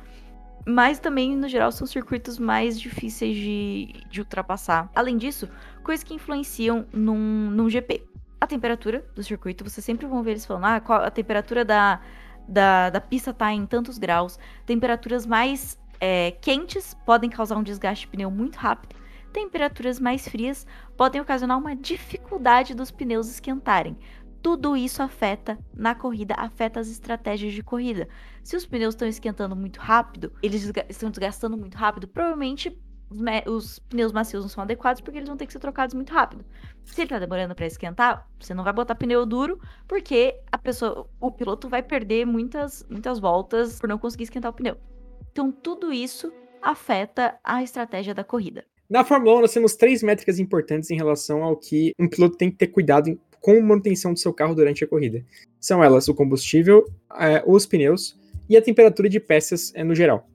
Mas 0.66 0.98
também, 0.98 1.34
no 1.36 1.48
geral, 1.48 1.72
são 1.72 1.86
circuitos 1.86 2.38
mais 2.38 2.78
difíceis 2.78 3.34
de, 3.36 4.04
de 4.10 4.20
ultrapassar. 4.20 4.90
Além 4.94 5.16
disso, 5.16 5.48
coisas 5.82 6.04
que 6.04 6.14
influenciam 6.14 6.86
num, 6.92 7.50
num 7.50 7.68
GP. 7.68 8.04
A 8.40 8.46
temperatura 8.46 9.04
do 9.14 9.22
circuito, 9.22 9.64
vocês 9.64 9.84
sempre 9.84 10.06
vão 10.06 10.22
ver 10.22 10.32
eles 10.32 10.46
falando, 10.46 10.64
ah, 10.64 10.80
qual, 10.80 11.02
a 11.02 11.10
temperatura 11.10 11.64
da, 11.64 12.00
da, 12.48 12.90
da 12.90 13.00
pista 13.00 13.32
tá 13.32 13.52
em 13.52 13.66
tantos 13.66 13.98
graus. 13.98 14.38
Temperaturas 14.66 15.26
mais 15.26 15.78
é, 16.00 16.32
quentes 16.40 16.94
podem 17.06 17.30
causar 17.30 17.56
um 17.56 17.62
desgaste 17.62 18.06
de 18.06 18.10
pneu 18.10 18.30
muito 18.30 18.56
rápido. 18.56 18.96
Temperaturas 19.32 20.00
mais 20.00 20.26
frias 20.26 20.66
podem 20.96 21.20
ocasionar 21.20 21.56
uma 21.56 21.76
dificuldade 21.76 22.74
dos 22.74 22.90
pneus 22.90 23.30
esquentarem. 23.30 23.96
Tudo 24.42 24.76
isso 24.76 25.02
afeta 25.02 25.58
na 25.74 25.94
corrida, 25.94 26.34
afeta 26.34 26.80
as 26.80 26.88
estratégias 26.88 27.52
de 27.52 27.62
corrida. 27.62 28.08
Se 28.42 28.56
os 28.56 28.64
pneus 28.64 28.94
estão 28.94 29.06
esquentando 29.06 29.54
muito 29.54 29.78
rápido, 29.78 30.32
eles 30.42 30.70
estão 30.88 31.10
desgastando 31.10 31.58
muito 31.58 31.76
rápido, 31.76 32.08
provavelmente 32.08 32.76
os 33.46 33.80
pneus 33.80 34.12
macios 34.12 34.44
não 34.44 34.48
são 34.48 34.62
adequados 34.62 35.00
porque 35.00 35.18
eles 35.18 35.28
vão 35.28 35.36
ter 35.36 35.44
que 35.44 35.52
ser 35.52 35.58
trocados 35.58 35.94
muito 35.94 36.12
rápido. 36.12 36.44
Se 36.84 37.00
ele 37.00 37.10
tá 37.10 37.18
demorando 37.18 37.54
para 37.54 37.66
esquentar, 37.66 38.28
você 38.38 38.54
não 38.54 38.62
vai 38.62 38.72
botar 38.72 38.94
pneu 38.94 39.26
duro 39.26 39.60
porque 39.86 40.40
a 40.50 40.56
pessoa, 40.56 41.08
o 41.20 41.30
piloto 41.30 41.68
vai 41.68 41.82
perder 41.82 42.24
muitas, 42.24 42.86
muitas 42.88 43.18
voltas 43.18 43.80
por 43.80 43.88
não 43.88 43.98
conseguir 43.98 44.24
esquentar 44.24 44.50
o 44.50 44.54
pneu. 44.54 44.76
Então 45.32 45.50
tudo 45.50 45.92
isso 45.92 46.32
afeta 46.62 47.38
a 47.42 47.62
estratégia 47.62 48.14
da 48.14 48.22
corrida. 48.22 48.64
Na 48.88 49.04
Fórmula 49.04 49.38
1 49.38 49.40
nós 49.42 49.52
temos 49.52 49.74
três 49.74 50.02
métricas 50.02 50.38
importantes 50.38 50.90
em 50.90 50.96
relação 50.96 51.42
ao 51.42 51.56
que 51.56 51.92
um 51.98 52.08
piloto 52.08 52.36
tem 52.36 52.50
que 52.50 52.56
ter 52.56 52.68
cuidado 52.68 53.18
com 53.40 53.60
manutenção 53.60 54.12
do 54.12 54.18
seu 54.18 54.32
carro 54.32 54.54
durante 54.54 54.84
a 54.84 54.86
corrida. 54.86 55.24
São 55.58 55.82
elas 55.82 56.08
o 56.08 56.14
combustível, 56.14 56.84
é, 57.18 57.42
os 57.46 57.66
pneus 57.66 58.18
e 58.48 58.56
a 58.56 58.62
temperatura 58.62 59.08
de 59.08 59.18
peças 59.18 59.72
é, 59.74 59.82
no 59.82 59.94
geral. 59.94 60.28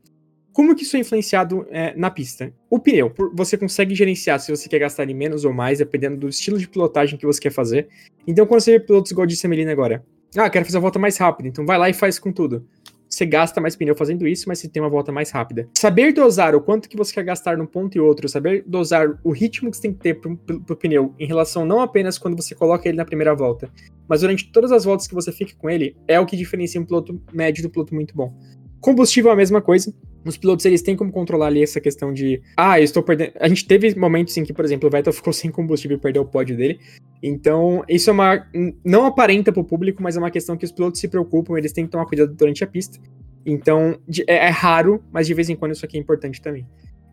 Como 0.51 0.73
que 0.73 0.83
isso 0.83 0.95
é 0.95 0.99
influenciado 0.99 1.67
é, 1.69 1.93
na 1.97 2.09
pista? 2.09 2.53
O 2.69 2.79
pneu, 2.79 3.13
você 3.33 3.57
consegue 3.57 3.93
gerenciar 3.93 4.39
se 4.39 4.49
você 4.49 4.69
quer 4.69 4.79
gastar 4.79 5.03
ele 5.03 5.13
menos 5.13 5.43
ou 5.43 5.51
mais, 5.51 5.79
dependendo 5.79 6.15
do 6.15 6.29
estilo 6.29 6.57
de 6.57 6.67
pilotagem 6.67 7.19
que 7.19 7.25
você 7.25 7.41
quer 7.41 7.51
fazer. 7.51 7.89
Então, 8.25 8.45
quando 8.45 8.61
você 8.61 8.71
vê 8.71 8.79
pilotos 8.79 9.11
igual 9.11 9.27
disse 9.27 9.45
a 9.45 9.71
agora, 9.71 10.01
ah, 10.37 10.49
quero 10.49 10.63
fazer 10.63 10.77
a 10.77 10.81
volta 10.81 10.97
mais 10.97 11.17
rápida, 11.17 11.49
então 11.49 11.65
vai 11.65 11.77
lá 11.77 11.89
e 11.89 11.93
faz 11.93 12.17
com 12.17 12.31
tudo. 12.31 12.65
Você 13.09 13.25
gasta 13.25 13.61
mais 13.61 13.75
pneu 13.75 13.95
fazendo 13.95 14.27
isso, 14.27 14.45
mas 14.47 14.59
você 14.59 14.67
tem 14.67 14.81
uma 14.81 14.89
volta 14.89 15.11
mais 15.11 15.31
rápida. 15.31 15.69
Saber 15.77 16.11
dosar 16.13 16.55
o 16.55 16.61
quanto 16.61 16.89
que 16.89 16.97
você 16.97 17.13
quer 17.13 17.23
gastar 17.23 17.57
num 17.57 17.65
ponto 17.65 17.95
e 17.95 18.01
outro, 18.01 18.27
saber 18.27 18.63
dosar 18.67 19.19
o 19.23 19.31
ritmo 19.31 19.69
que 19.69 19.77
você 19.77 19.83
tem 19.83 19.93
que 19.93 19.99
ter 19.99 20.15
pro, 20.15 20.35
pro, 20.37 20.61
pro 20.61 20.75
pneu 20.75 21.13
em 21.19 21.25
relação 21.25 21.65
não 21.65 21.81
apenas 21.81 22.17
quando 22.17 22.35
você 22.35 22.53
coloca 22.55 22.87
ele 22.87 22.97
na 22.97 23.05
primeira 23.05 23.33
volta, 23.33 23.69
mas 24.07 24.21
durante 24.21 24.51
todas 24.51 24.71
as 24.71 24.85
voltas 24.85 25.07
que 25.07 25.13
você 25.13 25.31
fica 25.31 25.53
com 25.57 25.69
ele, 25.69 25.95
é 26.07 26.19
o 26.19 26.25
que 26.25 26.35
diferencia 26.35 26.79
um 26.79 26.85
piloto 26.85 27.21
médio 27.31 27.63
do 27.63 27.69
piloto 27.69 27.93
muito 27.93 28.15
bom. 28.15 28.33
Combustível 28.85 29.31
é 29.31 29.33
a 29.33 29.35
mesma 29.35 29.63
coisa. 29.63 29.91
Os 30.23 30.37
pilotos 30.37 30.63
eles 30.63 30.83
têm 30.83 30.95
como 30.95 31.11
controlar 31.11 31.47
ali 31.47 31.63
essa 31.63 31.81
questão 31.81 32.13
de, 32.13 32.39
ah, 32.55 32.79
eu 32.79 32.83
estou 32.83 33.01
perdendo. 33.01 33.31
A 33.39 33.47
gente 33.47 33.65
teve 33.65 33.97
momentos 33.97 34.37
em 34.37 34.43
que, 34.43 34.53
por 34.53 34.63
exemplo, 34.63 34.87
o 34.87 34.91
Vettel 34.91 35.11
ficou 35.11 35.33
sem 35.33 35.49
combustível 35.49 35.97
e 35.97 35.99
perdeu 35.99 36.21
o 36.21 36.25
pódio 36.25 36.55
dele. 36.55 36.79
Então, 37.23 37.83
isso 37.89 38.11
é 38.11 38.13
uma. 38.13 38.47
Não 38.85 39.07
aparenta 39.07 39.51
para 39.51 39.59
o 39.59 39.63
público, 39.63 40.03
mas 40.03 40.15
é 40.15 40.19
uma 40.19 40.29
questão 40.29 40.55
que 40.55 40.63
os 40.63 40.71
pilotos 40.71 40.99
se 40.99 41.07
preocupam, 41.07 41.57
eles 41.57 41.73
têm 41.73 41.85
que 41.85 41.89
tomar 41.89 42.05
cuidado 42.05 42.31
durante 42.35 42.63
a 42.63 42.67
pista. 42.67 42.99
Então, 43.43 43.99
é, 44.27 44.35
é 44.45 44.49
raro, 44.49 45.03
mas 45.11 45.25
de 45.25 45.33
vez 45.33 45.49
em 45.49 45.55
quando 45.55 45.71
isso 45.71 45.83
aqui 45.83 45.97
é 45.97 45.99
importante 45.99 46.39
também. 46.39 46.63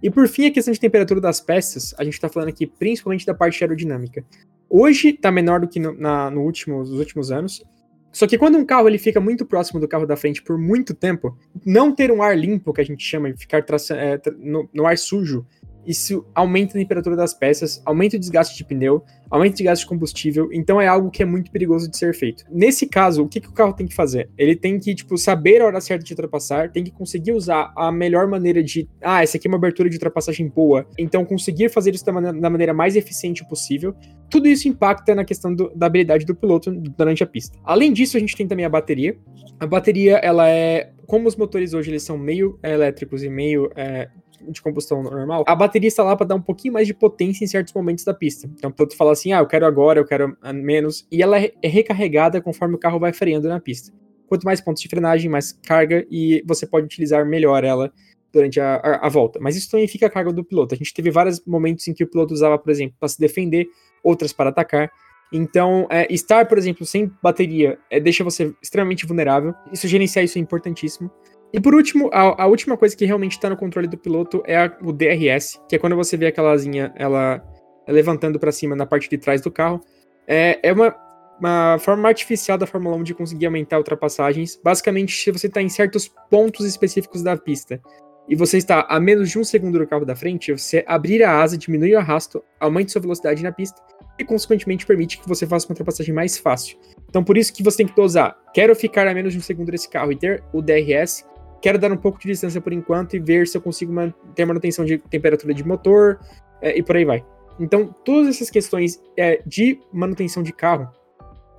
E 0.03 0.11
por 0.11 0.29
fim, 0.29 0.49
a 0.49 0.51
questão 0.51 0.75
de 0.75 0.79
temperatura 0.79 1.23
das 1.23 1.41
peças, 1.41 1.95
a 1.97 2.05
gente 2.05 2.15
está 2.15 2.29
falando 2.29 2.51
aqui 2.51 2.67
principalmente 2.67 3.25
da 3.25 3.33
parte 3.33 3.65
aerodinâmica. 3.65 4.23
Hoje 4.69 5.09
está 5.09 5.33
menor 5.33 5.61
do 5.61 5.69
que 5.69 5.81
no, 5.81 5.95
na, 5.95 6.31
no 6.31 6.43
último, 6.43 6.81
nos 6.81 6.91
últimos 6.91 7.33
anos, 7.33 7.65
só 8.13 8.27
que 8.27 8.37
quando 8.37 8.59
um 8.59 8.65
carro 8.65 8.89
ele 8.89 8.99
fica 8.99 9.19
muito 9.19 9.47
próximo 9.47 9.81
do 9.81 9.89
carro 9.89 10.07
da 10.07 10.17
frente 10.17 10.43
por 10.43 10.59
muito 10.59 10.95
tempo, 10.95 11.37
não 11.65 11.95
ter 11.95 12.13
um 12.13 12.23
ar 12.23 12.39
limpo, 12.39 12.73
que 12.73 12.81
a 12.81 12.85
gente 12.85 13.03
chama, 13.03 13.33
ficar 13.37 13.65
é, 13.91 14.21
no, 14.39 14.69
no 14.73 14.87
ar 14.87 14.99
sujo, 14.99 15.47
isso 15.87 16.25
aumenta 16.35 16.73
a 16.73 16.81
temperatura 16.81 17.17
das 17.17 17.35
peças, 17.35 17.83
aumenta 17.85 18.17
o 18.17 18.19
desgaste 18.19 18.57
de 18.57 18.65
pneu, 18.65 19.03
aumenta 19.31 19.55
o 19.55 19.57
desgaste 19.57 19.85
de 19.85 19.89
combustível, 19.89 20.49
então 20.53 20.81
é 20.81 20.87
algo 20.87 21.11
que 21.11 21.23
é 21.23 21.27
muito 21.27 21.51
perigoso 21.51 21.91
de 21.91 21.97
ser 21.97 22.15
feito. 22.15 22.45
Nesse 22.51 22.87
caso, 22.87 23.25
o 23.25 23.29
que, 23.29 23.41
que 23.41 23.49
o 23.49 23.53
carro 23.53 23.73
tem 23.73 23.87
que 23.87 23.95
fazer? 23.95 24.31
Ele 24.37 24.55
tem 24.55 24.79
que, 24.79 24.95
tipo, 24.95 25.17
saber 25.17 25.61
a 25.61 25.67
hora 25.67 25.81
certa 25.81 26.05
de 26.05 26.13
ultrapassar, 26.13 26.71
tem 26.71 26.85
que 26.85 26.91
conseguir 26.91 27.33
usar 27.33 27.73
a 27.77 27.91
melhor 27.91 28.29
maneira 28.29 28.63
de, 28.63 28.89
ah, 29.01 29.23
essa 29.23 29.37
aqui 29.37 29.47
é 29.47 29.51
uma 29.51 29.57
abertura 29.57 29.89
de 29.89 29.97
ultrapassagem 29.97 30.49
boa, 30.49 30.87
então 30.99 31.25
conseguir 31.25 31.71
fazer 31.71 31.95
isso 31.95 32.05
da 32.05 32.13
maneira, 32.13 32.39
da 32.39 32.51
maneira 32.51 32.75
mais 32.75 32.97
eficiente 32.97 33.47
possível. 33.49 33.95
Tudo 34.31 34.49
isso 34.49 34.69
impacta 34.69 35.15
na 35.15 35.25
questão 35.25 35.55
do, 35.55 35.71
da 35.75 35.87
habilidade 35.87 36.25
do 36.25 36.35
piloto 36.35 36.71
durante 36.71 37.23
a 37.23 37.27
pista. 37.27 37.59
Além 37.65 37.93
disso, 37.93 38.17
a 38.17 38.21
gente 38.21 38.37
tem 38.37 38.47
também 38.47 38.65
a 38.65 38.69
bateria. 38.69 39.17
A 39.61 39.67
bateria, 39.67 40.17
ela 40.17 40.49
é 40.49 40.91
como 41.07 41.29
os 41.29 41.37
motores 41.37 41.75
hoje 41.75 41.91
eles 41.91 42.03
são 42.03 42.17
meio 42.17 42.59
elétricos 42.63 43.23
e 43.23 43.29
meio 43.29 43.71
é, 43.77 44.09
de 44.49 44.63
combustão 44.63 45.03
normal, 45.03 45.45
a 45.47 45.55
bateria 45.55 45.89
está 45.89 46.03
lá 46.03 46.17
para 46.17 46.27
dar 46.27 46.35
um 46.35 46.43
pouquinho 46.43 46.75
mais 46.75 46.87
de 46.87 46.95
potência 46.95 47.45
em 47.45 47.47
certos 47.47 47.73
momentos 47.73 48.05
da 48.05 48.15
pista. 48.15 48.49
Então 48.57 48.71
o 48.71 48.73
piloto 48.73 48.97
fala 48.97 49.13
assim: 49.13 49.33
ah, 49.33 49.39
eu 49.39 49.47
quero 49.47 49.67
agora, 49.67 50.01
eu 50.01 50.05
quero 50.05 50.37
menos, 50.55 51.07
e 51.11 51.23
ela 51.23 51.39
é 51.39 51.53
recarregada 51.63 52.41
conforme 52.41 52.75
o 52.75 52.79
carro 52.79 52.99
vai 52.99 53.13
freando 53.13 53.49
na 53.49 53.61
pista. 53.61 53.93
Quanto 54.27 54.45
mais 54.45 54.61
pontos 54.61 54.83
de 54.83 54.89
frenagem, 54.89 55.31
mais 55.31 55.53
carga, 55.53 56.07
e 56.11 56.43
você 56.47 56.67
pode 56.67 56.87
utilizar 56.87 57.27
melhor 57.27 57.65
ela 57.65 57.93
durante 58.33 58.59
a, 58.59 58.77
a, 58.77 59.07
a 59.07 59.09
volta. 59.09 59.39
Mas 59.39 59.57
isso 59.57 59.71
também 59.71 59.87
fica 59.87 60.07
a 60.07 60.11
carga 60.11 60.33
do 60.33 60.43
piloto. 60.43 60.75
A 60.75 60.79
gente 60.79 60.95
teve 60.95 61.11
vários 61.11 61.45
momentos 61.47 61.87
em 61.87 61.93
que 61.93 62.03
o 62.03 62.07
piloto 62.09 62.33
usava, 62.33 62.59
por 62.59 62.71
exemplo, 62.71 62.97
para 62.99 63.09
se 63.09 63.21
defender, 63.21 63.67
outras 64.03 64.33
para 64.33 64.51
atacar. 64.51 64.91
Então, 65.33 65.87
é, 65.91 66.07
estar, 66.13 66.47
por 66.47 66.59
exemplo, 66.59 66.85
sem 66.85 67.11
bateria 67.23 67.79
é, 67.91 67.99
deixa 67.99 68.23
você 68.23 68.55
extremamente 68.63 69.07
vulnerável. 69.07 69.55
Isso 69.73 69.89
gerenciar 69.89 70.25
isso 70.25 70.39
é 70.39 70.41
importantíssimo. 70.41 71.11
E 71.53 71.61
por 71.61 71.75
último, 71.75 72.09
a, 72.13 72.45
a, 72.45 72.47
última 72.47 72.77
coisa 72.77 72.97
que 72.97 73.05
realmente 73.05 73.33
está 73.33 73.51
no 73.51 73.57
controle 73.57 73.87
do 73.87 73.99
piloto 73.99 74.43
é 74.47 74.57
a, 74.57 74.77
o 74.83 74.93
DRS, 74.93 75.61
que 75.69 75.77
é 75.77 75.79
quando 75.79 75.95
você 75.95 76.17
vê 76.17 76.27
aquela 76.27 76.53
asinha 76.53 76.93
ela 76.97 77.43
levantando 77.87 78.39
para 78.39 78.51
cima 78.51 78.75
na 78.75 78.87
parte 78.87 79.09
de 79.11 79.19
trás 79.19 79.41
do 79.41 79.51
carro. 79.51 79.81
É, 80.27 80.59
é 80.63 80.73
uma, 80.73 80.95
uma 81.39 81.79
forma 81.79 82.09
artificial 82.09 82.57
da 82.57 82.67
Fórmula 82.67 82.97
1 82.97 83.03
de 83.03 83.15
conseguir 83.15 83.47
aumentar 83.47 83.77
ultrapassagens. 83.77 84.59
Basicamente, 84.63 85.15
se 85.15 85.31
você 85.31 85.47
está 85.47 85.61
em 85.61 85.69
certos 85.69 86.09
pontos 86.31 86.65
específicos 86.65 87.23
da 87.23 87.37
pista 87.37 87.81
e 88.29 88.35
você 88.35 88.57
está 88.57 88.87
a 88.89 88.99
menos 88.99 89.31
de 89.31 89.39
um 89.39 89.45
segundo 89.45 89.79
do 89.79 89.87
carro 89.87 90.07
da 90.07 90.17
frente, 90.17 90.53
você 90.53 90.83
abrir 90.87 91.23
a 91.23 91.43
asa, 91.43 91.59
diminuir 91.59 91.97
o 91.97 91.99
arrasto, 91.99 92.43
aumente 92.59 92.93
sua 92.93 93.01
velocidade 93.03 93.43
na 93.43 93.53
pista 93.53 93.83
e, 94.19 94.25
consequentemente, 94.25 94.87
permite 94.87 95.19
que 95.19 95.29
você 95.29 95.47
faça 95.47 95.67
uma 95.67 95.73
ultrapassagem 95.73 96.15
mais 96.15 96.39
fácil. 96.39 96.79
Então, 97.09 97.23
por 97.23 97.37
isso 97.37 97.53
que 97.53 97.63
você 97.63 97.79
tem 97.79 97.87
que 97.87 97.97
dosar. 97.97 98.37
Quero 98.55 98.75
ficar 98.75 99.07
a 99.07 99.13
menos 99.13 99.33
de 99.33 99.39
um 99.39 99.43
segundo 99.43 99.71
desse 99.71 99.89
carro 99.89 100.13
e 100.13 100.17
ter 100.17 100.43
o 100.53 100.63
DRS 100.63 101.25
quero 101.63 101.79
dar 101.79 101.93
um 101.93 101.97
pouco 101.97 102.19
de 102.19 102.27
distância 102.27 102.61
por 102.61 102.73
enquanto 102.73 103.15
e 103.15 103.21
ver 103.21 103.47
se 103.47 103.57
eu 103.57 103.63
consigo 103.63 103.93
ter 104.35 104.45
manutenção 104.45 104.85
de 104.85 104.99
temperatura 104.99 105.55
de 105.55 105.67
motor 105.67 106.19
é, 106.61 106.77
e 106.77 106.83
por 106.83 106.97
aí 106.97 107.05
vai. 107.05 107.25
Então, 107.59 107.95
todas 108.05 108.29
essas 108.29 108.51
questões 108.51 109.01
é, 109.17 109.41
de 109.47 109.81
manutenção 109.93 110.43
de 110.43 110.53
carro 110.53 110.89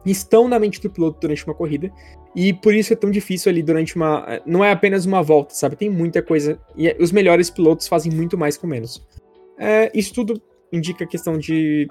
estão 0.05 0.47
na 0.47 0.59
mente 0.59 0.81
do 0.81 0.89
piloto 0.89 1.19
durante 1.21 1.45
uma 1.45 1.55
corrida 1.55 1.91
e 2.35 2.53
por 2.53 2.73
isso 2.73 2.91
é 2.91 2.95
tão 2.95 3.09
difícil 3.09 3.49
ali 3.49 3.63
durante 3.63 3.95
uma. 3.95 4.25
É, 4.27 4.41
não 4.45 4.63
é 4.63 4.71
apenas 4.71 5.05
uma 5.05 5.23
volta, 5.23 5.53
sabe? 5.53 5.75
Tem 5.75 5.89
muita 5.89 6.21
coisa 6.21 6.59
e 6.75 6.89
é, 6.89 6.97
os 6.99 7.11
melhores 7.11 7.49
pilotos 7.49 7.87
fazem 7.87 8.11
muito 8.11 8.37
mais 8.37 8.57
com 8.57 8.67
menos. 8.67 9.05
É, 9.57 9.91
isso 9.93 10.13
tudo 10.13 10.41
indica 10.71 11.05
a 11.05 11.07
questão 11.07 11.37
de 11.37 11.87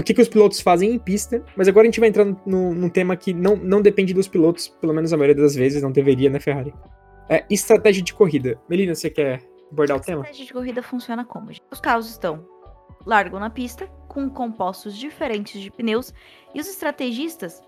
o 0.00 0.02
que, 0.02 0.12
que 0.12 0.22
os 0.22 0.28
pilotos 0.28 0.60
fazem 0.60 0.92
em 0.92 0.98
pista, 0.98 1.44
mas 1.56 1.68
agora 1.68 1.84
a 1.84 1.88
gente 1.88 2.00
vai 2.00 2.08
entrar 2.08 2.24
num 2.44 2.88
tema 2.88 3.16
que 3.16 3.32
não, 3.32 3.54
não 3.54 3.80
depende 3.80 4.12
dos 4.12 4.26
pilotos, 4.26 4.68
pelo 4.80 4.92
menos 4.92 5.12
a 5.12 5.16
maioria 5.16 5.40
das 5.40 5.54
vezes, 5.54 5.82
não 5.82 5.92
deveria 5.92 6.28
na 6.28 6.40
Ferrari. 6.40 6.74
É, 7.28 7.44
estratégia 7.50 8.02
de 8.02 8.12
corrida. 8.12 8.60
Melina, 8.68 8.94
você 8.94 9.08
quer 9.08 9.42
abordar 9.70 9.96
o 9.96 10.00
tema? 10.00 10.20
Estratégia 10.20 10.46
de 10.46 10.52
corrida 10.52 10.82
funciona 10.82 11.24
como? 11.24 11.50
Os 11.70 11.80
carros 11.80 12.08
estão 12.08 12.46
largam 13.06 13.38
na 13.38 13.50
pista, 13.50 13.86
com 14.08 14.30
compostos 14.30 14.96
diferentes 14.96 15.60
de 15.60 15.70
pneus, 15.70 16.12
e 16.54 16.60
os 16.60 16.68
estrategistas, 16.68 17.62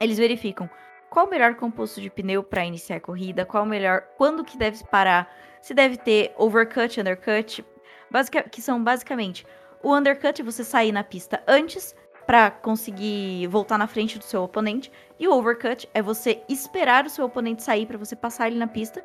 eles 0.00 0.16
verificam 0.18 0.68
qual 1.10 1.26
o 1.26 1.30
melhor 1.30 1.54
composto 1.54 2.00
de 2.00 2.10
pneu 2.10 2.42
para 2.42 2.64
iniciar 2.64 2.96
a 2.96 3.00
corrida, 3.00 3.44
qual 3.44 3.64
o 3.64 3.66
melhor, 3.66 4.02
quando 4.16 4.44
que 4.44 4.56
deve 4.56 4.82
parar, 4.84 5.30
se 5.60 5.74
deve 5.74 5.96
ter 5.96 6.32
overcut, 6.36 7.00
undercut, 7.00 7.64
basica- 8.10 8.48
que 8.48 8.62
são 8.62 8.82
basicamente 8.82 9.46
o 9.82 9.94
undercut, 9.94 10.42
você 10.42 10.64
sair 10.64 10.92
na 10.92 11.04
pista 11.04 11.42
antes 11.46 11.94
pra 12.28 12.50
conseguir 12.50 13.46
voltar 13.46 13.78
na 13.78 13.86
frente 13.86 14.18
do 14.18 14.24
seu 14.24 14.42
oponente, 14.42 14.92
e 15.18 15.26
o 15.26 15.32
overcut 15.32 15.88
é 15.94 16.02
você 16.02 16.42
esperar 16.46 17.06
o 17.06 17.08
seu 17.08 17.24
oponente 17.24 17.62
sair 17.62 17.86
pra 17.86 17.96
você 17.96 18.14
passar 18.14 18.48
ele 18.48 18.58
na 18.58 18.66
pista 18.66 19.02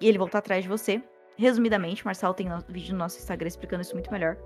e 0.00 0.06
ele 0.06 0.16
voltar 0.16 0.38
atrás 0.38 0.62
de 0.62 0.68
você. 0.68 1.02
Resumidamente, 1.36 2.04
Marcelo 2.04 2.32
tem 2.32 2.48
vídeo 2.68 2.92
no 2.92 3.00
nosso 3.00 3.18
Instagram 3.18 3.48
explicando 3.48 3.82
isso 3.82 3.94
muito 3.94 4.12
melhor. 4.12 4.36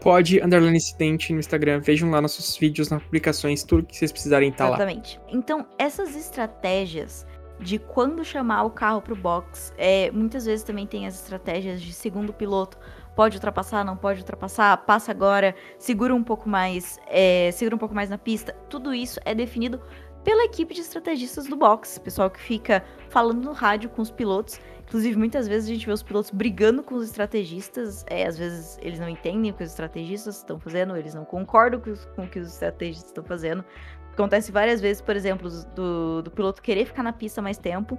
Pode, 0.00 0.40
underline 0.40 0.76
incidente 0.76 1.32
no 1.32 1.40
Instagram. 1.40 1.80
Vejam 1.80 2.10
lá 2.12 2.20
nossos 2.20 2.56
vídeos, 2.56 2.90
nas 2.90 3.02
publicações, 3.02 3.64
tudo 3.64 3.84
que 3.84 3.96
vocês 3.96 4.12
precisarem 4.12 4.52
tá 4.52 4.68
lá. 4.68 4.76
Exatamente. 4.76 5.20
Então, 5.28 5.66
essas 5.76 6.14
estratégias 6.14 7.26
de 7.58 7.80
quando 7.80 8.24
chamar 8.24 8.62
o 8.62 8.70
carro 8.70 9.02
pro 9.02 9.16
box, 9.16 9.72
é, 9.76 10.12
muitas 10.12 10.44
vezes 10.46 10.64
também 10.64 10.86
tem 10.86 11.08
as 11.08 11.14
estratégias 11.14 11.82
de 11.82 11.92
segundo 11.92 12.32
piloto. 12.32 12.78
Pode 13.14 13.36
ultrapassar, 13.36 13.84
não 13.84 13.96
pode 13.96 14.20
ultrapassar, 14.20 14.76
passa 14.78 15.12
agora, 15.12 15.54
segura 15.78 16.14
um 16.14 16.24
pouco 16.24 16.48
mais, 16.48 16.98
é, 17.06 17.50
segura 17.52 17.76
um 17.76 17.78
pouco 17.78 17.94
mais 17.94 18.10
na 18.10 18.18
pista. 18.18 18.52
Tudo 18.68 18.92
isso 18.92 19.20
é 19.24 19.34
definido 19.34 19.80
pela 20.24 20.44
equipe 20.44 20.74
de 20.74 20.80
estrategistas 20.80 21.46
do 21.46 21.54
box, 21.54 21.98
pessoal 22.00 22.30
que 22.30 22.40
fica 22.40 22.82
falando 23.10 23.42
no 23.44 23.52
rádio 23.52 23.88
com 23.90 24.02
os 24.02 24.10
pilotos. 24.10 24.58
Inclusive, 24.88 25.16
muitas 25.16 25.46
vezes 25.46 25.68
a 25.68 25.72
gente 25.72 25.86
vê 25.86 25.92
os 25.92 26.02
pilotos 26.02 26.30
brigando 26.30 26.82
com 26.82 26.94
os 26.96 27.06
estrategistas. 27.06 28.04
É, 28.08 28.26
às 28.26 28.36
vezes 28.36 28.78
eles 28.82 28.98
não 28.98 29.08
entendem 29.08 29.50
o 29.50 29.54
que 29.54 29.62
os 29.62 29.70
estrategistas 29.70 30.38
estão 30.38 30.58
fazendo, 30.58 30.96
eles 30.96 31.14
não 31.14 31.24
concordam 31.24 31.78
com, 31.80 31.90
os- 31.90 32.04
com 32.16 32.24
o 32.24 32.28
que 32.28 32.38
os 32.38 32.48
estrategistas 32.52 33.10
estão 33.10 33.22
fazendo. 33.24 33.64
Acontece 34.12 34.50
várias 34.50 34.80
vezes, 34.80 35.02
por 35.02 35.14
exemplo, 35.14 35.48
do, 35.74 36.22
do 36.22 36.30
piloto 36.30 36.62
querer 36.62 36.84
ficar 36.86 37.02
na 37.02 37.12
pista 37.12 37.40
mais 37.42 37.58
tempo 37.58 37.98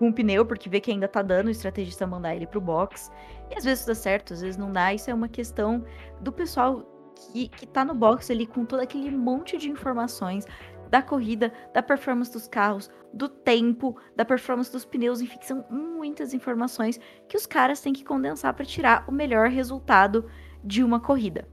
com 0.00 0.08
o 0.08 0.12
pneu, 0.14 0.46
porque 0.46 0.70
vê 0.70 0.80
que 0.80 0.90
ainda 0.90 1.06
tá 1.06 1.20
dando, 1.20 1.48
o 1.48 1.50
estrategista 1.50 2.06
mandar 2.06 2.34
ele 2.34 2.46
pro 2.46 2.58
box. 2.58 3.12
E 3.50 3.54
às 3.58 3.64
vezes 3.64 3.84
dá 3.84 3.94
certo, 3.94 4.32
às 4.32 4.40
vezes 4.40 4.56
não 4.56 4.72
dá. 4.72 4.94
Isso 4.94 5.10
é 5.10 5.14
uma 5.14 5.28
questão 5.28 5.84
do 6.22 6.32
pessoal 6.32 6.82
que, 7.14 7.48
que 7.48 7.66
tá 7.66 7.84
no 7.84 7.94
box 7.94 8.32
ali 8.32 8.46
com 8.46 8.64
todo 8.64 8.80
aquele 8.80 9.10
monte 9.10 9.58
de 9.58 9.68
informações 9.68 10.46
da 10.88 11.02
corrida, 11.02 11.52
da 11.74 11.82
performance 11.82 12.32
dos 12.32 12.48
carros, 12.48 12.90
do 13.12 13.28
tempo, 13.28 13.94
da 14.16 14.24
performance 14.24 14.72
dos 14.72 14.86
pneus, 14.86 15.20
enfim, 15.20 15.38
são 15.42 15.66
muitas 15.68 16.32
informações 16.32 16.98
que 17.28 17.36
os 17.36 17.44
caras 17.44 17.82
têm 17.82 17.92
que 17.92 18.02
condensar 18.02 18.54
para 18.54 18.64
tirar 18.64 19.04
o 19.06 19.12
melhor 19.12 19.50
resultado 19.50 20.30
de 20.64 20.82
uma 20.82 20.98
corrida. 20.98 21.46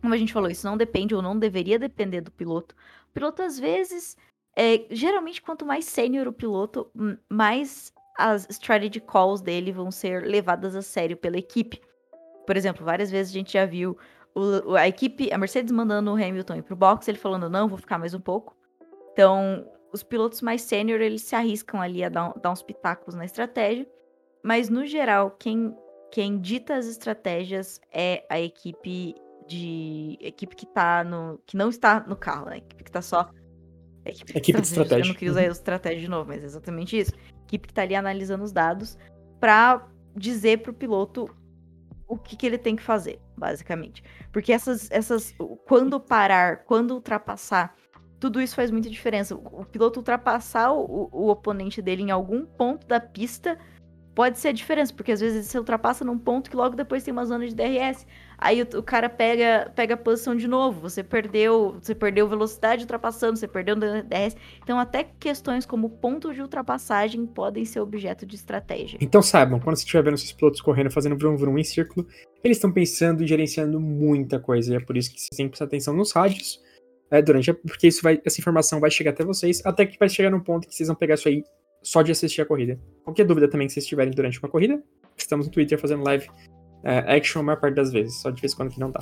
Como 0.00 0.14
a 0.14 0.16
gente 0.16 0.32
falou, 0.32 0.50
isso 0.50 0.66
não 0.66 0.78
depende 0.78 1.14
ou 1.14 1.20
não 1.20 1.38
deveria 1.38 1.78
depender 1.78 2.22
do 2.22 2.32
piloto. 2.32 2.74
O 3.10 3.12
piloto, 3.12 3.42
às 3.42 3.58
vezes, 3.58 4.16
é, 4.56 4.86
geralmente, 4.90 5.42
quanto 5.42 5.64
mais 5.66 5.84
sênior 5.84 6.26
o 6.26 6.32
piloto, 6.32 6.90
mais 7.30 7.92
as 8.18 8.46
strategy 8.50 9.00
calls 9.00 9.42
dele 9.42 9.70
vão 9.70 9.90
ser 9.90 10.22
levadas 10.26 10.74
a 10.74 10.82
sério 10.82 11.16
pela 11.16 11.36
equipe. 11.36 11.80
Por 12.46 12.56
exemplo, 12.56 12.84
várias 12.84 13.10
vezes 13.10 13.32
a 13.32 13.38
gente 13.38 13.52
já 13.52 13.66
viu 13.66 13.96
o- 14.34 14.74
a 14.74 14.88
equipe, 14.88 15.30
a 15.32 15.38
Mercedes 15.38 15.72
mandando 15.72 16.10
o 16.10 16.14
Hamilton 16.14 16.56
ir 16.56 16.62
pro 16.62 16.74
box, 16.76 17.06
ele 17.08 17.18
falando, 17.18 17.48
não, 17.50 17.68
vou 17.68 17.78
ficar 17.78 17.98
mais 17.98 18.14
um 18.14 18.20
pouco. 18.20 18.56
Então, 19.12 19.66
os 19.92 20.02
pilotos 20.02 20.42
mais 20.42 20.62
sênior, 20.62 21.00
eles 21.00 21.22
se 21.22 21.34
arriscam 21.34 21.80
ali 21.80 22.02
a 22.02 22.08
dar, 22.08 22.32
dar 22.40 22.50
uns 22.52 22.62
pitacos 22.62 23.14
na 23.14 23.24
estratégia. 23.24 23.86
Mas, 24.42 24.68
no 24.68 24.86
geral, 24.86 25.30
quem, 25.32 25.76
quem 26.10 26.38
dita 26.38 26.74
as 26.76 26.86
estratégias 26.86 27.80
é 27.92 28.24
a 28.30 28.40
equipe 28.40 29.14
de. 29.46 30.18
equipe 30.20 30.54
que 30.54 30.66
tá 30.66 31.02
no. 31.02 31.40
que 31.46 31.56
não 31.56 31.68
está 31.68 32.00
no 32.00 32.16
carro, 32.16 32.46
né? 32.46 32.54
A 32.54 32.58
equipe 32.58 32.84
que 32.84 32.90
tá 32.92 33.02
só. 33.02 33.30
Equipe, 34.10 34.36
Equipe 34.36 34.60
de 34.60 34.68
Eu 34.68 34.82
estratégia. 34.82 35.08
não 35.08 35.14
queria 35.14 35.30
usar 35.30 35.44
estratégia 35.44 36.00
de 36.00 36.08
novo, 36.08 36.28
mas 36.28 36.42
é 36.42 36.46
exatamente 36.46 36.98
isso. 36.98 37.12
Equipe 37.44 37.68
que 37.68 37.74
tá 37.74 37.82
ali 37.82 37.94
analisando 37.94 38.44
os 38.44 38.52
dados 38.52 38.98
pra 39.40 39.86
dizer 40.14 40.62
pro 40.62 40.72
piloto 40.72 41.28
o 42.08 42.16
que, 42.16 42.36
que 42.36 42.46
ele 42.46 42.58
tem 42.58 42.76
que 42.76 42.82
fazer, 42.82 43.20
basicamente. 43.36 44.02
Porque 44.32 44.52
essas, 44.52 44.90
essas. 44.90 45.34
Quando 45.66 45.98
parar, 45.98 46.64
quando 46.64 46.92
ultrapassar, 46.92 47.74
tudo 48.20 48.40
isso 48.40 48.54
faz 48.54 48.70
muita 48.70 48.88
diferença. 48.88 49.34
O, 49.34 49.62
o 49.62 49.64
piloto 49.64 50.00
ultrapassar 50.00 50.72
o, 50.72 51.08
o 51.12 51.28
oponente 51.28 51.82
dele 51.82 52.02
em 52.02 52.10
algum 52.10 52.44
ponto 52.46 52.86
da 52.86 53.00
pista 53.00 53.58
pode 54.14 54.38
ser 54.38 54.48
a 54.48 54.52
diferença, 54.52 54.94
porque 54.94 55.12
às 55.12 55.20
vezes 55.20 55.46
você 55.46 55.58
ultrapassa 55.58 56.04
num 56.04 56.18
ponto 56.18 56.48
que 56.48 56.56
logo 56.56 56.74
depois 56.74 57.02
tem 57.04 57.12
uma 57.12 57.26
zona 57.26 57.46
de 57.46 57.54
DRS. 57.54 58.06
Aí 58.38 58.62
o, 58.62 58.78
o 58.78 58.82
cara 58.82 59.08
pega, 59.08 59.72
pega 59.74 59.94
a 59.94 59.96
posição 59.96 60.36
de 60.36 60.46
novo. 60.46 60.80
Você 60.80 61.02
perdeu, 61.02 61.76
você 61.80 61.94
perdeu 61.94 62.28
velocidade 62.28 62.82
ultrapassando, 62.82 63.36
você 63.36 63.48
perdeu 63.48 63.76
DRS. 63.76 64.36
Então 64.62 64.78
até 64.78 65.04
questões 65.04 65.64
como 65.64 65.90
ponto 65.90 66.32
de 66.32 66.42
ultrapassagem 66.42 67.26
podem 67.26 67.64
ser 67.64 67.80
objeto 67.80 68.26
de 68.26 68.36
estratégia. 68.36 68.98
Então 69.00 69.22
saibam, 69.22 69.60
quando 69.60 69.76
você 69.76 69.82
estiver 69.82 70.02
vendo 70.02 70.18
seus 70.18 70.32
pilotos 70.32 70.60
correndo, 70.60 70.90
fazendo 70.90 71.16
vrum 71.16 71.36
vrum 71.36 71.58
em 71.58 71.64
círculo, 71.64 72.06
eles 72.42 72.56
estão 72.58 72.70
pensando 72.70 73.22
e 73.24 73.26
gerenciando 73.26 73.80
muita 73.80 74.38
coisa. 74.38 74.72
E 74.72 74.76
é 74.76 74.80
por 74.80 74.96
isso 74.96 75.12
que 75.12 75.18
vocês 75.18 75.36
têm 75.36 75.46
que 75.46 75.50
prestar 75.50 75.66
atenção 75.66 75.94
nos 75.94 76.12
rádios. 76.12 76.60
é, 77.10 77.22
durante 77.22 77.52
porque 77.52 77.86
isso 77.86 78.02
vai, 78.02 78.20
essa 78.24 78.40
informação 78.40 78.80
vai 78.80 78.90
chegar 78.90 79.12
até 79.12 79.24
vocês, 79.24 79.64
até 79.64 79.86
que 79.86 79.98
vai 79.98 80.08
chegar 80.08 80.30
num 80.30 80.40
ponto 80.40 80.66
que 80.66 80.74
vocês 80.74 80.88
vão 80.88 80.96
pegar 80.96 81.14
isso 81.14 81.28
aí 81.28 81.44
só 81.82 82.02
de 82.02 82.10
assistir 82.12 82.42
a 82.42 82.46
corrida. 82.46 82.78
Qualquer 83.04 83.24
dúvida 83.24 83.48
também 83.48 83.66
que 83.66 83.72
vocês 83.72 83.86
tiverem 83.86 84.12
durante 84.12 84.38
uma 84.40 84.48
corrida, 84.48 84.82
estamos 85.16 85.46
no 85.46 85.52
Twitter 85.52 85.78
fazendo 85.78 86.02
live 86.02 86.28
é, 86.84 87.16
action 87.16 87.40
a 87.40 87.42
maior 87.42 87.60
parte 87.60 87.74
das 87.74 87.92
vezes, 87.92 88.20
só 88.20 88.30
de 88.30 88.40
vez 88.40 88.52
em 88.52 88.56
quando 88.56 88.70
que 88.70 88.80
não 88.80 88.90
dá. 88.90 89.00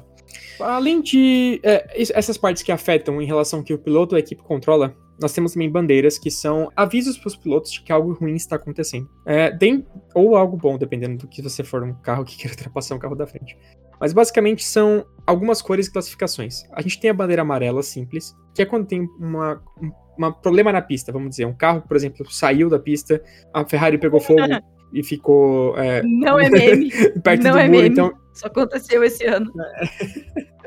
Além 0.61 1.01
de 1.03 1.61
é, 1.63 2.01
es- 2.01 2.11
essas 2.15 2.37
partes 2.39 2.63
que 2.63 2.73
afetam 2.73 3.21
em 3.21 3.27
relação 3.27 3.61
ao 3.61 3.65
que 3.65 3.75
o 3.75 3.79
piloto 3.79 4.15
ou 4.15 4.17
a 4.17 4.21
equipe 4.21 4.43
controla, 4.43 4.95
nós 5.21 5.33
temos 5.33 5.53
também 5.53 5.71
bandeiras 5.71 6.19
que 6.19 6.31
são 6.31 6.71
avisos 6.75 7.17
para 7.17 7.29
os 7.29 7.37
pilotos 7.37 7.71
de 7.73 7.83
que 7.83 7.93
algo 7.93 8.13
ruim 8.15 8.35
está 8.35 8.57
acontecendo. 8.57 9.09
É, 9.27 9.51
tem- 9.57 9.87
ou 10.15 10.37
algo 10.37 10.57
bom, 10.57 10.77
dependendo 10.79 11.19
do 11.19 11.29
que 11.29 11.41
você 11.43 11.63
for 11.63 11.83
um 11.83 11.95
carro 11.95 12.25
que 12.25 12.37
queira 12.39 12.53
ultrapassar 12.57 12.95
um 12.95 12.99
carro 12.99 13.15
da 13.15 13.27
frente. 13.27 13.57
Mas 14.01 14.13
basicamente 14.13 14.65
são 14.65 15.05
algumas 15.27 15.63
cores 15.63 15.87
e 15.87 15.93
classificações. 15.93 16.65
A 16.73 16.83
gente 16.83 16.99
tem 17.01 17.11
a 17.11 17.15
bandeira 17.15 17.43
amarela 17.43 17.83
simples, 17.83 18.35
que 18.55 18.63
é 18.63 18.67
quando 18.67 18.87
tem 18.87 19.09
uma, 19.19 19.63
um 19.81 19.91
uma 20.17 20.33
problema 20.33 20.71
na 20.73 20.81
pista, 20.81 21.11
vamos 21.11 21.31
dizer. 21.31 21.45
Um 21.45 21.53
carro, 21.53 21.83
por 21.83 21.97
exemplo, 21.97 22.25
saiu 22.31 22.71
da 22.71 22.79
pista, 22.79 23.21
a 23.53 23.65
Ferrari 23.65 23.99
pegou 23.99 24.21
fogo 24.21 24.39
e 24.93 25.03
ficou 25.03 25.77
é, 25.79 26.03
Não 26.03 26.39
é 26.39 26.49
meme. 26.51 26.91
perto 27.23 27.43
Não 27.43 27.53
do 27.53 27.59
é 27.59 27.63
muro. 27.69 27.77
meme. 27.79 27.89
Então, 27.89 28.13
Isso 28.35 28.47
aconteceu 28.47 29.03
esse 29.05 29.25
ano. 29.27 29.51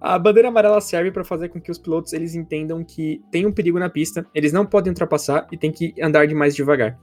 A 0.00 0.16
bandeira 0.18 0.48
amarela 0.48 0.80
serve 0.80 1.10
para 1.10 1.24
fazer 1.24 1.48
com 1.48 1.60
que 1.60 1.70
os 1.72 1.78
pilotos 1.78 2.12
eles 2.12 2.34
entendam 2.36 2.84
que 2.84 3.20
tem 3.32 3.44
um 3.46 3.52
perigo 3.52 3.78
na 3.80 3.90
pista, 3.90 4.24
eles 4.32 4.52
não 4.52 4.64
podem 4.64 4.90
ultrapassar 4.92 5.46
e 5.50 5.56
tem 5.58 5.72
que 5.72 5.92
andar 6.00 6.24
de 6.26 6.34
mais 6.36 6.54
devagar. 6.54 6.96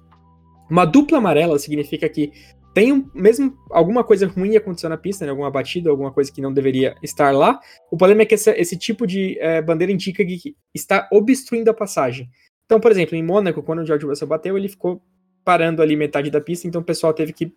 Uma 0.72 0.86
dupla 0.86 1.18
amarela 1.18 1.60
significa 1.60 2.08
que 2.08 2.32
tem 2.74 2.94
um, 2.94 3.08
mesmo 3.14 3.54
alguma 3.70 4.02
coisa 4.04 4.26
ruim 4.28 4.56
aconteceu 4.56 4.90
na 4.90 4.98
pista, 4.98 5.26
né, 5.26 5.32
alguma 5.32 5.52
batida, 5.52 5.90
alguma 5.90 6.12
coisa 6.12 6.32
que 6.32 6.42
não 6.42 6.54
deveria 6.54 6.96
estar 7.04 7.32
lá. 7.32 7.60
O 7.92 7.98
problema 7.98 8.22
é 8.22 8.26
que 8.26 8.34
essa- 8.34 8.58
esse 8.58 8.78
tipo 8.78 9.06
de 9.06 9.38
eh, 9.40 9.62
bandeira 9.62 9.92
indica 9.92 10.24
que 10.26 10.56
está 10.74 11.08
obstruindo 11.12 11.70
a 11.70 11.74
passagem. 11.74 12.30
Então, 12.66 12.80
por 12.80 12.90
exemplo, 12.92 13.16
em 13.16 13.22
Mônaco, 13.22 13.62
quando 13.62 13.80
o 13.80 13.86
George 13.86 14.06
Russell 14.06 14.28
bateu, 14.28 14.58
ele 14.58 14.70
ficou 14.70 15.02
parando 15.44 15.82
ali 15.82 15.96
metade 15.96 16.30
da 16.30 16.42
pista, 16.42 16.68
então 16.68 16.82
o 16.82 16.84
pessoal 16.84 17.14
teve 17.14 17.34
que 17.34 17.52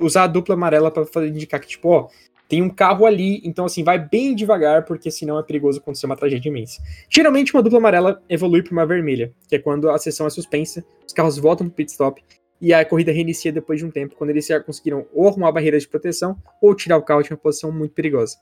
usar 0.00 0.24
a 0.24 0.26
dupla 0.26 0.54
amarela 0.54 0.90
para 0.90 1.26
indicar 1.26 1.60
que, 1.60 1.68
tipo, 1.68 1.88
ó, 1.88 2.08
tem 2.48 2.62
um 2.62 2.70
carro 2.70 3.06
ali, 3.06 3.40
então 3.44 3.64
assim, 3.64 3.82
vai 3.82 3.98
bem 3.98 4.34
devagar, 4.34 4.84
porque 4.84 5.10
senão 5.10 5.38
é 5.38 5.42
perigoso 5.42 5.80
acontecer 5.80 6.06
uma 6.06 6.16
tragédia 6.16 6.48
imensa. 6.48 6.80
Geralmente 7.10 7.52
uma 7.52 7.62
dupla 7.62 7.78
amarela 7.78 8.22
evolui 8.28 8.62
para 8.62 8.72
uma 8.72 8.86
vermelha, 8.86 9.32
que 9.48 9.56
é 9.56 9.58
quando 9.58 9.90
a 9.90 9.98
sessão 9.98 10.26
é 10.26 10.30
suspensa, 10.30 10.84
os 11.06 11.12
carros 11.12 11.38
voltam 11.38 11.66
pro 11.66 11.76
pit 11.76 11.90
stop 11.90 12.22
e 12.60 12.72
a 12.72 12.84
corrida 12.84 13.12
reinicia 13.12 13.52
depois 13.52 13.80
de 13.80 13.84
um 13.84 13.90
tempo, 13.90 14.14
quando 14.16 14.30
eles 14.30 14.46
já 14.46 14.60
conseguiram 14.60 15.06
ou 15.12 15.28
arrumar 15.28 15.52
barreiras 15.52 15.82
de 15.82 15.88
proteção 15.88 16.36
ou 16.62 16.74
tirar 16.74 16.96
o 16.96 17.02
carro 17.02 17.22
de 17.22 17.30
uma 17.30 17.36
posição 17.36 17.72
muito 17.72 17.92
perigosa. 17.92 18.36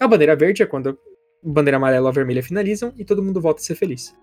A 0.00 0.06
bandeira 0.06 0.36
verde 0.36 0.62
é 0.62 0.66
quando 0.66 0.90
a 0.90 0.96
bandeira 1.42 1.78
amarela 1.78 2.08
ou 2.08 2.12
vermelha 2.12 2.42
finalizam 2.42 2.92
e 2.96 3.04
todo 3.04 3.22
mundo 3.22 3.40
volta 3.40 3.60
a 3.60 3.64
ser 3.64 3.74
feliz. 3.74 4.14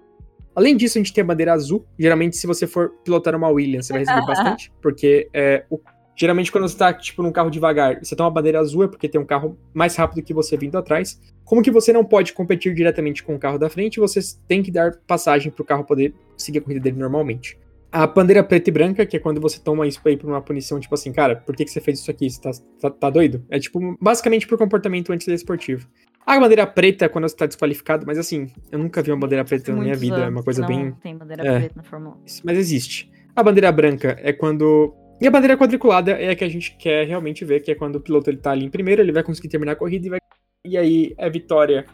Além 0.56 0.78
disso, 0.78 0.98
a 0.98 1.02
gente 1.02 1.14
tem 1.14 1.24
a 1.24 1.26
bandeira 1.26 1.54
azul. 1.54 1.86
Geralmente, 1.98 2.38
se 2.38 2.46
você 2.46 2.68
for 2.68 2.92
pilotar 3.04 3.36
uma 3.36 3.50
Williams, 3.50 3.88
você 3.88 3.94
vai 3.94 4.02
receber 4.02 4.26
bastante, 4.28 4.72
porque 4.82 5.30
é, 5.34 5.66
o 5.70 5.80
Geralmente, 6.16 6.52
quando 6.52 6.68
você 6.68 6.78
tá, 6.78 6.94
tipo, 6.94 7.24
num 7.24 7.32
carro 7.32 7.50
devagar, 7.50 8.00
você 8.04 8.16
toma 8.16 8.30
uma 8.30 8.36
bandeira 8.36 8.60
azul 8.60 8.84
é 8.84 8.88
porque 8.88 9.10
tem 9.10 9.20
um 9.20 9.26
carro 9.26 9.58
mais 9.74 9.96
rápido 9.96 10.24
que 10.24 10.34
você 10.34 10.56
vindo 10.56 10.78
atrás. 10.78 11.20
Como 11.44 11.62
que 11.62 11.72
você 11.72 11.92
não 11.92 12.06
pode 12.06 12.34
competir 12.34 12.74
diretamente 12.74 13.24
com 13.24 13.36
o 13.36 13.40
carro 13.40 13.58
da 13.58 13.70
frente, 13.70 14.00
você 14.00 14.20
tem 14.48 14.62
que 14.62 14.72
dar 14.72 14.96
passagem 15.08 15.52
pro 15.52 15.66
carro 15.66 15.84
poder 15.84 16.14
seguir 16.38 16.60
a 16.60 16.62
corrida 16.62 16.82
dele 16.82 17.00
normalmente. 17.00 17.58
A 17.92 18.08
bandeira 18.08 18.44
preta 18.44 18.70
e 18.70 18.74
branca, 18.74 19.06
que 19.06 19.18
é 19.18 19.20
quando 19.20 19.42
você 19.42 19.60
toma 19.60 19.88
isso 19.88 20.00
aí 20.06 20.18
por 20.18 20.28
uma 20.28 20.42
punição, 20.42 20.80
tipo 20.80 20.94
assim, 20.94 21.12
cara, 21.12 21.36
por 21.36 21.56
que, 21.56 21.66
que 21.66 21.72
você 21.72 21.82
fez 21.82 22.00
isso 22.00 22.10
aqui? 22.10 22.30
Você 22.30 22.42
tá, 22.42 22.52
tá, 22.80 22.90
tá 22.90 23.10
doido? 23.10 23.44
É 23.50 23.60
tipo, 23.60 23.98
basicamente 24.02 24.48
por 24.48 24.58
comportamento 24.58 25.12
antidesportivo. 25.12 25.88
A 26.26 26.40
bandeira 26.40 26.66
preta 26.66 27.06
é 27.06 27.10
quando 27.10 27.28
você 27.28 27.36
tá 27.36 27.46
desqualificado, 27.46 28.06
mas 28.06 28.18
assim, 28.18 28.52
eu 28.72 28.80
nunca 28.80 29.02
vi 29.02 29.12
uma 29.12 29.20
bandeira 29.20 29.44
preta 29.44 29.72
na 29.72 29.80
minha 29.80 29.88
Muitos 29.88 30.02
vida, 30.02 30.18
é 30.18 30.30
uma 30.30 30.44
coisa 30.44 30.62
que 30.62 30.68
bem. 30.68 30.86
Não 30.86 30.92
tem 30.94 31.18
bandeira 31.18 31.46
é. 31.46 31.60
preta 31.60 31.74
na 31.76 31.84
Fórmula 31.84 32.16
1. 32.16 32.20
Mas 32.44 32.58
existe. 32.58 33.12
A 33.36 33.44
bandeira 33.44 33.72
branca 33.72 34.18
é 34.22 34.32
quando. 34.32 34.94
E 35.20 35.28
a 35.28 35.32
bandeira 35.32 35.58
quadriculada 35.58 36.12
é 36.12 36.30
a 36.30 36.36
que 36.36 36.44
a 36.44 36.50
gente 36.50 36.76
quer 36.78 37.08
realmente 37.08 37.44
ver, 37.44 37.62
que 37.62 37.72
é 37.72 37.76
quando 37.76 37.96
o 37.96 38.02
piloto 38.02 38.30
ele 38.30 38.38
tá 38.38 38.52
ali 38.52 38.66
em 38.66 38.70
primeiro, 38.70 39.02
ele 39.02 39.12
vai 39.12 39.24
conseguir 39.24 39.50
terminar 39.50 39.74
a 39.74 39.76
corrida 39.76 40.08
e 40.08 40.10
vai. 40.10 40.20
E 40.66 40.78
aí 40.78 41.14
é 41.18 41.30
vitória. 41.30 41.86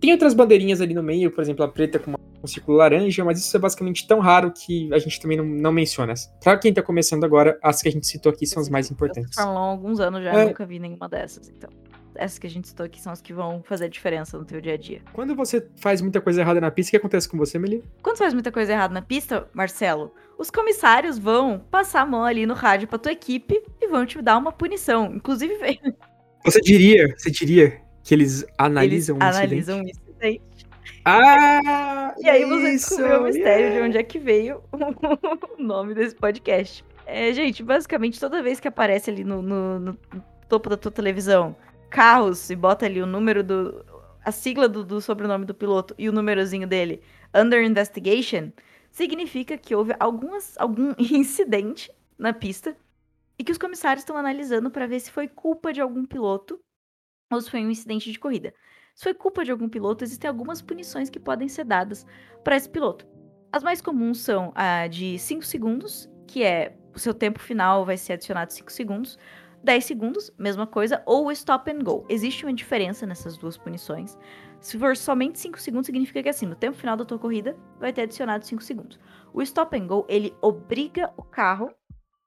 Tem 0.00 0.12
outras 0.12 0.34
bandeirinhas 0.34 0.80
ali 0.80 0.94
no 0.94 1.02
meio, 1.02 1.30
por 1.30 1.42
exemplo, 1.42 1.64
a 1.64 1.68
preta 1.68 1.98
com 1.98 2.12
um 2.42 2.46
círculo 2.46 2.76
laranja, 2.76 3.24
mas 3.24 3.38
isso 3.38 3.56
é 3.56 3.60
basicamente 3.60 4.06
tão 4.06 4.20
raro 4.20 4.52
que 4.52 4.92
a 4.92 4.98
gente 4.98 5.20
também 5.20 5.36
não, 5.38 5.44
não 5.44 5.72
menciona. 5.72 6.14
Pra 6.42 6.56
quem 6.58 6.72
tá 6.72 6.82
começando 6.82 7.24
agora, 7.24 7.58
as 7.62 7.82
que 7.82 7.88
a 7.88 7.92
gente 7.92 8.06
citou 8.06 8.30
aqui 8.30 8.46
são 8.46 8.60
as 8.60 8.68
mais 8.68 8.90
importantes. 8.90 9.36
Eu 9.36 9.44
Fórmula 9.44 9.60
1 9.60 9.64
há 9.64 9.70
alguns 9.70 10.00
anos 10.00 10.22
já, 10.22 10.32
É. 10.32 10.44
nunca 10.46 10.66
vi 10.66 10.78
nenhuma 10.78 11.08
dessas, 11.08 11.48
então. 11.48 11.70
Essas 12.18 12.38
que 12.38 12.46
a 12.46 12.50
gente 12.50 12.68
citou 12.68 12.86
aqui 12.86 13.00
são 13.00 13.12
as 13.12 13.20
que 13.20 13.32
vão 13.32 13.62
fazer 13.62 13.86
a 13.86 13.88
diferença 13.88 14.36
no 14.38 14.44
teu 14.44 14.60
dia 14.60 14.74
a 14.74 14.76
dia. 14.76 15.00
Quando 15.12 15.34
você 15.34 15.66
faz 15.76 16.00
muita 16.00 16.20
coisa 16.20 16.40
errada 16.40 16.60
na 16.60 16.70
pista, 16.70 16.88
o 16.88 16.92
que 16.92 16.96
acontece 16.96 17.28
com 17.28 17.36
você, 17.38 17.58
Meli? 17.58 17.82
Quando 18.02 18.16
você 18.16 18.24
faz 18.24 18.34
muita 18.34 18.50
coisa 18.52 18.72
errada 18.72 18.92
na 18.94 19.02
pista, 19.02 19.48
Marcelo, 19.52 20.12
os 20.38 20.50
comissários 20.50 21.18
vão 21.18 21.58
passar 21.70 22.02
a 22.02 22.06
mão 22.06 22.24
ali 22.24 22.46
no 22.46 22.54
rádio 22.54 22.88
pra 22.88 22.98
tua 22.98 23.12
equipe 23.12 23.62
e 23.80 23.88
vão 23.88 24.04
te 24.06 24.20
dar 24.20 24.36
uma 24.36 24.52
punição. 24.52 25.12
Inclusive, 25.14 25.54
Você 26.44 26.60
diria, 26.60 27.14
você 27.16 27.30
diria 27.30 27.80
que 28.02 28.14
eles 28.14 28.42
eles 28.42 28.46
analisam 28.58 29.16
o 29.16 29.18
incidente? 29.18 29.36
analisam 29.36 29.82
isso. 29.82 30.00
daí. 30.20 30.40
Ah! 31.04 32.14
E 32.18 32.28
aí 32.28 32.44
você 32.44 32.70
isso, 32.74 32.88
descobriu 32.90 33.20
o 33.20 33.24
mistério 33.24 33.66
de 33.66 33.72
yeah. 33.72 33.86
onde 33.86 33.98
é 33.98 34.02
que 34.02 34.18
veio 34.18 34.62
o 34.72 34.78
nome 35.62 35.94
desse 35.94 36.14
podcast. 36.14 36.84
É, 37.06 37.32
gente, 37.32 37.62
basicamente, 37.62 38.18
toda 38.18 38.42
vez 38.42 38.58
que 38.58 38.66
aparece 38.66 39.10
ali 39.10 39.22
no, 39.22 39.40
no- 39.40 39.78
no 39.78 39.98
topo 40.48 40.68
da 40.68 40.76
tua 40.76 40.90
televisão 40.90 41.54
carros 41.90 42.50
e 42.50 42.56
bota 42.56 42.86
ali 42.86 43.00
o 43.00 43.06
número 43.06 43.42
do. 43.42 43.84
a 44.24 44.32
sigla 44.32 44.68
do, 44.68 44.84
do 44.84 45.00
sobrenome 45.00 45.44
do 45.44 45.54
piloto 45.54 45.94
e 45.98 46.08
o 46.08 46.12
númerozinho 46.12 46.66
dele, 46.66 47.02
Under 47.34 47.62
Investigation, 47.62 48.52
significa 48.90 49.56
que 49.58 49.74
houve 49.74 49.94
algumas, 49.98 50.56
algum 50.58 50.94
incidente 50.98 51.90
na 52.18 52.32
pista 52.32 52.76
e 53.38 53.44
que 53.44 53.52
os 53.52 53.58
comissários 53.58 54.02
estão 54.02 54.16
analisando 54.16 54.70
para 54.70 54.86
ver 54.86 55.00
se 55.00 55.10
foi 55.10 55.28
culpa 55.28 55.72
de 55.72 55.80
algum 55.80 56.04
piloto 56.04 56.58
ou 57.30 57.40
se 57.40 57.50
foi 57.50 57.64
um 57.64 57.70
incidente 57.70 58.10
de 58.10 58.18
corrida. 58.18 58.54
Se 58.94 59.04
foi 59.04 59.12
culpa 59.12 59.44
de 59.44 59.50
algum 59.50 59.68
piloto, 59.68 60.04
existem 60.04 60.28
algumas 60.28 60.62
punições 60.62 61.10
que 61.10 61.20
podem 61.20 61.48
ser 61.48 61.64
dadas 61.64 62.06
para 62.42 62.56
esse 62.56 62.68
piloto. 62.68 63.06
As 63.52 63.62
mais 63.62 63.80
comuns 63.80 64.20
são 64.20 64.52
a 64.54 64.86
de 64.86 65.18
5 65.18 65.44
segundos, 65.44 66.08
que 66.26 66.42
é 66.42 66.76
o 66.94 66.98
seu 66.98 67.12
tempo 67.12 67.38
final 67.38 67.84
vai 67.84 67.98
ser 67.98 68.14
adicionado 68.14 68.52
5 68.52 68.72
segundos. 68.72 69.18
10 69.66 69.84
segundos, 69.84 70.32
mesma 70.38 70.64
coisa, 70.66 71.02
ou 71.04 71.30
stop 71.32 71.68
and 71.70 71.80
go. 71.82 72.06
Existe 72.08 72.46
uma 72.46 72.52
diferença 72.54 73.04
nessas 73.04 73.36
duas 73.36 73.58
punições. 73.58 74.16
Se 74.60 74.78
for 74.78 74.96
somente 74.96 75.40
5 75.40 75.60
segundos, 75.60 75.86
significa 75.86 76.22
que 76.22 76.28
assim, 76.28 76.46
no 76.46 76.54
tempo 76.54 76.76
final 76.76 76.96
da 76.96 77.04
tua 77.04 77.18
corrida, 77.18 77.56
vai 77.80 77.92
ter 77.92 78.02
adicionado 78.02 78.46
5 78.46 78.62
segundos. 78.62 78.98
O 79.34 79.42
stop 79.42 79.76
and 79.76 79.88
go, 79.88 80.06
ele 80.08 80.32
obriga 80.40 81.12
o 81.16 81.22
carro, 81.22 81.68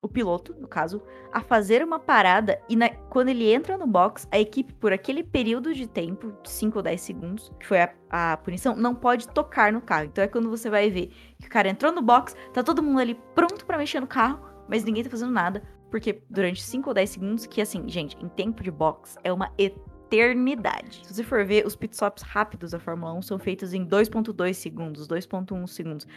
o 0.01 0.07
piloto, 0.09 0.53
no 0.59 0.67
caso, 0.67 1.01
a 1.31 1.39
fazer 1.41 1.81
uma 1.81 1.97
parada 1.97 2.61
e 2.69 2.75
na- 2.75 2.89
quando 3.09 3.29
ele 3.29 3.49
entra 3.51 3.77
no 3.77 3.87
box, 3.87 4.27
a 4.31 4.37
equipe, 4.39 4.73
por 4.73 4.91
aquele 4.91 5.23
período 5.23 5.73
de 5.73 5.87
tempo, 5.87 6.33
de 6.43 6.49
5 6.49 6.77
ou 6.79 6.83
10 6.83 6.99
segundos, 6.99 7.51
que 7.57 7.65
foi 7.65 7.81
a, 7.81 7.93
a 8.33 8.37
punição, 8.37 8.75
não 8.75 8.93
pode 8.93 9.27
tocar 9.29 9.71
no 9.71 9.81
carro. 9.81 10.05
Então 10.05 10.23
é 10.23 10.27
quando 10.27 10.49
você 10.49 10.69
vai 10.69 10.89
ver 10.89 11.07
que 11.39 11.47
o 11.47 11.49
cara 11.49 11.69
entrou 11.69 11.91
no 11.91 12.01
box, 12.01 12.35
tá 12.53 12.61
todo 12.63 12.83
mundo 12.83 12.99
ali 12.99 13.15
pronto 13.33 13.65
pra 13.65 13.77
mexer 13.77 14.01
no 14.01 14.07
carro, 14.07 14.39
mas 14.67 14.83
ninguém 14.83 15.03
tá 15.03 15.09
fazendo 15.09 15.31
nada, 15.31 15.63
porque 15.89 16.21
durante 16.29 16.61
5 16.61 16.89
ou 16.89 16.93
10 16.93 17.09
segundos, 17.09 17.45
que 17.45 17.61
assim, 17.61 17.87
gente, 17.87 18.17
em 18.17 18.27
tempo 18.29 18.63
de 18.63 18.71
box 18.71 19.17
é 19.23 19.31
uma 19.31 19.51
eternidade. 19.57 21.01
Se 21.03 21.13
você 21.13 21.23
for 21.23 21.45
ver, 21.45 21.65
os 21.65 21.75
pitstops 21.75 22.23
rápidos 22.23 22.71
da 22.71 22.79
Fórmula 22.79 23.13
1 23.13 23.21
são 23.23 23.39
feitos 23.39 23.73
em 23.73 23.85
2.2 23.85 24.53
segundos, 24.53 25.07
2.1 25.07 25.67
segundos. 25.67 26.07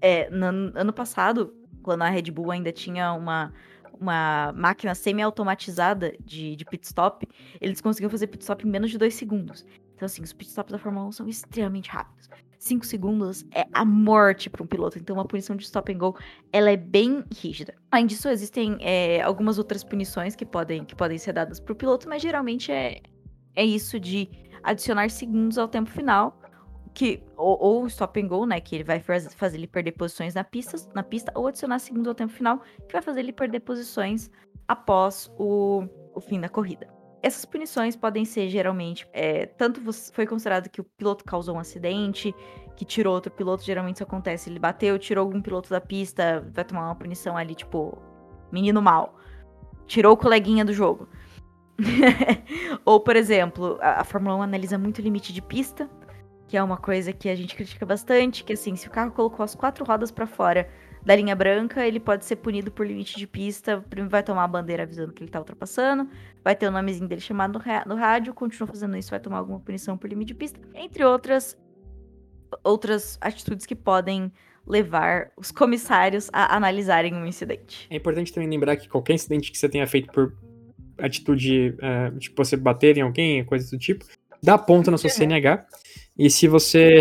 É, 0.00 0.30
no 0.30 0.46
ano 0.46 0.92
passado, 0.92 1.54
quando 1.82 2.02
a 2.02 2.08
Red 2.08 2.30
Bull 2.30 2.50
ainda 2.50 2.72
tinha 2.72 3.12
uma, 3.12 3.52
uma 4.00 4.52
máquina 4.54 4.94
semi-automatizada 4.94 6.14
de, 6.24 6.56
de 6.56 6.64
pit 6.64 6.86
stop, 6.86 7.26
eles 7.60 7.80
conseguiam 7.80 8.10
fazer 8.10 8.28
pit 8.28 8.42
stop 8.42 8.66
em 8.66 8.70
menos 8.70 8.90
de 8.90 8.98
2 8.98 9.14
segundos. 9.14 9.64
Então, 9.94 10.06
assim, 10.06 10.22
os 10.22 10.32
pit 10.32 10.48
stops 10.50 10.72
da 10.72 10.78
Fórmula 10.78 11.06
1 11.06 11.12
são 11.12 11.28
extremamente 11.28 11.90
rápidos. 11.90 12.30
5 12.58 12.84
segundos 12.84 13.44
é 13.52 13.66
a 13.72 13.84
morte 13.84 14.50
para 14.50 14.62
um 14.62 14.66
piloto. 14.66 14.98
Então, 14.98 15.16
uma 15.16 15.24
punição 15.24 15.54
de 15.56 15.64
stop 15.64 15.92
and 15.92 15.98
go, 15.98 16.18
ela 16.52 16.70
é 16.70 16.76
bem 16.76 17.24
rígida. 17.34 17.74
Além 17.90 18.06
disso, 18.06 18.28
existem 18.28 18.76
é, 18.80 19.22
algumas 19.22 19.58
outras 19.58 19.84
punições 19.84 20.34
que 20.34 20.44
podem, 20.44 20.84
que 20.84 20.96
podem 20.96 21.18
ser 21.18 21.32
dadas 21.32 21.60
para 21.60 21.72
o 21.72 21.76
piloto, 21.76 22.08
mas 22.08 22.20
geralmente 22.20 22.72
é, 22.72 23.00
é 23.54 23.64
isso 23.64 23.98
de 24.00 24.28
adicionar 24.62 25.08
segundos 25.08 25.56
ao 25.56 25.68
tempo 25.68 25.88
final, 25.88 26.40
que 26.92 27.22
ou, 27.36 27.56
ou 27.60 27.86
stop 27.86 28.20
and 28.20 28.26
go, 28.26 28.44
né, 28.44 28.60
que 28.60 28.74
ele 28.74 28.84
vai 28.84 28.98
faz- 28.98 29.32
fazer 29.34 29.56
ele 29.56 29.68
perder 29.68 29.92
posições 29.92 30.34
na 30.34 30.42
pista, 30.42 30.76
na 30.94 31.02
pista, 31.02 31.30
ou 31.34 31.46
adicionar 31.46 31.78
segundos 31.78 32.08
ao 32.08 32.14
tempo 32.14 32.32
final, 32.32 32.60
que 32.86 32.92
vai 32.92 33.02
fazer 33.02 33.20
ele 33.20 33.32
perder 33.32 33.60
posições 33.60 34.30
após 34.66 35.30
o, 35.38 35.84
o 36.12 36.20
fim 36.20 36.40
da 36.40 36.48
corrida. 36.48 36.97
Essas 37.22 37.44
punições 37.44 37.96
podem 37.96 38.24
ser 38.24 38.48
geralmente 38.48 39.08
é, 39.12 39.46
tanto 39.46 39.80
foi 40.12 40.26
considerado 40.26 40.68
que 40.68 40.80
o 40.80 40.84
piloto 40.84 41.24
causou 41.24 41.56
um 41.56 41.58
acidente, 41.58 42.34
que 42.76 42.84
tirou 42.84 43.14
outro 43.14 43.32
piloto, 43.32 43.64
geralmente 43.64 43.96
isso 43.96 44.04
acontece, 44.04 44.48
ele 44.48 44.58
bateu, 44.58 44.98
tirou 44.98 45.24
algum 45.24 45.42
piloto 45.42 45.68
da 45.68 45.80
pista, 45.80 46.48
vai 46.54 46.64
tomar 46.64 46.86
uma 46.86 46.94
punição 46.94 47.36
ali, 47.36 47.54
tipo, 47.54 47.98
menino 48.52 48.80
mal. 48.80 49.16
Tirou 49.86 50.12
o 50.12 50.16
coleguinha 50.16 50.64
do 50.64 50.72
jogo. 50.72 51.08
Ou, 52.84 53.00
por 53.00 53.16
exemplo, 53.16 53.78
a, 53.80 54.00
a 54.00 54.04
Fórmula 54.04 54.36
1 54.36 54.42
analisa 54.42 54.78
muito 54.78 55.00
limite 55.00 55.32
de 55.32 55.42
pista, 55.42 55.90
que 56.46 56.56
é 56.56 56.62
uma 56.62 56.76
coisa 56.76 57.12
que 57.12 57.28
a 57.28 57.34
gente 57.34 57.56
critica 57.56 57.84
bastante, 57.84 58.44
que 58.44 58.52
assim, 58.52 58.76
se 58.76 58.86
o 58.86 58.90
carro 58.90 59.10
colocou 59.10 59.42
as 59.42 59.54
quatro 59.54 59.84
rodas 59.84 60.10
para 60.10 60.26
fora 60.26 60.68
da 61.04 61.14
linha 61.16 61.34
branca, 61.34 61.86
ele 61.86 62.00
pode 62.00 62.24
ser 62.24 62.36
punido 62.36 62.70
por 62.70 62.86
limite 62.86 63.16
de 63.16 63.26
pista, 63.26 63.84
primeiro 63.88 64.10
vai 64.10 64.22
tomar 64.22 64.44
a 64.44 64.48
bandeira 64.48 64.82
avisando 64.82 65.12
que 65.12 65.22
ele 65.22 65.30
tá 65.30 65.38
ultrapassando, 65.38 66.08
vai 66.44 66.54
ter 66.54 66.66
o 66.66 66.70
nomezinho 66.70 67.08
dele 67.08 67.20
chamado 67.20 67.54
no, 67.54 67.58
ra- 67.58 67.84
no 67.86 67.94
rádio, 67.94 68.34
continua 68.34 68.66
fazendo 68.66 68.96
isso, 68.96 69.10
vai 69.10 69.20
tomar 69.20 69.38
alguma 69.38 69.60
punição 69.60 69.96
por 69.96 70.08
limite 70.08 70.28
de 70.28 70.34
pista, 70.34 70.60
entre 70.74 71.04
outras 71.04 71.56
outras 72.64 73.18
atitudes 73.20 73.66
que 73.66 73.74
podem 73.74 74.32
levar 74.66 75.30
os 75.36 75.50
comissários 75.50 76.28
a 76.32 76.56
analisarem 76.56 77.14
um 77.14 77.26
incidente. 77.26 77.86
É 77.90 77.96
importante 77.96 78.32
também 78.32 78.48
lembrar 78.48 78.76
que 78.76 78.88
qualquer 78.88 79.14
incidente 79.14 79.50
que 79.52 79.58
você 79.58 79.68
tenha 79.68 79.86
feito 79.86 80.10
por 80.12 80.34
atitude, 80.98 81.74
é, 81.80 82.10
tipo, 82.12 82.42
você 82.44 82.56
bater 82.56 82.98
em 82.98 83.02
alguém, 83.02 83.44
coisa 83.44 83.70
do 83.70 83.78
tipo, 83.78 84.04
dá 84.42 84.58
ponto 84.58 84.90
na 84.90 84.98
sua 84.98 85.10
CNH. 85.10 85.66
E 86.16 86.28
se 86.28 86.48
você 86.48 87.00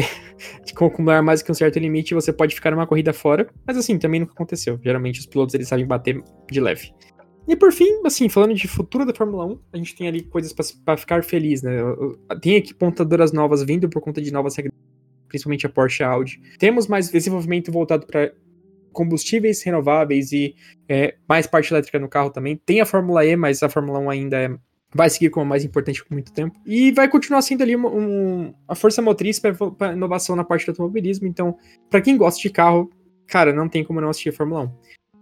acumular 0.75 1.21
mais 1.21 1.41
que 1.41 1.51
um 1.51 1.55
certo 1.55 1.79
limite, 1.79 2.13
você 2.13 2.31
pode 2.31 2.55
ficar 2.55 2.71
numa 2.71 2.87
corrida 2.87 3.13
fora. 3.13 3.49
Mas 3.65 3.77
assim, 3.77 3.97
também 3.97 4.19
nunca 4.19 4.33
aconteceu. 4.33 4.79
Geralmente 4.83 5.19
os 5.19 5.25
pilotos 5.25 5.55
eles 5.55 5.67
sabem 5.67 5.85
bater 5.85 6.21
de 6.49 6.59
leve. 6.59 6.91
E 7.47 7.55
por 7.55 7.71
fim, 7.71 8.01
assim, 8.05 8.27
falando 8.27 8.53
de 8.53 8.67
futuro 8.67 9.05
da 9.05 9.13
Fórmula 9.13 9.45
1, 9.45 9.59
a 9.71 9.77
gente 9.77 9.95
tem 9.95 10.07
ali 10.07 10.21
coisas 10.21 10.53
pra 10.83 10.97
ficar 10.97 11.23
feliz, 11.23 11.61
né? 11.61 11.77
Tem 12.41 12.57
aqui 12.57 12.73
pontadoras 12.73 13.31
novas 13.31 13.63
vindo 13.63 13.89
por 13.89 14.01
conta 14.01 14.21
de 14.21 14.31
novas 14.31 14.55
regras, 14.57 14.73
principalmente 15.29 15.65
a 15.65 15.69
Porsche 15.69 16.03
Audi. 16.03 16.41
Temos 16.59 16.87
mais 16.87 17.09
desenvolvimento 17.09 17.71
voltado 17.71 18.05
para 18.05 18.33
combustíveis 18.91 19.61
renováveis 19.63 20.31
e 20.31 20.55
é, 20.89 21.15
mais 21.29 21.47
parte 21.47 21.71
elétrica 21.71 21.99
no 21.99 22.09
carro 22.09 22.31
também. 22.31 22.59
Tem 22.65 22.81
a 22.81 22.85
Fórmula 22.85 23.25
E, 23.25 23.35
mas 23.37 23.63
a 23.63 23.69
Fórmula 23.69 23.99
1 23.99 24.09
ainda 24.09 24.37
é- 24.37 24.57
vai 24.93 25.09
seguir 25.09 25.29
como 25.29 25.45
a 25.45 25.49
mais 25.49 25.63
importante 25.65 26.03
por 26.03 26.13
muito 26.13 26.31
tempo. 26.31 26.57
E 26.65 26.91
vai 26.91 27.09
continuar 27.09 27.41
sendo 27.41 27.61
ali 27.63 27.75
uma, 27.75 27.89
um- 27.89 28.53
a 28.67 28.75
força 28.75 29.01
motriz 29.01 29.39
para 29.39 29.93
inovação 29.93 30.35
na 30.35 30.43
parte 30.43 30.65
do 30.65 30.69
automobilismo. 30.69 31.27
Então, 31.27 31.57
para 31.89 32.01
quem 32.01 32.17
gosta 32.17 32.41
de 32.41 32.49
carro, 32.49 32.89
cara, 33.27 33.51
não 33.53 33.67
tem 33.67 33.83
como 33.83 33.99
não 34.01 34.09
assistir 34.09 34.29
a 34.29 34.33
Fórmula 34.33 34.63
1. 34.63 34.63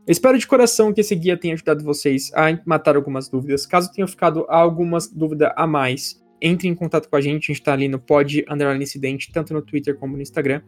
Eu 0.08 0.12
espero 0.12 0.38
de 0.38 0.46
coração 0.46 0.94
que 0.94 1.02
esse 1.02 1.16
guia 1.16 1.36
tenha 1.36 1.56
ajudado 1.56 1.84
vocês 1.84 2.32
a 2.36 2.60
matar 2.66 2.96
algumas 2.96 3.28
dúvidas. 3.28 3.66
Caso 3.66 3.92
tenham 3.92 4.08
ficado 4.08 4.46
algumas 4.48 5.08
dúvidas 5.08 5.52
a 5.56 5.66
mais, 5.66 6.24
entre 6.40 6.68
em 6.68 6.76
contato 6.76 7.10
com 7.10 7.16
a 7.16 7.22
gente. 7.22 7.52
A 7.52 7.56
gente 7.56 7.64
tá 7.64 7.74
ali 7.74 7.88
no 7.88 7.98
pod 7.98 8.46
underline 8.48 8.84
incidente, 8.84 9.32
tanto 9.32 9.52
no 9.52 9.64
Twitter 9.64 9.98
como 9.98 10.16
no 10.16 10.22
Instagram. 10.22 10.62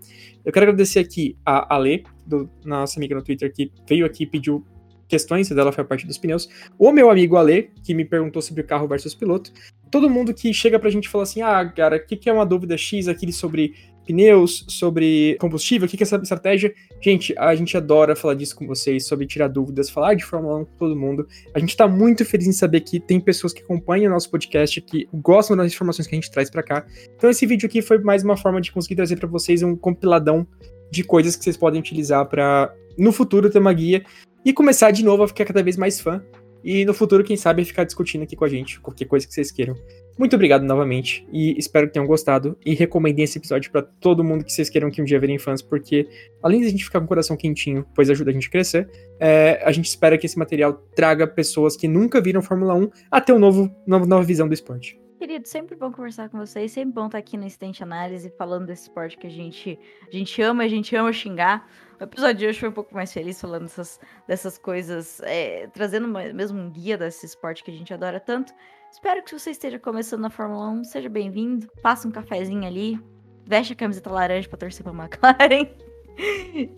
Eu 0.44 0.52
quero 0.52 0.64
agradecer 0.64 0.98
aqui 1.00 1.38
a 1.46 1.76
Ale, 1.76 2.04
do, 2.26 2.50
nossa 2.66 2.98
amiga 3.00 3.14
no 3.14 3.22
Twitter, 3.22 3.54
que 3.54 3.72
veio 3.88 4.08
aqui 4.08 4.24
e 4.24 4.28
pediu 4.28 4.66
questões, 5.08 5.50
dela 5.50 5.72
foi 5.72 5.84
a 5.84 5.88
parte 5.88 6.06
dos 6.06 6.18
pneus. 6.18 6.50
O 6.78 6.92
meu 6.92 7.10
amigo 7.10 7.38
Ale, 7.38 7.72
que 7.84 7.94
me 7.94 8.06
perguntou 8.06 8.42
sobre 8.42 8.64
carro 8.64 8.88
versus 8.88 9.16
piloto. 9.16 9.52
Todo 9.90 10.10
mundo 10.10 10.34
que 10.34 10.54
chega 10.54 10.78
pra 10.78 10.90
gente 10.90 11.06
e 11.06 11.10
fala 11.10 11.24
assim: 11.24 11.42
ah, 11.42 11.66
cara, 11.66 11.98
o 11.98 12.06
que, 12.06 12.16
que 12.16 12.30
é 12.30 12.34
uma 12.34 12.46
dúvida 12.46 12.78
X 12.78 13.08
aqui 13.08 13.32
sobre 13.32 13.74
pneus, 14.08 14.66
sobre 14.70 15.36
combustível, 15.40 15.86
o 15.86 15.90
que, 15.90 15.98
que 15.98 16.04
é 16.04 16.06
essa 16.06 16.16
estratégia? 16.16 16.74
Gente, 17.02 17.38
a 17.38 17.54
gente 17.54 17.76
adora 17.76 18.16
falar 18.16 18.34
disso 18.36 18.56
com 18.56 18.66
vocês, 18.66 19.06
sobre 19.06 19.28
tirar 19.28 19.50
dúvidas, 19.50 19.90
falar 19.90 20.14
de 20.14 20.24
Fórmula 20.24 20.60
1 20.60 20.66
com 20.66 20.78
todo 20.78 20.96
mundo. 20.96 21.28
A 21.54 21.60
gente 21.60 21.76
tá 21.76 21.88
muito 21.88 22.24
feliz 22.24 22.48
em 22.48 22.54
saber 22.54 22.82
que 22.82 23.00
tem 23.00 23.20
pessoas 23.20 23.52
que 23.52 23.62
acompanham 23.62 24.10
o 24.10 24.14
nosso 24.14 24.32
podcast, 24.32 24.80
que 24.82 25.08
gostam 25.14 25.58
das 25.58 25.74
informações 25.74 26.08
que 26.08 26.16
a 26.16 26.18
gente 26.18 26.32
traz 26.32 26.50
pra 26.50 26.64
cá. 26.64 26.86
Então 27.16 27.30
esse 27.30 27.46
vídeo 27.46 27.68
aqui 27.68 27.82
foi 27.82 28.00
mais 28.00 28.24
uma 28.24 28.38
forma 28.38 28.62
de 28.62 28.72
conseguir 28.72 28.96
trazer 28.96 29.18
pra 29.18 29.28
vocês 29.28 29.62
um 29.62 29.76
compiladão 29.76 30.48
de 30.90 31.04
coisas 31.04 31.36
que 31.36 31.44
vocês 31.44 31.58
podem 31.58 31.80
utilizar 31.80 32.26
pra 32.26 32.74
no 32.98 33.12
futuro 33.12 33.50
ter 33.50 33.60
uma 33.60 33.74
guia 33.74 34.04
e 34.48 34.54
começar 34.54 34.92
de 34.92 35.04
novo 35.04 35.24
a 35.24 35.28
ficar 35.28 35.44
cada 35.44 35.62
vez 35.62 35.76
mais 35.76 36.00
fã. 36.00 36.24
E 36.64 36.86
no 36.86 36.94
futuro, 36.94 37.22
quem 37.22 37.36
sabe, 37.36 37.66
ficar 37.66 37.84
discutindo 37.84 38.24
aqui 38.24 38.34
com 38.34 38.46
a 38.46 38.48
gente, 38.48 38.80
qualquer 38.80 39.04
coisa 39.04 39.28
que 39.28 39.34
vocês 39.34 39.52
queiram. 39.52 39.76
Muito 40.18 40.38
obrigado 40.38 40.64
novamente 40.64 41.28
e 41.34 41.54
espero 41.60 41.88
que 41.88 41.94
tenham 41.94 42.08
gostado. 42.08 42.58
E 42.66 42.74
recomendem 42.74 43.26
esse 43.26 43.38
episódio 43.38 43.70
pra 43.70 43.82
todo 43.82 44.24
mundo 44.24 44.46
que 44.46 44.54
vocês 44.54 44.70
queiram 44.70 44.90
que 44.90 45.02
um 45.02 45.06
dia 45.06 45.20
verem 45.20 45.38
fãs, 45.38 45.62
porque 45.62 46.08
além 46.42 46.62
de 46.62 46.68
a 46.68 46.70
gente 46.70 46.86
ficar 46.86 47.00
com 47.00 47.06
o 47.06 47.10
coração 47.10 47.36
quentinho, 47.36 47.86
pois 47.94 48.10
ajuda 48.10 48.32
a 48.32 48.34
gente 48.34 48.48
a 48.48 48.52
crescer, 48.52 48.90
é, 49.20 49.62
a 49.66 49.72
gente 49.74 49.86
espera 49.86 50.18
que 50.18 50.26
esse 50.26 50.40
material 50.40 50.74
traga 50.96 51.28
pessoas 51.28 51.76
que 51.76 51.88
nunca 51.90 52.22
viram 52.22 52.42
Fórmula 52.42 52.74
1 52.74 52.90
a 53.12 53.20
ter 53.20 53.34
uma 53.34 53.70
nova 53.86 54.24
visão 54.24 54.48
do 54.48 54.54
esporte. 54.54 54.98
Querido, 55.18 55.48
sempre 55.48 55.76
bom 55.76 55.92
conversar 55.92 56.30
com 56.30 56.38
vocês, 56.38 56.72
sempre 56.72 56.94
bom 56.94 57.08
estar 57.08 57.18
aqui 57.18 57.38
no 57.38 57.44
Instant 57.44 57.82
Análise 57.82 58.30
falando 58.38 58.68
desse 58.68 58.84
esporte 58.84 59.18
que 59.18 59.26
a 59.26 59.30
gente, 59.32 59.80
a 60.08 60.16
gente 60.16 60.40
ama, 60.44 60.64
a 60.64 60.68
gente 60.68 60.96
ama 60.96 61.12
xingar. 61.12 61.68
O 62.00 62.04
episódio 62.04 62.36
de 62.36 62.46
hoje 62.46 62.60
foi 62.60 62.70
um 62.70 62.74
pouco 62.74 62.94
mais 62.94 63.12
feliz 63.12 63.42
falando 63.42 63.64
dessas, 63.64 64.00
dessas 64.28 64.60
coisas, 64.60 65.20
é, 65.22 65.66
trazendo 65.74 66.08
mesmo 66.08 66.60
um 66.60 66.70
guia 66.70 67.00
desse 67.00 67.26
esporte 67.26 67.64
que 67.64 67.72
a 67.72 67.74
gente 67.74 67.92
adora 67.92 68.20
tanto. 68.20 68.54
Espero 68.92 69.24
que 69.24 69.32
você 69.32 69.50
esteja 69.50 69.80
começando 69.80 70.22
na 70.22 70.30
Fórmula 70.30 70.70
1, 70.70 70.84
seja 70.84 71.10
bem-vindo, 71.10 71.68
passa 71.82 72.08
um 72.08 72.12
cafezinho 72.12 72.68
ali, 72.68 73.00
veste 73.44 73.74
a 73.74 73.76
camiseta 73.76 74.12
laranja 74.12 74.48
para 74.48 74.60
torcer 74.60 74.84
pra 74.84 74.94
McLaren. 74.94 75.68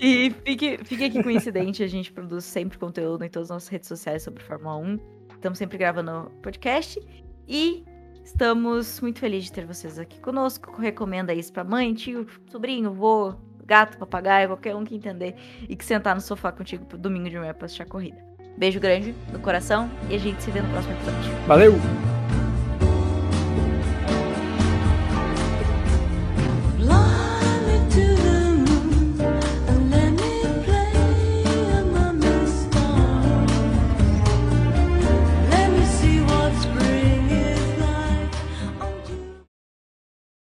E 0.02 0.36
fique, 0.44 0.78
fique 0.84 1.06
aqui 1.06 1.24
com 1.24 1.30
o 1.30 1.32
incidente, 1.32 1.82
a 1.82 1.88
gente 1.88 2.12
produz 2.12 2.44
sempre 2.44 2.78
conteúdo 2.78 3.24
em 3.24 3.30
todas 3.30 3.50
as 3.50 3.56
nossas 3.56 3.70
redes 3.70 3.88
sociais 3.88 4.22
sobre 4.22 4.44
Fórmula 4.44 4.76
1. 4.76 5.00
Estamos 5.32 5.58
sempre 5.58 5.78
gravando 5.78 6.30
podcast. 6.42 7.00
E 7.48 7.86
estamos 8.30 9.02
muito 9.02 9.20
felizes 9.20 9.46
de 9.46 9.54
ter 9.54 9.66
vocês 9.66 10.00
aqui 10.00 10.20
conosco. 10.20 10.80
Recomenda 10.80 11.34
isso 11.34 11.52
pra 11.52 11.64
mãe, 11.64 11.94
tio, 11.94 12.28
sobrinho, 12.50 12.94
vô, 12.94 13.34
gato, 13.66 13.98
papagaio, 13.98 14.50
qualquer 14.50 14.76
um 14.76 14.84
que 14.84 14.96
entender. 14.96 15.36
E 15.68 15.76
que 15.76 15.84
sentar 15.84 16.16
no 16.16 16.22
sofá 16.22 16.52
contigo 16.52 16.86
pro 16.86 16.98
domingo 16.98 17.30
de 17.30 17.38
manhã 17.38 17.54
pra 17.54 17.66
assistir 17.66 17.84
a 17.84 17.86
corrida. 17.86 18.18
Beijo 18.58 18.80
grande 18.80 19.16
no 19.32 19.40
coração 19.40 19.90
e 20.10 20.16
a 20.16 20.20
gente 20.20 20.42
se 20.44 20.52
vê 20.52 20.62
no 20.62 20.70
próximo 20.70 20.94
episódio. 20.94 21.32
Valeu! 21.48 22.19